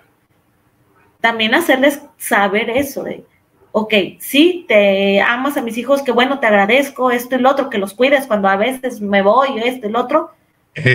También 1.22 1.56
hacerles 1.56 2.02
saber 2.18 2.70
eso 2.70 3.04
de, 3.04 3.24
ok, 3.72 3.94
sí, 4.20 4.66
te 4.68 5.22
amas 5.22 5.58
a 5.58 5.62
mis 5.62 5.78
hijos, 5.78 6.02
que 6.02 6.12
bueno, 6.12 6.40
te 6.40 6.48
agradezco, 6.48 7.12
esto 7.12 7.36
y 7.36 7.40
lo 7.40 7.52
otro, 7.52 7.70
que 7.70 7.78
los 7.78 7.94
cuides 7.94 8.28
cuando 8.28 8.48
a 8.48 8.56
veces 8.56 9.02
me 9.02 9.22
voy, 9.22 9.60
esto 9.60 9.88
y 9.88 9.92
lo 9.92 10.02
otro, 10.02 10.32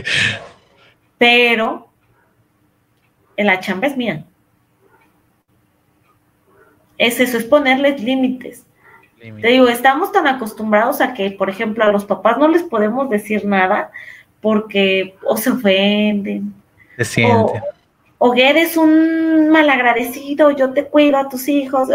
pero 1.19 1.89
la 3.37 3.61
chamba 3.61 3.87
es 3.87 3.97
mía. 3.97 4.25
Es 6.99 7.19
eso, 7.19 7.39
es 7.39 7.45
ponerles 7.45 8.01
límites. 8.03 8.65
Te 9.23 9.49
digo, 9.49 9.69
estamos 9.69 10.11
tan 10.11 10.27
acostumbrados 10.27 11.01
a 11.01 11.15
que, 11.15 11.31
por 11.31 11.49
ejemplo, 11.49 11.85
a 11.85 11.93
los 11.93 12.05
papás 12.05 12.39
no 12.39 12.49
les 12.49 12.65
podemos 12.65 13.09
decir 13.09 13.45
nada 13.45 13.93
porque 14.41 15.17
o 15.25 15.37
se 15.37 15.51
ofenden. 15.51 16.53
Se 16.97 17.05
siente. 17.05 17.63
O, 18.19 18.35
eres 18.35 18.77
un 18.77 19.49
malagradecido, 19.51 20.51
yo 20.51 20.73
te 20.73 20.87
cuido 20.87 21.19
a 21.19 21.29
tus 21.29 21.49
hijos. 21.49 21.89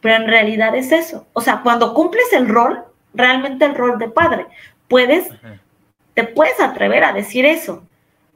Pero 0.00 0.16
en 0.16 0.26
realidad 0.26 0.74
es 0.74 0.90
eso. 0.90 1.26
O 1.32 1.40
sea, 1.40 1.60
cuando 1.62 1.94
cumples 1.94 2.32
el 2.32 2.48
rol, 2.48 2.84
realmente 3.14 3.64
el 3.64 3.76
rol 3.76 3.98
de 3.98 4.08
padre, 4.08 4.46
puedes, 4.88 5.28
te 6.14 6.24
puedes 6.24 6.58
atrever 6.60 7.04
a 7.04 7.12
decir 7.12 7.44
eso. 7.44 7.84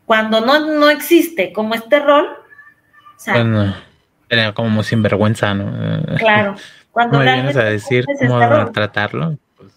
Cuando 0.07 0.41
no, 0.41 0.61
no 0.61 0.91
existe 0.91 1.53
como 1.53 1.75
este 1.75 1.99
rol, 1.99 2.27
o 2.27 3.19
sea, 3.19 3.85
era 4.33 4.55
como 4.55 4.83
sinvergüenza, 4.83 5.53
¿no? 5.53 6.17
Claro. 6.17 6.57
Cuando 6.91 7.19
no 7.19 7.25
vienes 7.25 7.57
a 7.57 7.65
decir 7.65 8.05
cómo 8.19 8.71
tratarlo. 8.73 9.39
Pues. 9.57 9.73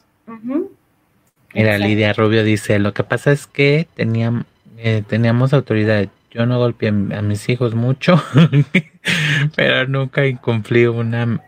Mira, 1.54 1.78
Lidia 1.78 2.14
Rubio 2.14 2.44
dice, 2.44 2.80
lo 2.80 2.94
que 2.94 3.04
pasa 3.04 3.32
es 3.32 3.48
que 3.48 3.88
teníamos, 3.96 4.46
eh, 4.78 5.04
teníamos 5.08 5.54
autoridad. 5.54 6.08
Yo 6.32 6.46
no 6.46 6.58
golpeé 6.58 6.90
a 6.90 7.22
mis 7.22 7.48
hijos 7.48 7.76
mucho, 7.76 8.22
pero 9.56 9.88
nunca 9.88 10.26
incumplí 10.26 10.86
una 10.88 11.40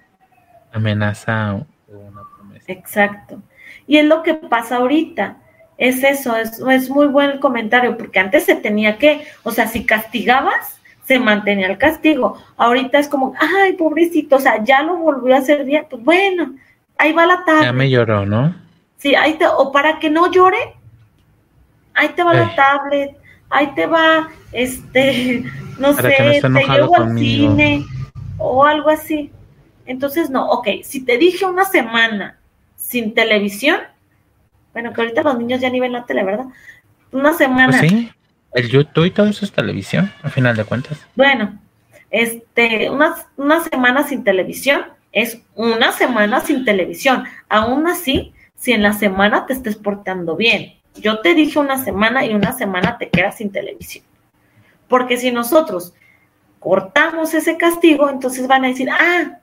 amenaza 0.72 1.56
o 1.56 1.66
una 1.90 2.22
promesa. 2.38 2.72
Exacto. 2.72 3.42
Y 3.86 3.98
es 3.98 4.06
lo 4.06 4.24
que 4.24 4.34
pasa 4.36 4.78
ahorita. 4.78 5.38
Es 5.78 6.04
eso, 6.04 6.36
es, 6.36 6.60
es 6.60 6.90
muy 6.90 7.08
buen 7.08 7.40
comentario, 7.40 7.98
porque 7.98 8.20
antes 8.20 8.46
se 8.46 8.56
tenía 8.56 8.98
que, 8.98 9.28
o 9.44 9.52
sea, 9.52 9.68
si 9.68 9.86
castigabas, 9.86 10.77
se 11.08 11.20
mantenía 11.20 11.68
el 11.68 11.78
castigo. 11.78 12.38
Ahorita 12.58 13.00
es 13.00 13.08
como, 13.08 13.34
ay, 13.40 13.74
pobrecito, 13.74 14.36
o 14.36 14.40
sea, 14.40 14.62
ya 14.64 14.84
lo 14.84 14.98
volvió 14.98 15.34
a 15.36 15.38
hacer 15.38 15.64
bien, 15.64 15.86
pues 15.90 16.04
bueno, 16.04 16.56
ahí 16.98 17.14
va 17.14 17.26
la 17.26 17.46
tarde. 17.46 17.64
Ya 17.64 17.72
me 17.72 17.90
lloró, 17.90 18.26
¿no? 18.26 18.54
Sí, 18.98 19.16
ahí 19.16 19.36
te, 19.36 19.46
o 19.48 19.72
para 19.72 20.00
que 20.00 20.10
no 20.10 20.30
llore, 20.30 20.58
ahí 21.94 22.10
te 22.10 22.24
va 22.24 22.34
la 22.34 22.54
tablet, 22.56 23.18
ahí 23.50 23.68
te 23.74 23.86
va, 23.86 24.30
este, 24.52 25.46
no 25.80 25.94
sé, 25.94 26.42
te 26.42 26.68
llevo 26.68 26.98
al 26.98 27.18
cine 27.18 27.86
o 28.38 28.66
algo 28.66 28.90
así. 28.90 29.32
Entonces, 29.86 30.30
no, 30.30 30.50
ok, 30.50 30.68
si 30.84 31.06
te 31.06 31.18
dije 31.18 31.46
una 31.46 31.64
semana 31.64 32.38
sin 32.76 33.14
televisión, 33.14 33.80
bueno, 34.74 34.92
que 34.92 35.00
ahorita 35.00 35.24
los 35.24 35.40
niños 35.40 35.62
ya 35.62 35.70
ni 35.70 35.80
ven 35.80 35.94
la 35.94 36.06
tele, 36.06 36.26
¿verdad? 36.26 36.48
Una 37.14 37.34
semana. 37.34 37.78
Pues 37.80 37.90
sí, 37.90 38.12
el 38.54 38.70
YouTube 38.70 39.06
y 39.06 39.12
todo 39.12 39.28
eso 39.28 39.46
es 39.46 39.52
televisión, 39.52 40.12
al 40.24 40.32
final 40.32 40.56
de 40.56 40.64
cuentas. 40.64 41.06
Bueno, 41.16 41.60
este, 42.10 42.90
una, 42.90 43.16
una 43.36 43.64
semana 43.64 44.04
sin 44.04 44.24
televisión 44.24 44.86
es 45.12 45.42
una 45.56 45.92
semana 45.92 46.42
sin 46.42 46.66
televisión. 46.66 47.24
Aún 47.50 47.88
así, 47.88 48.34
si 48.56 48.72
en 48.72 48.84
la 48.84 48.94
semana 48.94 49.46
te 49.46 49.54
estés 49.54 49.76
portando 49.76 50.36
bien. 50.36 50.74
Yo 50.96 51.20
te 51.20 51.34
dije 51.34 51.60
una 51.60 51.84
semana 51.84 52.26
y 52.26 52.34
una 52.34 52.54
semana 52.54 52.98
te 52.98 53.10
quedas 53.10 53.38
sin 53.38 53.52
televisión. 53.52 54.04
Porque 54.88 55.18
si 55.18 55.32
nosotros 55.32 55.94
cortamos 56.60 57.34
ese 57.34 57.58
castigo, 57.58 58.10
entonces 58.10 58.48
van 58.48 58.66
a 58.66 58.70
decir, 58.70 58.90
ah, 58.90 59.40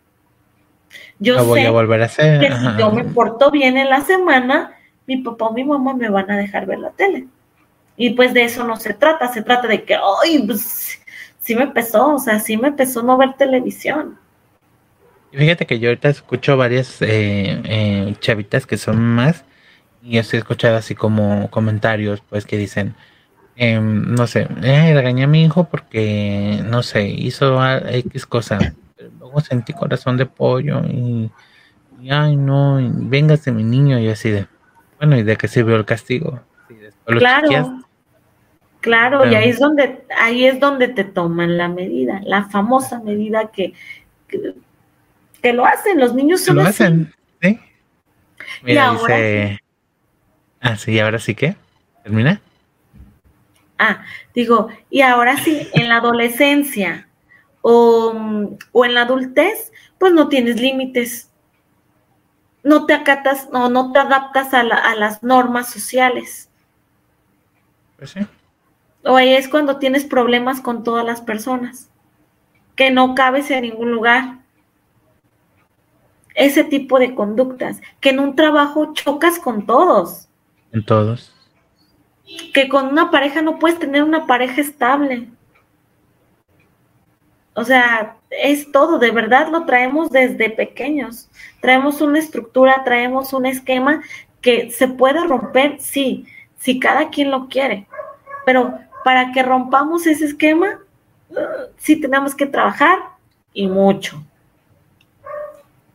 yo 1.18 1.38
sé 1.38 1.44
voy 1.44 1.60
a 1.60 1.70
volver 1.70 2.02
a 2.02 2.06
hacer. 2.06 2.40
que 2.40 2.54
si 2.54 2.78
yo 2.78 2.90
me 2.90 3.04
porto 3.04 3.50
bien 3.50 3.76
en 3.76 3.88
la 3.88 4.00
semana, 4.00 4.72
mi 5.06 5.18
papá 5.18 5.46
o 5.46 5.52
mi 5.52 5.64
mamá 5.64 5.94
me 5.94 6.08
van 6.08 6.30
a 6.30 6.36
dejar 6.36 6.66
ver 6.66 6.78
la 6.78 6.90
tele. 6.90 7.26
Y 7.96 8.10
pues 8.10 8.34
de 8.34 8.44
eso 8.44 8.64
no 8.64 8.76
se 8.76 8.94
trata, 8.94 9.32
se 9.32 9.42
trata 9.42 9.68
de 9.68 9.84
que, 9.84 9.94
ay, 9.94 10.42
pues 10.46 10.98
sí 11.38 11.54
me 11.54 11.68
pesó, 11.68 12.14
o 12.14 12.18
sea, 12.18 12.40
sí 12.40 12.56
me 12.56 12.72
pesó 12.72 13.02
no 13.02 13.16
ver 13.16 13.34
televisión. 13.34 14.18
Fíjate 15.32 15.66
que 15.66 15.78
yo 15.78 15.88
ahorita 15.88 16.08
escucho 16.08 16.56
varias 16.56 17.02
eh, 17.02 17.60
eh, 17.64 18.14
chavitas 18.20 18.66
que 18.66 18.76
son 18.76 19.00
más 19.00 19.44
y 20.02 20.18
estoy 20.18 20.38
escuchando 20.38 20.78
así 20.78 20.94
como 20.94 21.50
comentarios 21.50 22.22
pues 22.28 22.46
que 22.46 22.56
dicen, 22.56 22.94
em, 23.56 24.14
no 24.14 24.26
sé, 24.26 24.46
eh, 24.62 24.92
regañé 24.94 25.24
a 25.24 25.26
mi 25.26 25.44
hijo 25.44 25.64
porque, 25.64 26.60
no 26.64 26.82
sé, 26.82 27.08
hizo 27.08 27.60
X 27.66 28.26
cosa, 28.26 28.58
pero 28.96 29.10
luego 29.18 29.40
sentí 29.40 29.72
corazón 29.72 30.16
de 30.16 30.26
pollo 30.26 30.82
y, 30.84 31.30
ay 32.10 32.36
no, 32.36 32.78
véngase 32.82 33.50
mi 33.50 33.64
niño 33.64 33.98
y 33.98 34.08
así 34.08 34.30
de, 34.30 34.46
bueno, 34.98 35.16
¿y 35.16 35.24
de 35.24 35.36
qué 35.36 35.48
sirvió 35.48 35.76
el 35.76 35.84
castigo? 35.84 36.40
claro, 37.06 37.83
claro, 38.84 39.24
y 39.24 39.34
ahí 39.34 39.48
es 39.48 39.58
donde, 39.58 40.04
ahí 40.18 40.44
es 40.44 40.60
donde 40.60 40.88
te 40.88 41.04
toman 41.04 41.56
la 41.56 41.68
medida, 41.68 42.20
la 42.22 42.44
famosa 42.44 43.00
medida 43.00 43.50
que 43.50 43.72
que 45.44 45.52
lo 45.54 45.64
hacen, 45.64 45.98
los 45.98 46.14
niños 46.14 46.42
son 46.42 46.56
lo 46.56 46.62
hacen, 46.62 47.14
¿sí? 47.40 47.58
Mira, 48.62 48.92
dice... 48.92 49.58
Ah, 50.60 50.76
sí, 50.76 50.98
ahora 50.98 51.18
sí 51.18 51.34
que? 51.34 51.56
¿Termina? 52.02 52.40
Ah, 53.78 54.04
digo, 54.34 54.68
y 54.90 55.00
ahora 55.00 55.36
sí, 55.38 55.68
en 55.72 55.88
la 55.88 55.96
adolescencia 55.96 57.08
o, 57.62 58.14
en 58.84 58.94
la 58.94 59.02
adultez, 59.02 59.72
pues 59.98 60.12
no 60.12 60.28
tienes 60.28 60.60
límites. 60.60 61.30
No 62.62 62.84
te 62.84 62.94
acatas, 62.94 63.48
no, 63.50 63.70
no 63.70 63.92
te 63.92 63.98
adaptas 63.98 64.52
a, 64.52 64.60
a 64.60 64.94
las 64.94 65.22
normas 65.22 65.70
sociales. 65.70 66.50
Pues 67.98 68.10
sí. 68.10 68.20
O 69.04 69.16
ahí 69.16 69.34
es 69.34 69.48
cuando 69.48 69.78
tienes 69.78 70.04
problemas 70.04 70.60
con 70.60 70.82
todas 70.82 71.04
las 71.04 71.20
personas, 71.20 71.90
que 72.74 72.90
no 72.90 73.14
cabes 73.14 73.50
en 73.50 73.62
ningún 73.62 73.92
lugar 73.92 74.38
ese 76.34 76.64
tipo 76.64 76.98
de 76.98 77.14
conductas, 77.14 77.80
que 78.00 78.10
en 78.10 78.18
un 78.18 78.34
trabajo 78.34 78.92
chocas 78.92 79.38
con 79.38 79.66
todos. 79.66 80.28
En 80.72 80.84
todos. 80.84 81.32
Que 82.52 82.68
con 82.68 82.86
una 82.88 83.10
pareja 83.10 83.42
no 83.42 83.58
puedes 83.58 83.78
tener 83.78 84.02
una 84.02 84.26
pareja 84.26 84.60
estable. 84.60 85.28
O 87.54 87.64
sea, 87.64 88.16
es 88.30 88.72
todo, 88.72 88.98
de 88.98 89.12
verdad 89.12 89.48
lo 89.48 89.64
traemos 89.64 90.10
desde 90.10 90.50
pequeños. 90.50 91.30
Traemos 91.60 92.00
una 92.00 92.18
estructura, 92.18 92.82
traemos 92.84 93.32
un 93.32 93.46
esquema 93.46 94.02
que 94.40 94.70
se 94.72 94.88
puede 94.88 95.24
romper, 95.24 95.76
sí, 95.80 96.26
si 96.58 96.80
cada 96.80 97.10
quien 97.10 97.30
lo 97.30 97.48
quiere. 97.48 97.86
Pero 98.44 98.78
para 99.04 99.32
que 99.32 99.42
rompamos 99.42 100.06
ese 100.06 100.24
esquema, 100.24 100.80
sí 101.76 102.00
tenemos 102.00 102.34
que 102.34 102.46
trabajar 102.46 102.98
y 103.52 103.68
mucho. 103.68 104.24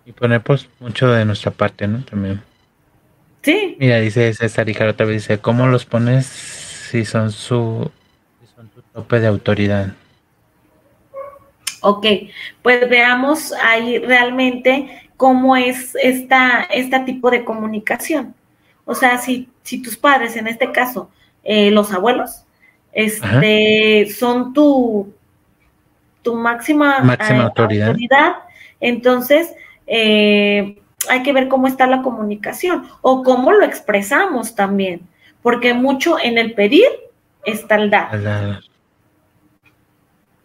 Y 0.06 0.12
poner 0.12 0.42
pues 0.42 0.70
mucho 0.80 1.10
de 1.10 1.26
nuestra 1.26 1.52
parte, 1.52 1.88
¿no? 1.88 2.04
También. 2.06 2.42
Sí. 3.42 3.76
Mira, 3.80 4.00
dice 4.00 4.34
César 4.34 4.70
y 4.70 4.74
otra 4.82 5.06
vez, 5.06 5.24
dice, 5.24 5.40
¿cómo 5.40 5.68
los 5.68 5.86
pones 5.86 6.26
si 6.26 7.06
son 7.06 7.32
su, 7.32 7.90
si 8.40 8.48
son 8.56 8.68
tu 8.70 8.82
tope 8.82 9.20
de 9.20 9.28
autoridad? 9.28 9.94
Ok, 11.82 12.06
pues 12.62 12.90
veamos 12.90 13.54
ahí 13.54 14.00
realmente 14.00 15.10
cómo 15.16 15.56
es 15.56 15.96
esta, 16.02 16.64
este 16.64 17.00
tipo 17.02 17.32
de 17.32 17.46
comunicación. 17.46 18.36
O 18.86 18.96
sea, 18.96 19.18
si, 19.18 19.50
si 19.64 19.82
tus 19.82 19.96
padres, 19.96 20.36
en 20.36 20.48
este 20.48 20.72
caso, 20.72 21.10
eh, 21.44 21.72
los 21.72 21.92
abuelos, 21.94 22.44
este, 22.92 24.08
son 24.10 24.54
tu, 24.54 25.14
tu 26.22 26.36
máxima, 26.36 27.00
máxima 27.00 27.44
autoridad. 27.44 27.88
autoridad, 27.90 28.36
entonces 28.80 29.54
eh, 29.88 30.82
hay 31.10 31.24
que 31.24 31.34
ver 31.34 31.48
cómo 31.48 31.68
está 31.68 31.88
la 31.88 32.02
comunicación 32.02 32.88
o 33.02 33.24
cómo 33.24 33.52
lo 33.52 33.64
expresamos 33.64 34.56
también. 34.56 35.02
porque 35.42 35.74
mucho 35.74 36.18
en 36.20 36.38
el 36.38 36.54
pedir 36.54 36.88
está 37.46 37.76
el 37.76 37.90
dar. 37.90 38.60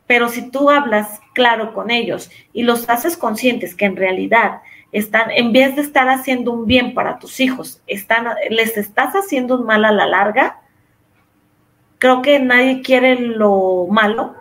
Pero 0.06 0.28
si 0.28 0.50
tú 0.50 0.70
hablas 0.70 1.20
claro 1.32 1.72
con 1.72 1.90
ellos 1.90 2.30
y 2.52 2.62
los 2.62 2.88
haces 2.88 3.16
conscientes 3.16 3.74
que 3.74 3.86
en 3.86 3.96
realidad 3.96 4.60
están, 4.92 5.30
en 5.30 5.52
vez 5.52 5.74
de 5.76 5.82
estar 5.82 6.08
haciendo 6.08 6.52
un 6.52 6.66
bien 6.66 6.94
para 6.94 7.18
tus 7.18 7.40
hijos, 7.40 7.80
están, 7.86 8.28
les 8.50 8.76
estás 8.76 9.14
haciendo 9.14 9.58
un 9.58 9.66
mal 9.66 9.84
a 9.84 9.92
la 9.92 10.06
larga, 10.06 10.60
creo 12.04 12.20
que 12.20 12.38
nadie 12.38 12.82
quiere 12.82 13.18
lo 13.18 13.86
malo 13.90 14.34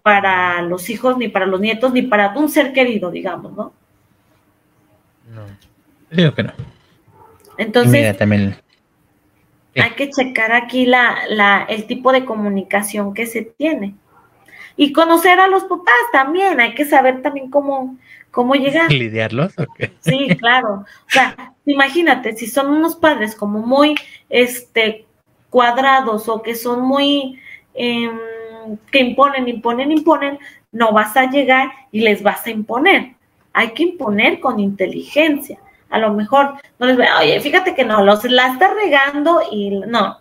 para 0.00 0.62
los 0.62 0.88
hijos, 0.88 1.18
ni 1.18 1.28
para 1.28 1.44
los 1.44 1.60
nietos, 1.60 1.92
ni 1.92 2.00
para 2.00 2.30
un 2.30 2.48
ser 2.48 2.72
querido, 2.72 3.10
digamos, 3.10 3.52
¿no? 3.52 3.74
No, 5.28 5.42
digo 6.10 6.32
que 6.32 6.44
no. 6.44 6.52
Entonces, 7.58 8.16
también... 8.16 8.56
hay 9.74 9.90
que 9.90 10.08
checar 10.08 10.50
aquí 10.52 10.86
la, 10.86 11.18
la, 11.28 11.66
el 11.68 11.86
tipo 11.86 12.10
de 12.10 12.24
comunicación 12.24 13.12
que 13.12 13.26
se 13.26 13.42
tiene. 13.42 13.96
Y 14.78 14.94
conocer 14.94 15.40
a 15.40 15.48
los 15.48 15.64
papás 15.64 16.00
también, 16.12 16.58
hay 16.58 16.74
que 16.74 16.86
saber 16.86 17.20
también 17.20 17.50
cómo, 17.50 17.98
cómo 18.30 18.54
llegar. 18.54 18.90
¿Lidiarlos? 18.90 19.52
Sí, 20.00 20.26
claro. 20.38 20.86
O 21.06 21.10
sea, 21.10 21.52
imagínate, 21.66 22.34
si 22.34 22.46
son 22.46 22.68
unos 22.68 22.96
padres 22.96 23.34
como 23.34 23.58
muy 23.58 23.94
este, 24.30 25.04
cuadrados 25.50 26.28
o 26.28 26.42
que 26.42 26.54
son 26.54 26.82
muy, 26.82 27.38
em, 27.74 28.18
que 28.90 29.00
imponen, 29.00 29.48
imponen, 29.48 29.92
imponen, 29.92 30.38
no 30.72 30.92
vas 30.92 31.16
a 31.16 31.30
llegar 31.30 31.70
y 31.92 32.00
les 32.00 32.22
vas 32.22 32.46
a 32.46 32.50
imponer. 32.50 33.14
Hay 33.52 33.72
que 33.72 33.82
imponer 33.82 34.40
con 34.40 34.60
inteligencia. 34.60 35.58
A 35.90 35.98
lo 35.98 36.12
mejor 36.14 36.54
no 36.78 36.86
les 36.86 36.96
ve, 36.96 37.06
oye, 37.20 37.40
fíjate 37.40 37.74
que 37.74 37.84
no, 37.84 38.04
los 38.04 38.24
la 38.24 38.48
está 38.48 38.72
regando 38.72 39.42
y 39.50 39.70
no. 39.70 40.18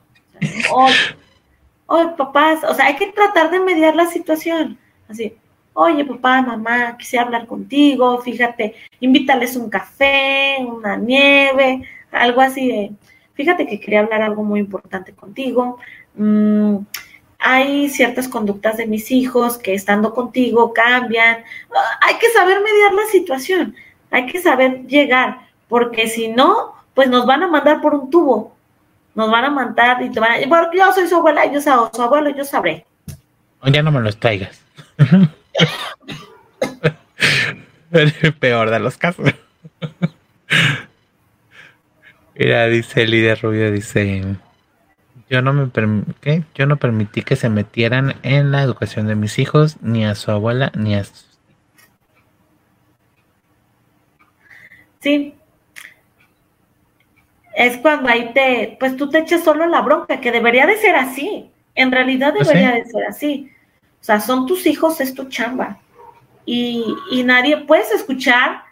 oye, 1.85 2.07
papás, 2.17 2.63
o 2.67 2.73
sea, 2.73 2.87
hay 2.87 2.95
que 2.95 3.11
tratar 3.11 3.51
de 3.51 3.59
mediar 3.59 3.95
la 3.95 4.07
situación. 4.07 4.79
Así, 5.07 5.35
oye, 5.73 6.03
papá, 6.05 6.41
mamá, 6.41 6.97
quisiera 6.97 7.25
hablar 7.25 7.45
contigo, 7.45 8.19
fíjate, 8.21 8.75
invítales 8.99 9.55
un 9.55 9.69
café, 9.69 10.57
una 10.59 10.97
nieve, 10.97 11.83
algo 12.11 12.41
así 12.41 12.67
de, 12.67 12.91
fíjate 13.39 13.65
que 13.65 13.79
quería 13.79 14.01
hablar 14.01 14.21
algo 14.21 14.43
muy 14.43 14.59
importante 14.59 15.13
contigo. 15.13 15.79
Mm, 16.15 16.79
hay 17.39 17.87
ciertas 17.87 18.27
conductas 18.27 18.75
de 18.75 18.85
mis 18.85 19.11
hijos 19.11 19.57
que 19.57 19.73
estando 19.73 20.13
contigo 20.13 20.73
cambian. 20.73 21.37
Ah, 21.73 21.99
hay 22.01 22.17
que 22.17 22.29
saber 22.31 22.61
mediar 22.61 22.93
la 22.93 23.05
situación, 23.09 23.77
hay 24.11 24.25
que 24.25 24.41
saber 24.41 24.85
llegar, 24.87 25.47
porque 25.69 26.09
si 26.09 26.27
no, 26.27 26.73
pues 26.93 27.09
nos 27.09 27.25
van 27.25 27.43
a 27.43 27.47
mandar 27.47 27.79
por 27.79 27.95
un 27.95 28.09
tubo 28.09 28.59
nos 29.15 29.31
van 29.31 29.45
a 29.45 29.49
mandar 29.49 30.03
y 30.03 30.11
te 30.11 30.19
van 30.19 30.31
a 30.31 30.35
porque 30.47 30.77
yo 30.77 30.93
soy 30.93 31.07
su 31.07 31.15
abuela, 31.15 31.51
yo 31.51 31.59
soy 31.61 31.73
su 31.93 32.01
abuelo, 32.01 32.29
yo 32.29 32.45
sabré. 32.45 32.85
Ya 33.63 33.83
no 33.83 33.91
me 33.91 33.99
los 34.01 34.17
traigas. 34.17 34.61
peor 38.39 38.69
de 38.69 38.79
los 38.79 38.97
casos. 38.97 39.33
Mira, 42.39 42.67
dice 42.67 43.05
líder 43.05 43.41
Rubio, 43.41 43.69
dice, 43.69 44.23
yo 45.29 45.41
no 45.41 45.51
me 45.51 45.69
¿qué? 46.21 46.43
yo 46.55 46.67
no 46.67 46.77
permití 46.77 47.21
que 47.21 47.35
se 47.35 47.49
metieran 47.49 48.15
en 48.23 48.53
la 48.53 48.63
educación 48.63 49.07
de 49.07 49.15
mis 49.15 49.39
hijos, 49.39 49.75
ni 49.81 50.05
a 50.05 50.15
su 50.15 50.31
abuela, 50.31 50.71
ni 50.73 50.95
a 50.95 51.03
sus 51.03 51.27
Sí, 55.01 55.35
es 57.55 57.75
cuando 57.79 58.07
ahí 58.07 58.31
te, 58.33 58.77
pues 58.79 58.95
tú 58.95 59.09
te 59.09 59.17
echas 59.17 59.43
solo 59.43 59.65
la 59.65 59.81
bronca, 59.81 60.21
que 60.21 60.31
debería 60.31 60.65
de 60.65 60.77
ser 60.77 60.95
así, 60.95 61.51
en 61.75 61.91
realidad 61.91 62.33
pues 62.33 62.47
debería 62.47 62.71
de 62.71 62.85
ser 62.85 63.03
así. 63.03 63.51
O 63.99 64.03
sea, 64.03 64.21
son 64.21 64.45
tus 64.45 64.65
hijos, 64.65 65.01
es 65.01 65.13
tu 65.13 65.27
chamba. 65.27 65.79
Y, 66.45 66.85
y 67.11 67.23
nadie, 67.23 67.57
puedes 67.57 67.91
escuchar 67.91 68.68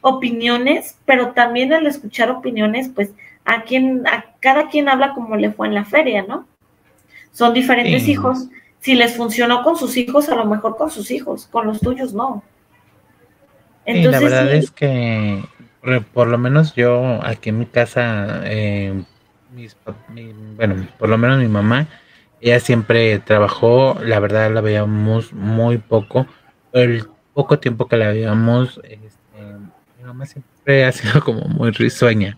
opiniones, 0.00 0.98
pero 1.04 1.32
también 1.32 1.72
al 1.72 1.86
escuchar 1.86 2.30
opiniones, 2.30 2.90
pues 2.94 3.12
a 3.44 3.62
quien, 3.62 4.06
a 4.06 4.26
cada 4.40 4.68
quien 4.68 4.88
habla 4.88 5.14
como 5.14 5.36
le 5.36 5.50
fue 5.50 5.68
en 5.68 5.74
la 5.74 5.84
feria, 5.84 6.22
¿no? 6.22 6.46
Son 7.32 7.54
diferentes 7.54 8.08
hijos. 8.08 8.48
Si 8.80 8.94
les 8.94 9.16
funcionó 9.16 9.62
con 9.62 9.76
sus 9.76 9.96
hijos, 9.96 10.28
a 10.28 10.34
lo 10.34 10.44
mejor 10.44 10.76
con 10.76 10.90
sus 10.90 11.10
hijos, 11.10 11.46
con 11.46 11.66
los 11.66 11.80
tuyos 11.80 12.12
no. 12.12 12.42
Entonces, 13.84 14.12
la 14.12 14.20
verdad 14.20 14.54
es 14.54 14.70
que 14.70 15.42
por 16.12 16.28
lo 16.28 16.38
menos 16.38 16.74
yo 16.74 17.20
aquí 17.24 17.50
en 17.50 17.58
mi 17.58 17.66
casa, 17.66 18.42
eh, 18.44 19.02
bueno, 20.56 20.86
por 20.98 21.08
lo 21.08 21.18
menos 21.18 21.38
mi 21.38 21.48
mamá, 21.48 21.88
ella 22.40 22.60
siempre 22.60 23.18
trabajó, 23.18 23.98
la 24.02 24.20
verdad 24.20 24.52
la 24.52 24.60
veíamos 24.60 25.32
muy 25.32 25.78
poco, 25.78 26.26
el 26.72 27.06
poco 27.34 27.58
tiempo 27.58 27.88
que 27.88 27.96
la 27.96 28.08
veíamos, 28.08 28.80
mi 28.84 29.07
mamá 30.08 30.26
siempre 30.26 30.84
ha 30.84 30.92
sido 30.92 31.22
como 31.22 31.42
muy 31.42 31.70
risueña. 31.70 32.36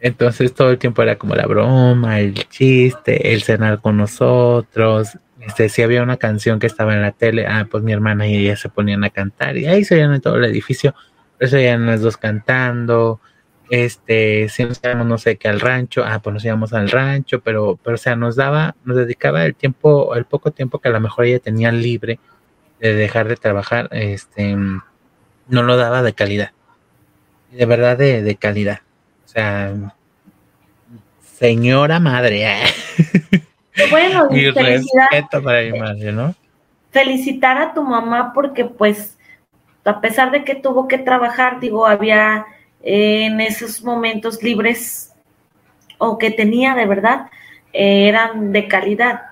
Entonces 0.00 0.54
todo 0.54 0.70
el 0.70 0.78
tiempo 0.78 1.02
era 1.02 1.16
como 1.16 1.34
la 1.34 1.46
broma, 1.46 2.20
el 2.20 2.34
chiste, 2.48 3.32
el 3.34 3.42
cenar 3.42 3.80
con 3.80 3.96
nosotros. 3.96 5.18
Este, 5.40 5.68
si 5.68 5.82
había 5.82 6.02
una 6.02 6.16
canción 6.16 6.58
que 6.58 6.66
estaba 6.66 6.94
en 6.94 7.02
la 7.02 7.12
tele, 7.12 7.46
ah, 7.46 7.66
pues 7.70 7.82
mi 7.82 7.92
hermana 7.92 8.26
y 8.26 8.36
ella 8.36 8.56
se 8.56 8.68
ponían 8.68 9.04
a 9.04 9.10
cantar 9.10 9.56
y 9.56 9.66
ahí 9.66 9.84
se 9.84 9.94
veían 9.94 10.14
en 10.14 10.20
todo 10.20 10.36
el 10.36 10.44
edificio 10.44 10.94
eso 11.38 11.58
ya 11.58 11.76
las 11.78 12.00
dos 12.00 12.16
cantando, 12.16 13.20
este, 13.70 14.48
si 14.48 14.64
nos 14.64 14.80
íbamos, 14.82 15.06
no 15.06 15.18
sé, 15.18 15.36
que 15.36 15.48
al 15.48 15.60
rancho, 15.60 16.04
ah, 16.04 16.20
pues 16.20 16.34
nos 16.34 16.44
íbamos 16.44 16.72
al 16.72 16.90
rancho, 16.90 17.40
pero, 17.40 17.78
pero, 17.82 17.94
o 17.94 17.98
sea, 17.98 18.16
nos 18.16 18.36
daba, 18.36 18.76
nos 18.84 18.96
dedicaba 18.96 19.44
el 19.44 19.54
tiempo, 19.54 20.14
el 20.14 20.24
poco 20.24 20.50
tiempo 20.52 20.80
que 20.80 20.88
a 20.88 20.92
lo 20.92 21.00
mejor 21.00 21.26
ella 21.26 21.38
tenía 21.38 21.70
libre 21.72 22.18
de 22.80 22.94
dejar 22.94 23.28
de 23.28 23.36
trabajar, 23.36 23.88
este, 23.92 24.56
no 24.56 25.62
lo 25.62 25.76
daba 25.76 26.02
de 26.02 26.14
calidad, 26.14 26.52
de 27.50 27.66
verdad 27.66 27.96
de, 27.96 28.22
de 28.22 28.36
calidad, 28.36 28.80
o 29.24 29.28
sea, 29.28 29.74
señora 31.38 31.98
madre, 32.00 32.46
bueno, 33.90 34.28
y 34.30 34.50
respeto 34.50 35.42
para 35.42 35.62
mi 35.62 35.78
madre, 35.78 36.12
¿no? 36.12 36.34
Felicitar 36.90 37.58
a 37.58 37.74
tu 37.74 37.82
mamá 37.82 38.32
porque 38.34 38.64
pues 38.64 39.18
a 39.88 40.00
pesar 40.00 40.30
de 40.30 40.44
que 40.44 40.54
tuvo 40.54 40.86
que 40.88 40.98
trabajar, 40.98 41.60
digo, 41.60 41.86
había 41.86 42.46
eh, 42.82 43.24
en 43.24 43.40
esos 43.40 43.82
momentos 43.82 44.42
libres 44.42 45.14
o 45.98 46.18
que 46.18 46.30
tenía 46.30 46.74
de 46.74 46.86
verdad, 46.86 47.30
eh, 47.72 48.08
eran 48.08 48.52
de 48.52 48.68
calidad. 48.68 49.22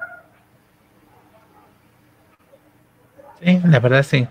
Sí, 3.43 3.61
la 3.65 3.81
verdad 3.81 4.03
sí. 4.03 4.27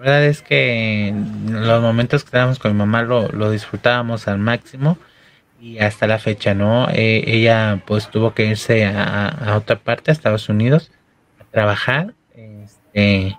La 0.00 0.06
verdad 0.06 0.24
es 0.24 0.40
que 0.40 1.14
los 1.46 1.82
momentos 1.82 2.22
que 2.22 2.28
estábamos 2.28 2.58
con 2.58 2.72
mi 2.72 2.78
mamá 2.78 3.02
lo, 3.02 3.28
lo 3.28 3.50
disfrutábamos 3.50 4.28
al 4.28 4.38
máximo 4.38 4.96
y 5.60 5.78
hasta 5.80 6.06
la 6.06 6.18
fecha, 6.18 6.54
¿no? 6.54 6.88
Eh, 6.88 7.22
ella 7.26 7.82
pues 7.86 8.08
tuvo 8.08 8.32
que 8.32 8.46
irse 8.46 8.86
a, 8.86 9.28
a, 9.28 9.58
otra 9.58 9.76
parte, 9.76 10.10
a 10.10 10.12
Estados 10.12 10.48
Unidos, 10.48 10.90
a 11.38 11.44
trabajar. 11.44 12.14
Este, 12.34 13.36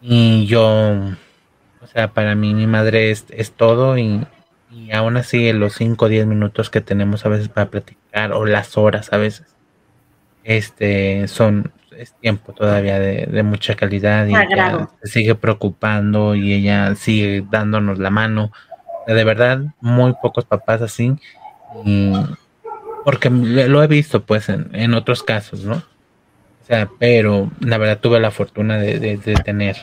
y 0.00 0.46
yo, 0.46 0.94
o 1.82 1.86
sea, 1.92 2.08
para 2.14 2.34
mí 2.34 2.54
mi 2.54 2.66
madre 2.66 3.10
es, 3.10 3.26
es 3.28 3.52
todo 3.52 3.98
y, 3.98 4.26
y 4.70 4.92
aún 4.92 5.18
así 5.18 5.52
los 5.52 5.74
5 5.74 6.06
o 6.06 6.08
10 6.08 6.26
minutos 6.26 6.70
que 6.70 6.80
tenemos 6.80 7.26
a 7.26 7.28
veces 7.28 7.50
para 7.50 7.68
platicar 7.68 8.32
o 8.32 8.46
las 8.46 8.78
horas 8.78 9.12
a 9.12 9.18
veces, 9.18 9.54
este, 10.42 11.28
son, 11.28 11.70
es 11.98 12.12
tiempo 12.14 12.52
todavía 12.52 12.98
de, 12.98 13.26
de 13.26 13.42
mucha 13.42 13.74
calidad 13.74 14.26
y 14.26 14.34
ella 14.34 14.88
se 15.02 15.08
sigue 15.08 15.34
preocupando 15.34 16.34
y 16.34 16.52
ella 16.52 16.94
sigue 16.94 17.44
dándonos 17.50 17.98
la 17.98 18.10
mano. 18.10 18.52
De 19.06 19.24
verdad, 19.24 19.60
muy 19.80 20.14
pocos 20.20 20.44
papás 20.44 20.82
así. 20.82 21.16
Y, 21.84 22.12
porque 23.04 23.30
lo 23.30 23.82
he 23.82 23.86
visto 23.86 24.22
pues 24.22 24.48
en, 24.48 24.70
en 24.72 24.94
otros 24.94 25.22
casos, 25.22 25.64
¿no? 25.64 25.82
sea, 26.68 26.88
pero 26.98 27.50
la 27.60 27.78
verdad 27.78 27.98
tuve 27.98 28.20
la 28.20 28.30
fortuna 28.30 28.78
de, 28.78 28.98
de, 28.98 29.34
tener 29.36 29.76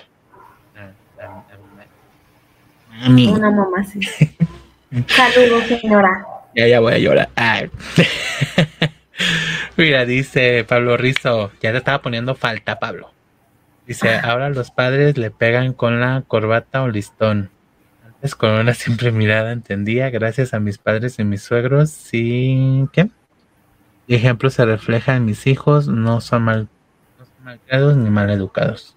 a, 3.01 3.09
mí. 3.09 3.27
Una 3.27 3.51
mamá, 3.51 3.83
sí. 3.83 3.99
Saludos, 5.07 5.65
señora. 5.65 6.25
Ya, 6.55 6.67
ya 6.67 6.79
voy 6.79 6.93
a 6.93 6.97
llorar. 6.99 7.29
Mira, 9.77 10.05
dice 10.05 10.63
Pablo 10.63 10.97
Rizo, 10.97 11.51
ya 11.61 11.71
te 11.71 11.77
estaba 11.77 12.01
poniendo 12.01 12.35
falta, 12.35 12.79
Pablo. 12.79 13.11
Dice, 13.87 14.15
ahora 14.15 14.49
los 14.49 14.71
padres 14.71 15.17
le 15.17 15.29
pegan 15.29 15.73
con 15.73 15.99
la 15.99 16.23
corbata 16.27 16.81
o 16.81 16.87
listón. 16.87 17.51
Antes 18.03 18.35
con 18.35 18.51
una 18.51 18.73
simple 18.73 19.11
mirada 19.11 19.51
entendía, 19.51 20.09
gracias 20.09 20.53
a 20.53 20.59
mis 20.59 20.77
padres 20.77 21.19
y 21.19 21.23
mis 21.23 21.43
suegros, 21.43 21.91
sí, 21.91 22.87
¿qué? 22.91 23.09
Y 24.07 24.15
ejemplo 24.15 24.49
se 24.49 24.65
refleja 24.65 25.15
en 25.15 25.25
mis 25.25 25.45
hijos, 25.45 25.87
no 25.87 26.21
son 26.21 26.43
mal 26.43 26.69
mal 27.43 28.03
ni 28.03 28.09
mal 28.09 28.29
educados. 28.29 28.95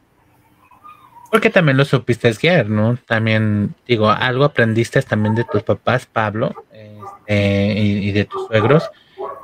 Porque 1.31 1.51
también 1.51 1.77
lo 1.77 1.85
supiste 1.85 2.33
guiar, 2.33 2.71
¿no? 2.71 2.97
También, 3.07 3.75
digo, 3.87 4.09
algo 4.09 4.45
aprendiste 4.45 5.03
también 5.03 5.35
de 5.35 5.45
tus 5.45 5.63
papás, 5.63 6.07
Pablo, 6.07 6.65
este, 6.73 7.75
y, 7.79 8.13
de 8.13 8.25
tus 8.25 8.47
suegros. 8.47 8.91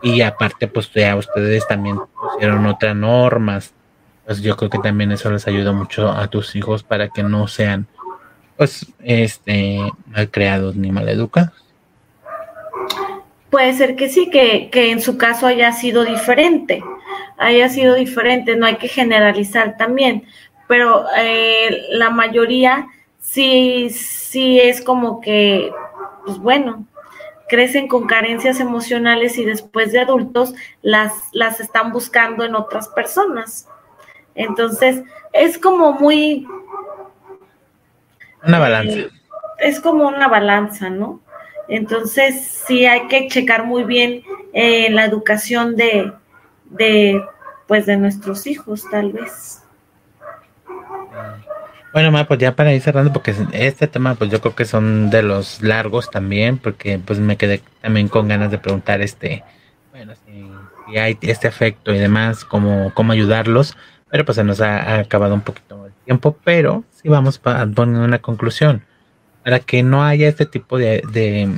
Y 0.05 0.21
aparte 0.21 0.69
pues 0.69 0.93
ya 0.93 1.17
ustedes 1.17 1.67
también 1.67 1.99
pusieron 2.21 2.67
otras 2.67 2.95
normas 2.95 3.73
pues 4.27 4.43
yo 4.43 4.55
creo 4.57 4.71
que 4.71 4.79
también 4.79 5.11
eso 5.13 5.31
les 5.31 5.49
ayuda 5.49 5.73
mucho 5.73 6.11
a 6.11 6.29
tus 6.29 6.55
hijos 6.55 6.83
para 6.83 7.09
que 7.09 7.23
no 7.23 7.49
sean 7.49 7.87
pues 8.57 8.87
este 9.03 9.81
mal 10.07 10.31
creados 10.31 10.77
ni 10.77 10.93
mal 10.93 11.09
educados 11.09 11.65
puede 13.49 13.73
ser 13.73 13.97
que 13.97 14.11
sí 14.11 14.31
que, 14.31 14.69
que 14.71 14.91
en 14.91 15.01
su 15.01 15.17
caso 15.17 15.47
haya 15.47 15.73
sido 15.73 16.05
diferente 16.05 16.85
haya 17.39 17.71
sido 17.71 17.95
diferente 17.95 18.57
no 18.57 18.67
hay 18.67 18.77
que 18.77 18.89
generalizar 18.89 19.79
también 19.79 20.25
pero 20.69 21.07
eh, 21.17 21.87
la 21.93 22.11
mayoría 22.11 22.89
sí 23.21 23.89
sí 23.89 24.61
es 24.61 24.83
como 24.83 25.23
que 25.23 25.73
pues 26.27 26.37
bueno 26.39 26.87
crecen 27.49 27.89
con 27.89 28.07
carencias 28.07 28.61
emocionales 28.61 29.39
y 29.39 29.45
después 29.45 29.93
de 29.93 30.01
adultos 30.01 30.55
las, 30.83 31.13
las 31.33 31.61
están 31.61 31.93
buscando 31.93 32.45
en 32.45 32.55
otras 32.55 32.89
personas. 32.89 33.69
Entonces, 34.35 35.03
es 35.33 35.59
como 35.59 35.93
muy... 35.93 36.47
Una 38.47 38.59
balanza. 38.59 38.99
Eh, 38.99 39.11
es 39.59 39.81
como 39.81 40.09
una 40.09 40.29
balanza, 40.29 40.91
¿no? 40.91 41.21
Entonces, 41.69 42.63
sí 42.67 42.85
hay 42.87 43.07
que 43.09 43.29
checar 43.29 43.65
muy 43.65 43.85
bien 43.85 44.23
eh, 44.53 44.91
la 44.91 45.05
educación 45.05 45.77
de, 45.77 46.13
de, 46.65 47.25
pues, 47.67 47.87
de 47.87 47.97
nuestros 47.97 48.47
hijos, 48.47 48.85
tal 48.91 49.13
vez. 49.13 49.63
Bueno, 51.95 52.11
ma, 52.11 52.27
pues 52.27 52.41
ya 52.41 52.57
para 52.57 52.75
ir 52.75 52.83
cerrando, 52.83 53.13
porque 53.13 53.33
este 53.53 53.87
tema, 53.87 54.17
pues 54.17 54.29
yo 54.29 54.41
creo 54.41 54.57
que 54.57 54.65
son 54.65 55.11
de 55.11 55.23
los 55.23 55.63
largos 55.63 56.11
también, 56.11 56.59
porque 56.59 56.99
pues 56.99 57.21
me 57.21 57.37
quedé 57.37 57.63
también 57.83 58.09
con 58.09 58.27
ganas 58.27 58.51
de 58.51 58.59
preguntar, 58.59 59.01
este, 59.01 59.45
bueno, 59.93 60.13
si, 60.27 60.99
hay 60.99 61.17
este 61.21 61.47
efecto 61.47 61.95
y 61.95 61.99
demás, 61.99 62.45
cómo, 62.45 62.91
cómo 62.95 63.13
ayudarlos, 63.13 63.77
pero 64.11 64.25
pues 64.25 64.35
se 64.35 64.43
nos 64.43 64.61
ha, 64.61 64.99
acabado 64.99 65.35
un 65.35 65.43
poquito 65.43 65.87
el 65.87 65.93
tiempo, 66.05 66.37
pero 66.43 66.83
sí 66.91 67.09
vamos 67.09 67.41
a 67.45 67.65
poner 67.65 68.01
una 68.03 68.19
conclusión. 68.19 68.83
Para 69.45 69.61
que 69.61 69.85
no 69.85 70.03
haya 70.03 70.27
este 70.27 70.47
tipo 70.47 70.79
de, 70.79 71.01
de, 71.13 71.49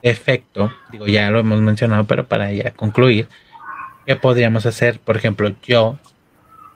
de 0.00 0.10
efecto, 0.10 0.72
digo, 0.90 1.06
ya 1.06 1.30
lo 1.30 1.40
hemos 1.40 1.60
mencionado, 1.60 2.04
pero 2.04 2.26
para 2.26 2.50
ya 2.50 2.70
concluir, 2.70 3.28
¿qué 4.06 4.16
podríamos 4.16 4.64
hacer? 4.64 5.00
Por 5.00 5.18
ejemplo, 5.18 5.52
yo 5.64 5.98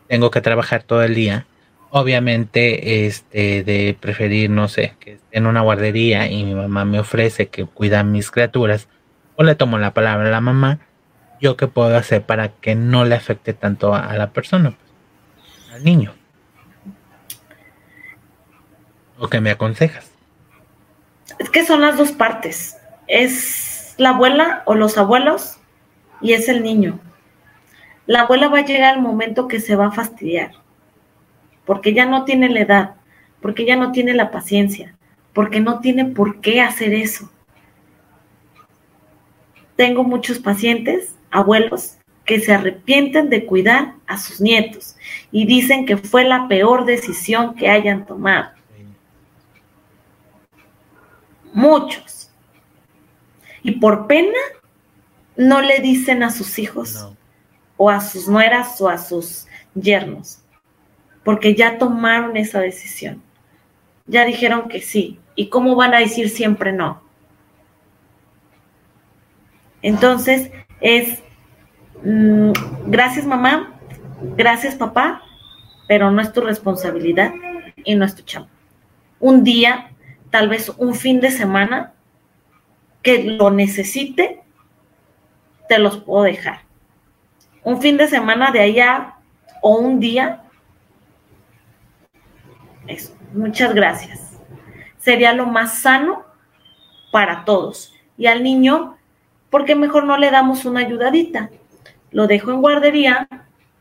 tengo 0.06 0.30
que 0.30 0.42
trabajar 0.42 0.82
todo 0.82 1.02
el 1.02 1.14
día 1.14 1.46
obviamente 1.96 3.06
este 3.06 3.62
de 3.62 3.96
preferir 4.00 4.50
no 4.50 4.66
sé 4.66 4.96
que 4.98 5.12
esté 5.12 5.38
en 5.38 5.46
una 5.46 5.60
guardería 5.60 6.26
y 6.28 6.42
mi 6.42 6.52
mamá 6.52 6.84
me 6.84 6.98
ofrece 6.98 7.46
que 7.46 7.66
cuida 7.66 8.00
a 8.00 8.02
mis 8.02 8.32
criaturas 8.32 8.88
o 9.36 9.44
le 9.44 9.54
tomo 9.54 9.78
la 9.78 9.94
palabra 9.94 10.26
a 10.26 10.32
la 10.32 10.40
mamá 10.40 10.80
yo 11.40 11.56
qué 11.56 11.68
puedo 11.68 11.96
hacer 11.96 12.22
para 12.22 12.48
que 12.48 12.74
no 12.74 13.04
le 13.04 13.14
afecte 13.14 13.52
tanto 13.52 13.94
a, 13.94 14.12
la 14.14 14.32
persona 14.32 14.72
pues, 14.72 15.72
al 15.72 15.84
niño. 15.84 16.14
O 19.18 19.28
que 19.28 19.40
me 19.40 19.52
aconsejas 19.52 20.10
es 21.38 21.48
que 21.48 21.64
son 21.64 21.80
las 21.80 21.96
dos 21.96 22.10
partes. 22.10 22.76
Es 23.06 23.94
la 23.98 24.10
abuela 24.10 24.62
o 24.66 24.74
los 24.74 24.98
abuelos 24.98 25.58
y 26.20 26.32
es 26.32 26.48
el 26.48 26.64
niño. 26.64 26.98
La 28.06 28.22
abuela 28.22 28.48
va 28.48 28.58
a 28.58 28.64
llegar 28.64 28.94
al 28.94 29.00
momento 29.00 29.46
que 29.46 29.60
se 29.60 29.76
va 29.76 29.86
a 29.86 29.92
fastidiar 29.92 30.63
porque 31.64 31.94
ya 31.94 32.06
no 32.06 32.24
tiene 32.24 32.48
la 32.48 32.60
edad, 32.60 32.94
porque 33.40 33.64
ya 33.64 33.76
no 33.76 33.92
tiene 33.92 34.14
la 34.14 34.30
paciencia, 34.30 34.96
porque 35.32 35.60
no 35.60 35.80
tiene 35.80 36.06
por 36.06 36.40
qué 36.40 36.60
hacer 36.60 36.94
eso. 36.94 37.30
Tengo 39.76 40.04
muchos 40.04 40.38
pacientes, 40.38 41.14
abuelos, 41.30 41.98
que 42.24 42.40
se 42.40 42.54
arrepienten 42.54 43.28
de 43.28 43.44
cuidar 43.44 43.94
a 44.06 44.16
sus 44.16 44.40
nietos 44.40 44.96
y 45.30 45.46
dicen 45.46 45.84
que 45.84 45.98
fue 45.98 46.24
la 46.24 46.48
peor 46.48 46.86
decisión 46.86 47.54
que 47.54 47.68
hayan 47.68 48.06
tomado. 48.06 48.50
Muchos. 51.52 52.30
Y 53.62 53.72
por 53.72 54.06
pena 54.06 54.38
no 55.36 55.60
le 55.60 55.80
dicen 55.80 56.22
a 56.22 56.30
sus 56.30 56.58
hijos 56.58 57.08
o 57.76 57.90
a 57.90 58.00
sus 58.00 58.28
nueras 58.28 58.80
o 58.80 58.88
a 58.88 58.98
sus 58.98 59.46
yernos 59.74 60.43
porque 61.24 61.54
ya 61.54 61.78
tomaron 61.78 62.36
esa 62.36 62.60
decisión. 62.60 63.22
Ya 64.06 64.24
dijeron 64.24 64.68
que 64.68 64.80
sí. 64.80 65.18
¿Y 65.34 65.48
cómo 65.48 65.74
van 65.74 65.94
a 65.94 65.98
decir 65.98 66.28
siempre 66.28 66.72
no? 66.72 67.02
Entonces, 69.82 70.50
es 70.80 71.22
mm, 72.04 72.52
gracias 72.86 73.26
mamá, 73.26 73.74
gracias 74.36 74.76
papá, 74.76 75.22
pero 75.88 76.10
no 76.10 76.20
es 76.22 76.32
tu 76.32 76.40
responsabilidad 76.40 77.32
y 77.84 77.94
no 77.94 78.04
es 78.04 78.14
tu 78.14 78.22
chamba. 78.22 78.48
Un 79.18 79.44
día, 79.44 79.90
tal 80.30 80.48
vez 80.48 80.70
un 80.78 80.94
fin 80.94 81.20
de 81.20 81.30
semana, 81.30 81.92
que 83.02 83.22
lo 83.24 83.50
necesite, 83.50 84.42
te 85.68 85.78
los 85.78 85.98
puedo 85.98 86.24
dejar. 86.24 86.60
Un 87.62 87.80
fin 87.80 87.96
de 87.96 88.08
semana 88.08 88.50
de 88.50 88.60
allá 88.60 89.16
o 89.60 89.76
un 89.76 90.00
día 90.00 90.43
eso. 92.86 93.14
Muchas 93.32 93.74
gracias. 93.74 94.32
Sería 94.98 95.32
lo 95.32 95.46
más 95.46 95.78
sano 95.80 96.24
para 97.12 97.44
todos. 97.44 97.94
Y 98.16 98.26
al 98.26 98.42
niño, 98.42 98.96
¿por 99.50 99.64
qué 99.64 99.74
mejor 99.74 100.04
no 100.04 100.16
le 100.16 100.30
damos 100.30 100.64
una 100.64 100.80
ayudadita? 100.80 101.50
Lo 102.10 102.26
dejo 102.26 102.52
en 102.52 102.60
guardería, 102.60 103.28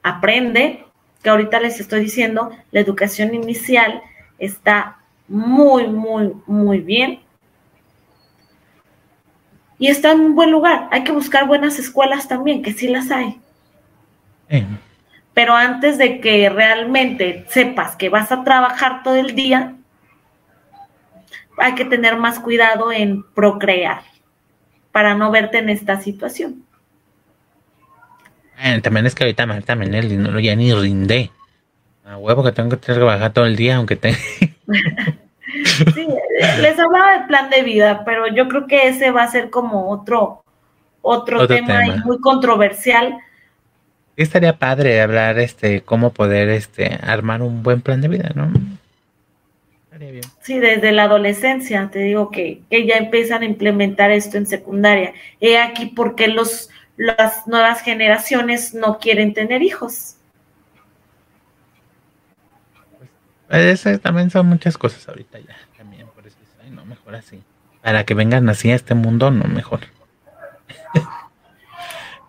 aprende, 0.01 0.85
que 1.21 1.29
ahorita 1.29 1.59
les 1.59 1.79
estoy 1.79 2.01
diciendo, 2.01 2.51
la 2.71 2.79
educación 2.79 3.33
inicial 3.33 4.01
está 4.39 4.97
muy, 5.27 5.87
muy, 5.87 6.33
muy 6.45 6.79
bien. 6.79 7.21
Y 9.79 9.87
está 9.87 10.11
en 10.11 10.21
un 10.21 10.35
buen 10.35 10.51
lugar. 10.51 10.87
Hay 10.91 11.03
que 11.03 11.11
buscar 11.11 11.47
buenas 11.47 11.79
escuelas 11.79 12.27
también, 12.27 12.61
que 12.61 12.73
sí 12.73 12.87
las 12.87 13.11
hay 13.11 13.39
pero 15.33 15.55
antes 15.55 15.97
de 15.97 16.19
que 16.19 16.49
realmente 16.49 17.45
sepas 17.49 17.95
que 17.95 18.09
vas 18.09 18.31
a 18.31 18.43
trabajar 18.43 19.01
todo 19.03 19.15
el 19.15 19.35
día, 19.35 19.73
hay 21.57 21.75
que 21.75 21.85
tener 21.85 22.17
más 22.17 22.39
cuidado 22.39 22.91
en 22.91 23.23
procrear 23.33 24.01
para 24.91 25.15
no 25.15 25.31
verte 25.31 25.57
en 25.57 25.69
esta 25.69 25.99
situación. 25.99 26.63
también 28.83 29.07
es 29.07 29.15
que 29.15 29.23
ahorita 29.23 29.61
también 29.61 29.95
el 29.95 30.09
dinero 30.09 30.39
ya 30.39 30.55
ni 30.55 30.73
rinde. 30.73 31.31
A 32.05 32.17
huevo 32.17 32.43
que 32.43 32.51
tengo 32.51 32.69
que 32.69 32.77
trabajar 32.77 33.33
todo 33.33 33.45
el 33.45 33.55
día, 33.55 33.77
aunque 33.77 33.95
te... 33.95 34.13
sí, 35.93 36.07
les 36.61 36.77
hablaba 36.77 37.13
del 37.13 37.27
plan 37.27 37.49
de 37.49 37.63
vida, 37.63 38.03
pero 38.05 38.27
yo 38.27 38.47
creo 38.47 38.67
que 38.67 38.89
ese 38.89 39.09
va 39.11 39.23
a 39.23 39.31
ser 39.31 39.49
como 39.49 39.89
otro, 39.89 40.43
otro, 41.01 41.47
tema, 41.47 41.79
tema. 41.79 42.03
muy 42.05 42.19
controversial 42.19 43.17
estaría 44.15 44.57
padre 44.57 45.01
hablar 45.01 45.39
este 45.39 45.81
cómo 45.81 46.13
poder 46.13 46.49
este 46.49 46.99
armar 47.01 47.41
un 47.41 47.63
buen 47.63 47.81
plan 47.81 48.01
de 48.01 48.07
vida, 48.07 48.31
¿no? 48.35 48.51
Estaría 49.85 50.11
bien. 50.11 50.23
Sí, 50.41 50.59
desde 50.59 50.91
la 50.91 51.03
adolescencia, 51.03 51.89
te 51.91 51.99
digo 51.99 52.31
que, 52.31 52.61
que 52.69 52.85
ya 52.85 52.95
empiezan 52.97 53.41
a 53.41 53.45
implementar 53.45 54.11
esto 54.11 54.37
en 54.37 54.45
secundaria. 54.45 55.13
He 55.39 55.57
aquí 55.57 55.87
porque 55.87 56.27
los, 56.27 56.69
las 56.97 57.47
nuevas 57.47 57.81
generaciones 57.81 58.73
no 58.73 58.99
quieren 58.99 59.33
tener 59.33 59.61
hijos. 59.61 60.15
Pues, 63.47 64.01
también 64.01 64.31
son 64.31 64.47
muchas 64.47 64.77
cosas 64.77 65.07
ahorita 65.07 65.37
ya, 65.39 65.55
también, 65.77 66.07
por 66.07 66.25
eso, 66.25 66.37
ay, 66.63 66.71
no, 66.71 66.85
mejor 66.85 67.15
así. 67.15 67.43
Para 67.83 68.03
que 68.03 68.15
vengan 68.15 68.49
así 68.49 68.71
a 68.71 68.75
este 68.75 68.95
mundo, 68.95 69.29
no, 69.29 69.43
mejor. 69.43 69.81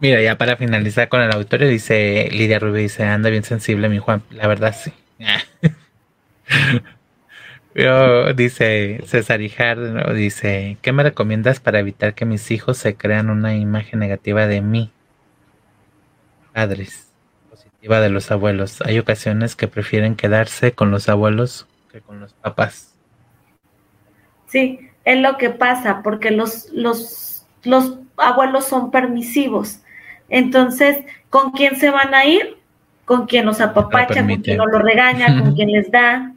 Mira, 0.01 0.21
ya 0.21 0.37
para 0.37 0.57
finalizar 0.57 1.09
con 1.09 1.23
el 1.23 1.33
auditorio, 1.33 1.69
dice 1.69 2.29
Lidia 2.33 2.59
Rubio, 2.59 2.83
dice, 2.83 3.05
anda 3.05 3.31
bien 3.31 3.45
sensible 3.45 3.89
mi 3.89 3.99
Juan. 3.99 4.23
La 4.31 4.47
verdad, 4.47 4.75
sí. 4.75 4.93
Pero 7.73 8.33
dice 8.35 9.01
César 9.07 9.41
Hijar, 9.41 10.15
dice, 10.15 10.79
¿qué 10.81 10.93
me 10.93 11.03
recomiendas 11.03 11.59
para 11.59 11.81
evitar 11.81 12.15
que 12.15 12.25
mis 12.25 12.51
hijos 12.51 12.79
se 12.79 12.97
crean 12.97 13.31
una 13.31 13.57
imagen 13.57 13.99
negativa 13.99 14.47
de 14.47 14.61
mí? 14.61 14.93
Padres, 16.53 17.09
positiva 17.51 18.01
de 18.01 18.11
los 18.11 18.31
abuelos. 18.31 18.81
Hay 18.83 18.99
ocasiones 19.01 19.57
que 19.57 19.67
prefieren 19.67 20.15
quedarse 20.15 20.73
con 20.73 20.93
los 20.93 21.09
abuelos 21.09 21.67
que 21.91 22.01
con 22.01 22.21
los 22.21 22.33
papás. 22.35 22.95
Sí, 24.47 24.89
es 25.05 25.19
lo 25.19 25.37
que 25.37 25.51
pasa, 25.51 26.03
porque 26.03 26.31
los, 26.31 26.69
los, 26.73 27.45
los 27.65 27.99
abuelos 28.17 28.67
son 28.67 28.93
permisivos 28.93 29.81
entonces, 30.29 31.05
¿con 31.31 31.53
quién 31.53 31.77
se 31.77 31.91
van 31.91 32.15
a 32.15 32.25
ir? 32.25 32.57
Con 33.05 33.27
quien 33.27 33.47
los 33.47 33.61
apapacha, 33.61 34.27
con 34.27 34.37
quien 34.43 34.57
no 34.57 34.67
lo 34.67 34.79
regaña, 34.79 35.41
con 35.41 35.55
quien 35.57 35.71
les 35.73 35.91
da. 35.91 36.33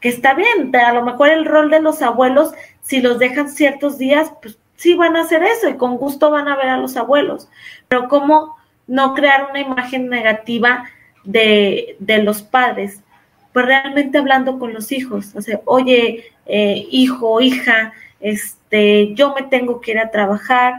Que 0.00 0.08
está 0.08 0.34
bien, 0.34 0.74
a 0.74 0.92
lo 0.92 1.02
mejor 1.02 1.28
el 1.28 1.44
rol 1.44 1.70
de 1.70 1.80
los 1.80 2.02
abuelos, 2.02 2.52
si 2.80 3.00
los 3.00 3.18
dejan 3.18 3.48
ciertos 3.48 3.98
días, 3.98 4.32
pues 4.42 4.58
sí 4.76 4.94
van 4.94 5.16
a 5.16 5.20
hacer 5.20 5.44
eso 5.44 5.68
y 5.68 5.76
con 5.76 5.96
gusto 5.96 6.30
van 6.32 6.48
a 6.48 6.56
ver 6.56 6.68
a 6.68 6.76
los 6.76 6.96
abuelos, 6.96 7.48
pero 7.86 8.08
cómo 8.08 8.56
no 8.88 9.14
crear 9.14 9.46
una 9.48 9.60
imagen 9.60 10.08
negativa 10.08 10.86
de, 11.22 11.94
de 12.00 12.20
los 12.20 12.42
padres, 12.42 13.00
pues 13.52 13.64
realmente 13.64 14.18
hablando 14.18 14.58
con 14.58 14.74
los 14.74 14.90
hijos, 14.90 15.36
o 15.36 15.40
sea, 15.40 15.60
oye, 15.66 16.32
eh, 16.46 16.86
hijo, 16.90 17.40
hija, 17.40 17.92
este, 18.18 19.14
yo 19.14 19.34
me 19.34 19.44
tengo 19.44 19.80
que 19.80 19.92
ir 19.92 20.00
a 20.00 20.10
trabajar 20.10 20.74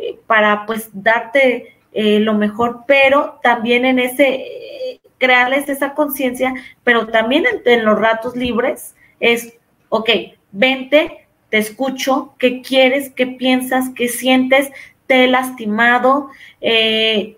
eh, 0.00 0.18
para 0.26 0.66
pues 0.66 0.90
darte 0.92 1.76
eh, 1.92 2.20
lo 2.20 2.34
mejor, 2.34 2.84
pero 2.86 3.38
también 3.42 3.84
en 3.84 3.98
ese, 3.98 5.00
crearles 5.18 5.68
esa 5.68 5.94
conciencia, 5.94 6.54
pero 6.84 7.08
también 7.08 7.44
en, 7.64 7.84
los 7.84 7.98
ratos 7.98 8.36
libres 8.36 8.94
es, 9.20 9.54
ok, 9.88 10.10
vente, 10.52 11.28
te 11.50 11.58
escucho, 11.58 12.34
qué 12.38 12.62
quieres, 12.62 13.10
qué 13.10 13.26
piensas, 13.26 13.90
qué 13.94 14.08
sientes, 14.08 14.70
te 15.06 15.24
he 15.24 15.26
lastimado, 15.26 16.30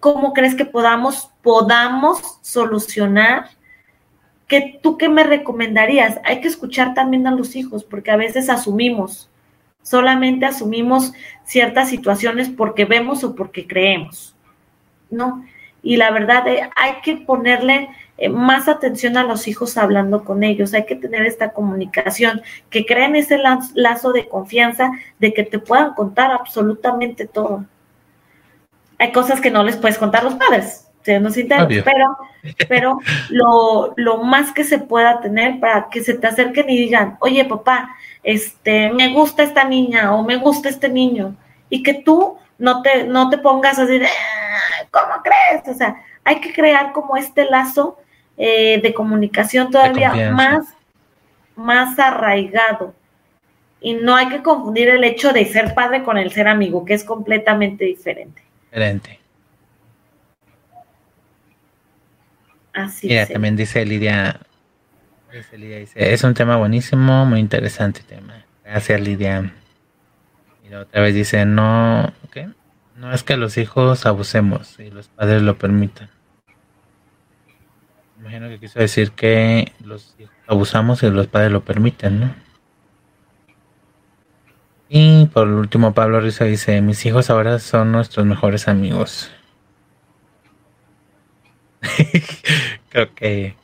cómo 0.00 0.34
crees 0.34 0.54
que 0.54 0.66
podamos, 0.66 1.30
podamos 1.42 2.38
solucionar 2.42 3.46
¿Qué, 4.52 4.78
¿Tú 4.82 4.98
qué 4.98 5.08
me 5.08 5.24
recomendarías? 5.24 6.20
Hay 6.24 6.42
que 6.42 6.48
escuchar 6.48 6.92
también 6.92 7.26
a 7.26 7.30
los 7.30 7.56
hijos, 7.56 7.84
porque 7.84 8.10
a 8.10 8.16
veces 8.16 8.50
asumimos, 8.50 9.30
solamente 9.82 10.46
asumimos 10.46 11.12
ciertas 11.44 11.88
situaciones 11.90 12.48
porque 12.48 12.84
vemos 12.84 13.24
o 13.24 13.34
porque 13.34 13.66
creemos, 13.66 14.34
¿no? 15.10 15.44
Y 15.82 15.96
la 15.96 16.10
verdad, 16.10 16.46
eh, 16.46 16.70
hay 16.76 17.00
que 17.02 17.16
ponerle 17.16 17.88
eh, 18.18 18.28
más 18.28 18.68
atención 18.68 19.16
a 19.16 19.24
los 19.24 19.48
hijos 19.48 19.76
hablando 19.76 20.24
con 20.24 20.44
ellos, 20.44 20.74
hay 20.74 20.86
que 20.86 20.94
tener 20.94 21.26
esta 21.26 21.52
comunicación, 21.52 22.42
que 22.70 22.86
creen 22.86 23.16
ese 23.16 23.38
lazo 23.74 24.12
de 24.12 24.28
confianza 24.28 24.92
de 25.18 25.34
que 25.34 25.42
te 25.42 25.58
puedan 25.58 25.94
contar 25.94 26.30
absolutamente 26.30 27.26
todo. 27.26 27.64
Hay 28.98 29.10
cosas 29.10 29.40
que 29.40 29.50
no 29.50 29.64
les 29.64 29.76
puedes 29.76 29.98
contar 29.98 30.22
los 30.22 30.34
padres, 30.34 30.88
pero, 31.04 32.16
pero 32.68 32.98
lo, 33.30 33.94
lo, 33.96 34.18
más 34.18 34.52
que 34.52 34.64
se 34.64 34.78
pueda 34.78 35.20
tener 35.20 35.60
para 35.60 35.88
que 35.90 36.02
se 36.02 36.14
te 36.14 36.26
acerquen 36.26 36.70
y 36.70 36.78
digan, 36.78 37.16
oye 37.20 37.44
papá, 37.44 37.90
este, 38.22 38.90
me 38.90 39.12
gusta 39.12 39.42
esta 39.42 39.64
niña 39.64 40.14
o 40.14 40.22
me 40.22 40.36
gusta 40.36 40.68
este 40.68 40.88
niño, 40.88 41.36
y 41.68 41.82
que 41.82 41.94
tú 41.94 42.36
no 42.58 42.82
te, 42.82 43.04
no 43.04 43.30
te 43.30 43.38
pongas 43.38 43.78
así 43.78 43.98
de, 43.98 44.08
¿cómo 44.90 45.22
crees? 45.22 45.66
O 45.68 45.74
sea, 45.74 45.96
hay 46.22 46.40
que 46.40 46.52
crear 46.52 46.92
como 46.92 47.16
este 47.16 47.44
lazo 47.46 47.98
eh, 48.36 48.80
de 48.82 48.94
comunicación 48.94 49.70
todavía 49.70 50.30
más, 50.32 50.66
más 51.56 51.98
arraigado. 51.98 52.94
Y 53.80 53.94
no 53.94 54.14
hay 54.14 54.28
que 54.28 54.42
confundir 54.42 54.90
el 54.90 55.02
hecho 55.02 55.32
de 55.32 55.44
ser 55.46 55.74
padre 55.74 56.04
con 56.04 56.16
el 56.18 56.30
ser 56.30 56.46
amigo, 56.46 56.84
que 56.84 56.94
es 56.94 57.02
completamente 57.02 57.84
diferente. 57.84 58.42
Diferente. 58.70 59.18
Así 62.72 63.08
Mira, 63.08 63.26
también 63.26 63.56
dice 63.56 63.84
Lidia, 63.84 64.40
es 65.94 66.24
un 66.24 66.34
tema 66.34 66.56
buenísimo, 66.56 67.24
muy 67.24 67.40
interesante 67.40 68.02
tema. 68.02 68.44
Gracias, 68.64 69.00
Lidia. 69.00 69.52
Y 70.68 70.74
otra 70.74 71.00
vez 71.00 71.14
dice, 71.14 71.46
no, 71.46 72.12
¿qué? 72.30 72.48
No 72.96 73.12
es 73.12 73.22
que 73.22 73.36
los 73.36 73.56
hijos 73.56 74.04
abusemos 74.04 74.78
y 74.78 74.90
los 74.90 75.08
padres 75.08 75.42
lo 75.42 75.56
permitan. 75.56 76.10
Imagino 78.20 78.48
que 78.48 78.60
quiso 78.60 78.78
decir 78.78 79.12
que 79.12 79.72
los 79.84 80.14
hijos 80.18 80.34
abusamos 80.46 81.02
y 81.02 81.10
los 81.10 81.26
padres 81.26 81.50
lo 81.50 81.64
permiten, 81.64 82.20
¿no? 82.20 82.34
Y 84.88 85.26
por 85.26 85.48
último, 85.48 85.94
Pablo 85.94 86.20
Rizzo 86.20 86.44
dice, 86.44 86.82
mis 86.82 87.04
hijos 87.06 87.30
ahora 87.30 87.58
son 87.58 87.90
nuestros 87.92 88.26
mejores 88.26 88.68
amigos. 88.68 89.30
Creo 92.90 93.14
que. 93.14 93.54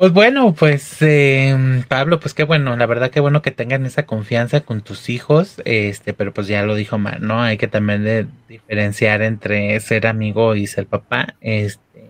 Pues 0.00 0.12
bueno, 0.12 0.54
pues 0.54 0.96
eh, 1.02 1.84
Pablo, 1.86 2.20
pues 2.20 2.32
qué 2.32 2.44
bueno, 2.44 2.74
la 2.74 2.86
verdad 2.86 3.10
que 3.10 3.20
bueno 3.20 3.42
que 3.42 3.50
tengan 3.50 3.84
esa 3.84 4.06
confianza 4.06 4.62
con 4.62 4.80
tus 4.80 5.10
hijos, 5.10 5.60
este, 5.66 6.14
pero 6.14 6.32
pues 6.32 6.46
ya 6.46 6.62
lo 6.62 6.74
dijo 6.74 6.96
Mar, 6.96 7.20
¿no? 7.20 7.42
Hay 7.42 7.58
que 7.58 7.68
también 7.68 8.30
diferenciar 8.48 9.20
entre 9.20 9.78
ser 9.80 10.06
amigo 10.06 10.56
y 10.56 10.66
ser 10.66 10.86
papá, 10.86 11.34
este, 11.42 12.08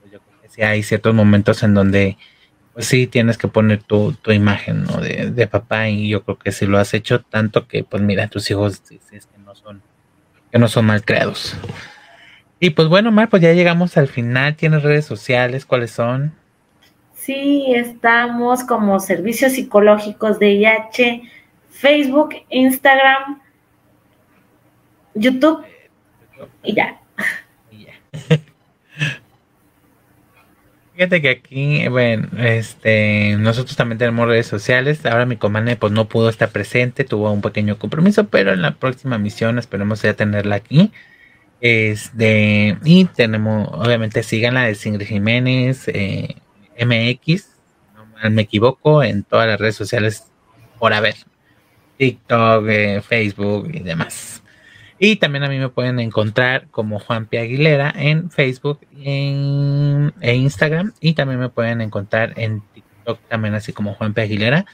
pues 0.00 0.12
yo 0.12 0.20
creo 0.20 0.42
que 0.42 0.48
sí 0.50 0.60
hay 0.60 0.82
ciertos 0.82 1.14
momentos 1.14 1.62
en 1.62 1.72
donde, 1.72 2.18
pues 2.74 2.84
sí 2.84 3.06
tienes 3.06 3.38
que 3.38 3.48
poner 3.48 3.82
tu, 3.82 4.12
tu 4.12 4.30
imagen. 4.32 4.84
De, 5.00 5.30
de, 5.30 5.46
papá 5.46 5.88
y 5.88 6.10
yo 6.10 6.22
creo 6.22 6.38
que 6.38 6.52
si 6.52 6.66
lo 6.66 6.76
has 6.76 6.92
hecho 6.92 7.22
tanto 7.22 7.66
que, 7.66 7.82
pues 7.82 8.02
mira, 8.02 8.28
tus 8.28 8.50
hijos 8.50 8.86
dices 8.86 9.24
que 9.24 9.38
no 9.38 9.54
son, 9.54 9.80
que 10.52 10.58
no 10.58 10.68
son 10.68 10.84
mal 10.84 11.02
creados. 11.02 11.56
Y 12.62 12.70
pues 12.70 12.88
bueno, 12.88 13.10
Mar, 13.10 13.30
pues 13.30 13.42
ya 13.42 13.54
llegamos 13.54 13.96
al 13.96 14.06
final. 14.06 14.54
¿Tienes 14.54 14.82
redes 14.82 15.06
sociales? 15.06 15.64
¿Cuáles 15.64 15.92
son? 15.92 16.34
Sí, 17.14 17.72
estamos 17.74 18.64
como 18.64 19.00
Servicios 19.00 19.52
Psicológicos 19.52 20.38
de 20.38 20.52
IH, 20.52 21.22
Facebook, 21.70 22.34
Instagram, 22.50 23.40
YouTube 25.14 25.64
y 26.62 26.74
ya. 26.74 27.00
Y 27.70 27.86
ya. 27.86 27.92
Fíjate 30.94 31.22
que 31.22 31.30
aquí, 31.30 31.88
bueno, 31.88 32.28
este, 32.36 33.36
nosotros 33.38 33.74
también 33.74 33.96
tenemos 33.96 34.28
redes 34.28 34.46
sociales. 34.46 35.06
Ahora 35.06 35.24
mi 35.24 35.36
comandante 35.36 35.80
pues 35.80 35.92
no 35.94 36.08
pudo 36.08 36.28
estar 36.28 36.50
presente, 36.50 37.04
tuvo 37.04 37.32
un 37.32 37.40
pequeño 37.40 37.78
compromiso, 37.78 38.28
pero 38.28 38.52
en 38.52 38.60
la 38.60 38.72
próxima 38.72 39.16
misión 39.16 39.58
esperemos 39.58 40.02
ya 40.02 40.12
tenerla 40.12 40.56
aquí. 40.56 40.92
Este, 41.60 42.78
y 42.84 43.04
tenemos, 43.06 43.68
obviamente, 43.72 44.22
síganla 44.22 44.64
de 44.64 44.74
Singrid 44.74 45.06
Jiménez, 45.06 45.88
eh, 45.88 46.36
MX, 46.78 47.48
no 48.22 48.30
me 48.30 48.42
equivoco, 48.42 49.02
en 49.02 49.24
todas 49.24 49.46
las 49.46 49.60
redes 49.60 49.76
sociales 49.76 50.24
por 50.78 50.92
haber. 50.92 51.16
TikTok, 52.00 52.64
eh, 52.68 53.02
Facebook 53.02 53.70
y 53.74 53.80
demás. 53.80 54.42
Y 54.98 55.16
también 55.16 55.44
a 55.44 55.48
mí 55.48 55.58
me 55.58 55.68
pueden 55.68 56.00
encontrar 56.00 56.68
como 56.70 56.98
Juan 56.98 57.26
P. 57.26 57.38
Aguilera 57.38 57.92
en 57.94 58.30
Facebook 58.30 58.80
en, 59.02 60.12
e 60.22 60.34
Instagram. 60.34 60.92
Y 61.00 61.12
también 61.12 61.40
me 61.40 61.50
pueden 61.50 61.82
encontrar 61.82 62.32
en 62.36 62.62
TikTok 62.72 63.20
también 63.28 63.54
así 63.54 63.74
como 63.74 63.94
Juan 63.94 64.14
P. 64.14 64.22
Aguilera. 64.22 64.64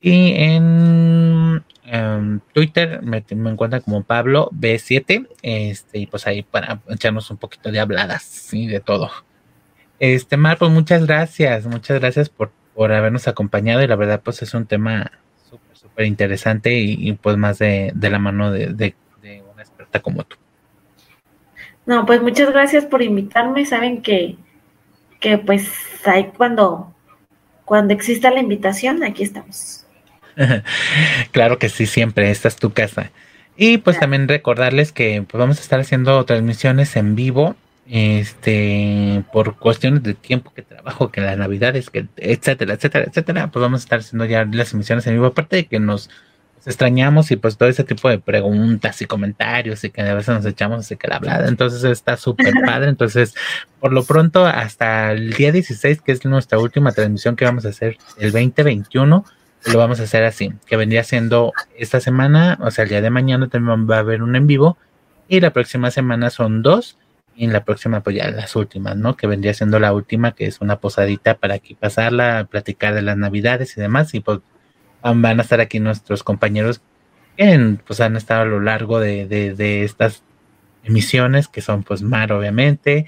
Y 0.00 0.32
en 0.36 1.64
em, 1.84 2.40
Twitter 2.52 3.02
me, 3.02 3.24
me 3.34 3.50
encuentran 3.50 3.82
como 3.82 4.02
Pablo 4.02 4.50
B7. 4.52 5.28
Este, 5.42 5.98
y 5.98 6.06
pues 6.06 6.26
ahí 6.26 6.42
para 6.42 6.80
echarnos 6.88 7.30
un 7.30 7.36
poquito 7.36 7.70
de 7.70 7.80
habladas 7.80 8.52
y 8.52 8.66
de 8.66 8.80
todo. 8.80 9.10
Este, 9.98 10.36
Mar, 10.36 10.58
pues 10.58 10.70
muchas 10.70 11.06
gracias. 11.06 11.66
Muchas 11.66 12.00
gracias 12.00 12.28
por, 12.28 12.50
por 12.74 12.92
habernos 12.92 13.28
acompañado. 13.28 13.82
Y 13.82 13.86
la 13.86 13.96
verdad, 13.96 14.20
pues 14.22 14.42
es 14.42 14.54
un 14.54 14.66
tema 14.66 15.12
súper, 15.48 15.76
súper 15.76 16.06
interesante 16.06 16.74
y, 16.74 17.12
pues 17.14 17.36
más 17.36 17.58
de, 17.58 17.92
de 17.94 18.10
la 18.10 18.18
mano 18.18 18.50
de, 18.50 18.68
de, 18.68 18.94
de, 19.22 19.42
una 19.52 19.62
experta 19.62 20.00
como 20.00 20.24
tú. 20.24 20.36
No, 21.86 22.06
pues 22.06 22.22
muchas 22.22 22.50
gracias 22.50 22.84
por 22.84 23.02
invitarme. 23.02 23.66
Saben 23.66 24.02
que, 24.02 24.36
que 25.20 25.38
pues 25.38 25.70
ahí 26.06 26.30
cuando, 26.36 26.94
cuando 27.64 27.94
exista 27.94 28.30
la 28.30 28.40
invitación, 28.40 29.02
aquí 29.04 29.22
estamos. 29.22 29.83
claro 31.32 31.58
que 31.58 31.68
sí, 31.68 31.86
siempre, 31.86 32.30
esta 32.30 32.48
es 32.48 32.56
tu 32.56 32.72
casa. 32.72 33.10
Y 33.56 33.78
pues 33.78 33.98
también 34.00 34.26
recordarles 34.26 34.92
que 34.92 35.24
pues, 35.28 35.38
vamos 35.38 35.58
a 35.58 35.62
estar 35.62 35.80
haciendo 35.80 36.24
transmisiones 36.24 36.96
en 36.96 37.14
vivo, 37.14 37.56
este, 37.86 39.22
por 39.32 39.56
cuestiones 39.56 40.02
de 40.02 40.14
tiempo 40.14 40.52
que 40.54 40.62
trabajo, 40.62 41.10
que 41.10 41.20
las 41.20 41.36
navidades, 41.36 41.90
que 41.90 42.06
etcétera, 42.16 42.74
etcétera, 42.74 43.04
etcétera, 43.08 43.50
pues 43.50 43.60
vamos 43.60 43.80
a 43.80 43.84
estar 43.84 43.98
haciendo 44.00 44.24
ya 44.24 44.44
las 44.44 44.72
emisiones 44.72 45.06
en 45.06 45.14
vivo, 45.14 45.26
aparte 45.26 45.56
de 45.56 45.66
que 45.66 45.78
nos, 45.78 46.10
extrañamos 46.66 47.30
y 47.30 47.36
pues 47.36 47.56
todo 47.56 47.68
ese 47.68 47.84
tipo 47.84 48.08
de 48.08 48.18
preguntas 48.18 49.00
y 49.02 49.06
comentarios 49.06 49.84
y 49.84 49.90
que 49.90 50.02
a 50.02 50.14
veces 50.14 50.34
nos 50.34 50.46
echamos 50.46 50.80
así 50.80 50.96
que 50.96 51.08
la 51.08 51.16
hablada, 51.16 51.48
entonces 51.48 51.84
está 51.84 52.16
súper 52.16 52.52
padre, 52.66 52.88
entonces 52.88 53.34
por 53.80 53.92
lo 53.92 54.04
pronto 54.04 54.46
hasta 54.46 55.12
el 55.12 55.32
día 55.34 55.52
16, 55.52 56.00
que 56.00 56.12
es 56.12 56.24
nuestra 56.24 56.58
última 56.58 56.92
transmisión 56.92 57.36
que 57.36 57.44
vamos 57.44 57.66
a 57.66 57.68
hacer 57.68 57.98
el 58.18 58.32
2021, 58.32 59.24
lo 59.72 59.78
vamos 59.78 60.00
a 60.00 60.04
hacer 60.04 60.24
así, 60.24 60.52
que 60.66 60.76
vendría 60.76 61.04
siendo 61.04 61.52
esta 61.76 62.00
semana, 62.00 62.58
o 62.60 62.70
sea, 62.70 62.84
el 62.84 62.90
día 62.90 63.00
de 63.00 63.10
mañana 63.10 63.48
también 63.48 63.88
va 63.88 63.96
a 63.96 64.00
haber 64.00 64.22
un 64.22 64.36
en 64.36 64.46
vivo 64.46 64.76
y 65.28 65.40
la 65.40 65.52
próxima 65.52 65.90
semana 65.90 66.30
son 66.30 66.62
dos 66.62 66.98
y 67.34 67.44
en 67.44 67.52
la 67.52 67.64
próxima 67.64 68.00
pues 68.00 68.16
ya 68.16 68.30
las 68.30 68.54
últimas, 68.56 68.96
¿no? 68.96 69.16
Que 69.16 69.26
vendría 69.26 69.54
siendo 69.54 69.80
la 69.80 69.92
última, 69.92 70.32
que 70.32 70.46
es 70.46 70.60
una 70.60 70.78
posadita 70.78 71.34
para 71.34 71.54
aquí 71.54 71.74
pasarla, 71.74 72.46
platicar 72.50 72.94
de 72.94 73.02
las 73.02 73.16
navidades 73.16 73.76
y 73.76 73.80
demás 73.80 74.14
y 74.14 74.20
pues 74.20 74.40
van 75.02 75.38
a 75.38 75.42
estar 75.42 75.60
aquí 75.60 75.80
nuestros 75.80 76.22
compañeros 76.22 76.80
que 77.36 77.76
pues 77.86 78.00
han 78.00 78.16
estado 78.16 78.42
a 78.42 78.46
lo 78.46 78.60
largo 78.60 79.00
de, 79.00 79.84
estas 79.84 80.22
emisiones 80.84 81.48
que 81.48 81.62
son 81.62 81.82
pues 81.82 82.02
Mar 82.02 82.32
obviamente, 82.32 83.06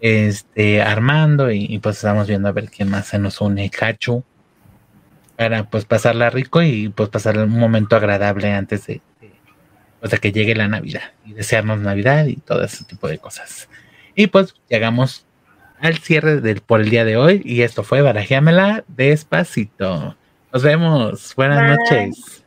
este 0.00 0.82
Armando 0.82 1.50
y, 1.50 1.78
pues 1.78 1.96
estamos 1.96 2.26
viendo 2.26 2.48
a 2.48 2.52
ver 2.52 2.70
quién 2.70 2.90
más 2.90 3.08
se 3.08 3.18
nos 3.18 3.40
une, 3.40 3.70
Cachu 3.70 4.24
para 5.40 5.64
pues 5.64 5.86
pasarla 5.86 6.28
rico 6.28 6.60
y 6.60 6.90
pues 6.90 7.08
pasar 7.08 7.38
un 7.38 7.48
momento 7.48 7.96
agradable 7.96 8.52
antes 8.52 8.86
de, 8.86 9.00
pues, 9.98 10.12
de 10.12 10.18
que 10.18 10.32
llegue 10.32 10.54
la 10.54 10.68
Navidad 10.68 11.12
y 11.24 11.32
desearnos 11.32 11.80
Navidad 11.80 12.26
y 12.26 12.36
todo 12.36 12.62
ese 12.62 12.84
tipo 12.84 13.08
de 13.08 13.16
cosas. 13.16 13.70
Y 14.14 14.26
pues 14.26 14.52
llegamos 14.68 15.24
al 15.80 15.96
cierre 15.96 16.42
del, 16.42 16.60
por 16.60 16.82
el 16.82 16.90
día 16.90 17.06
de 17.06 17.16
hoy 17.16 17.40
y 17.42 17.62
esto 17.62 17.84
fue 17.84 18.02
Barajéamela 18.02 18.84
despacito. 18.86 20.14
Nos 20.52 20.62
vemos. 20.62 21.34
Buenas 21.34 21.70
noches. 21.70 22.39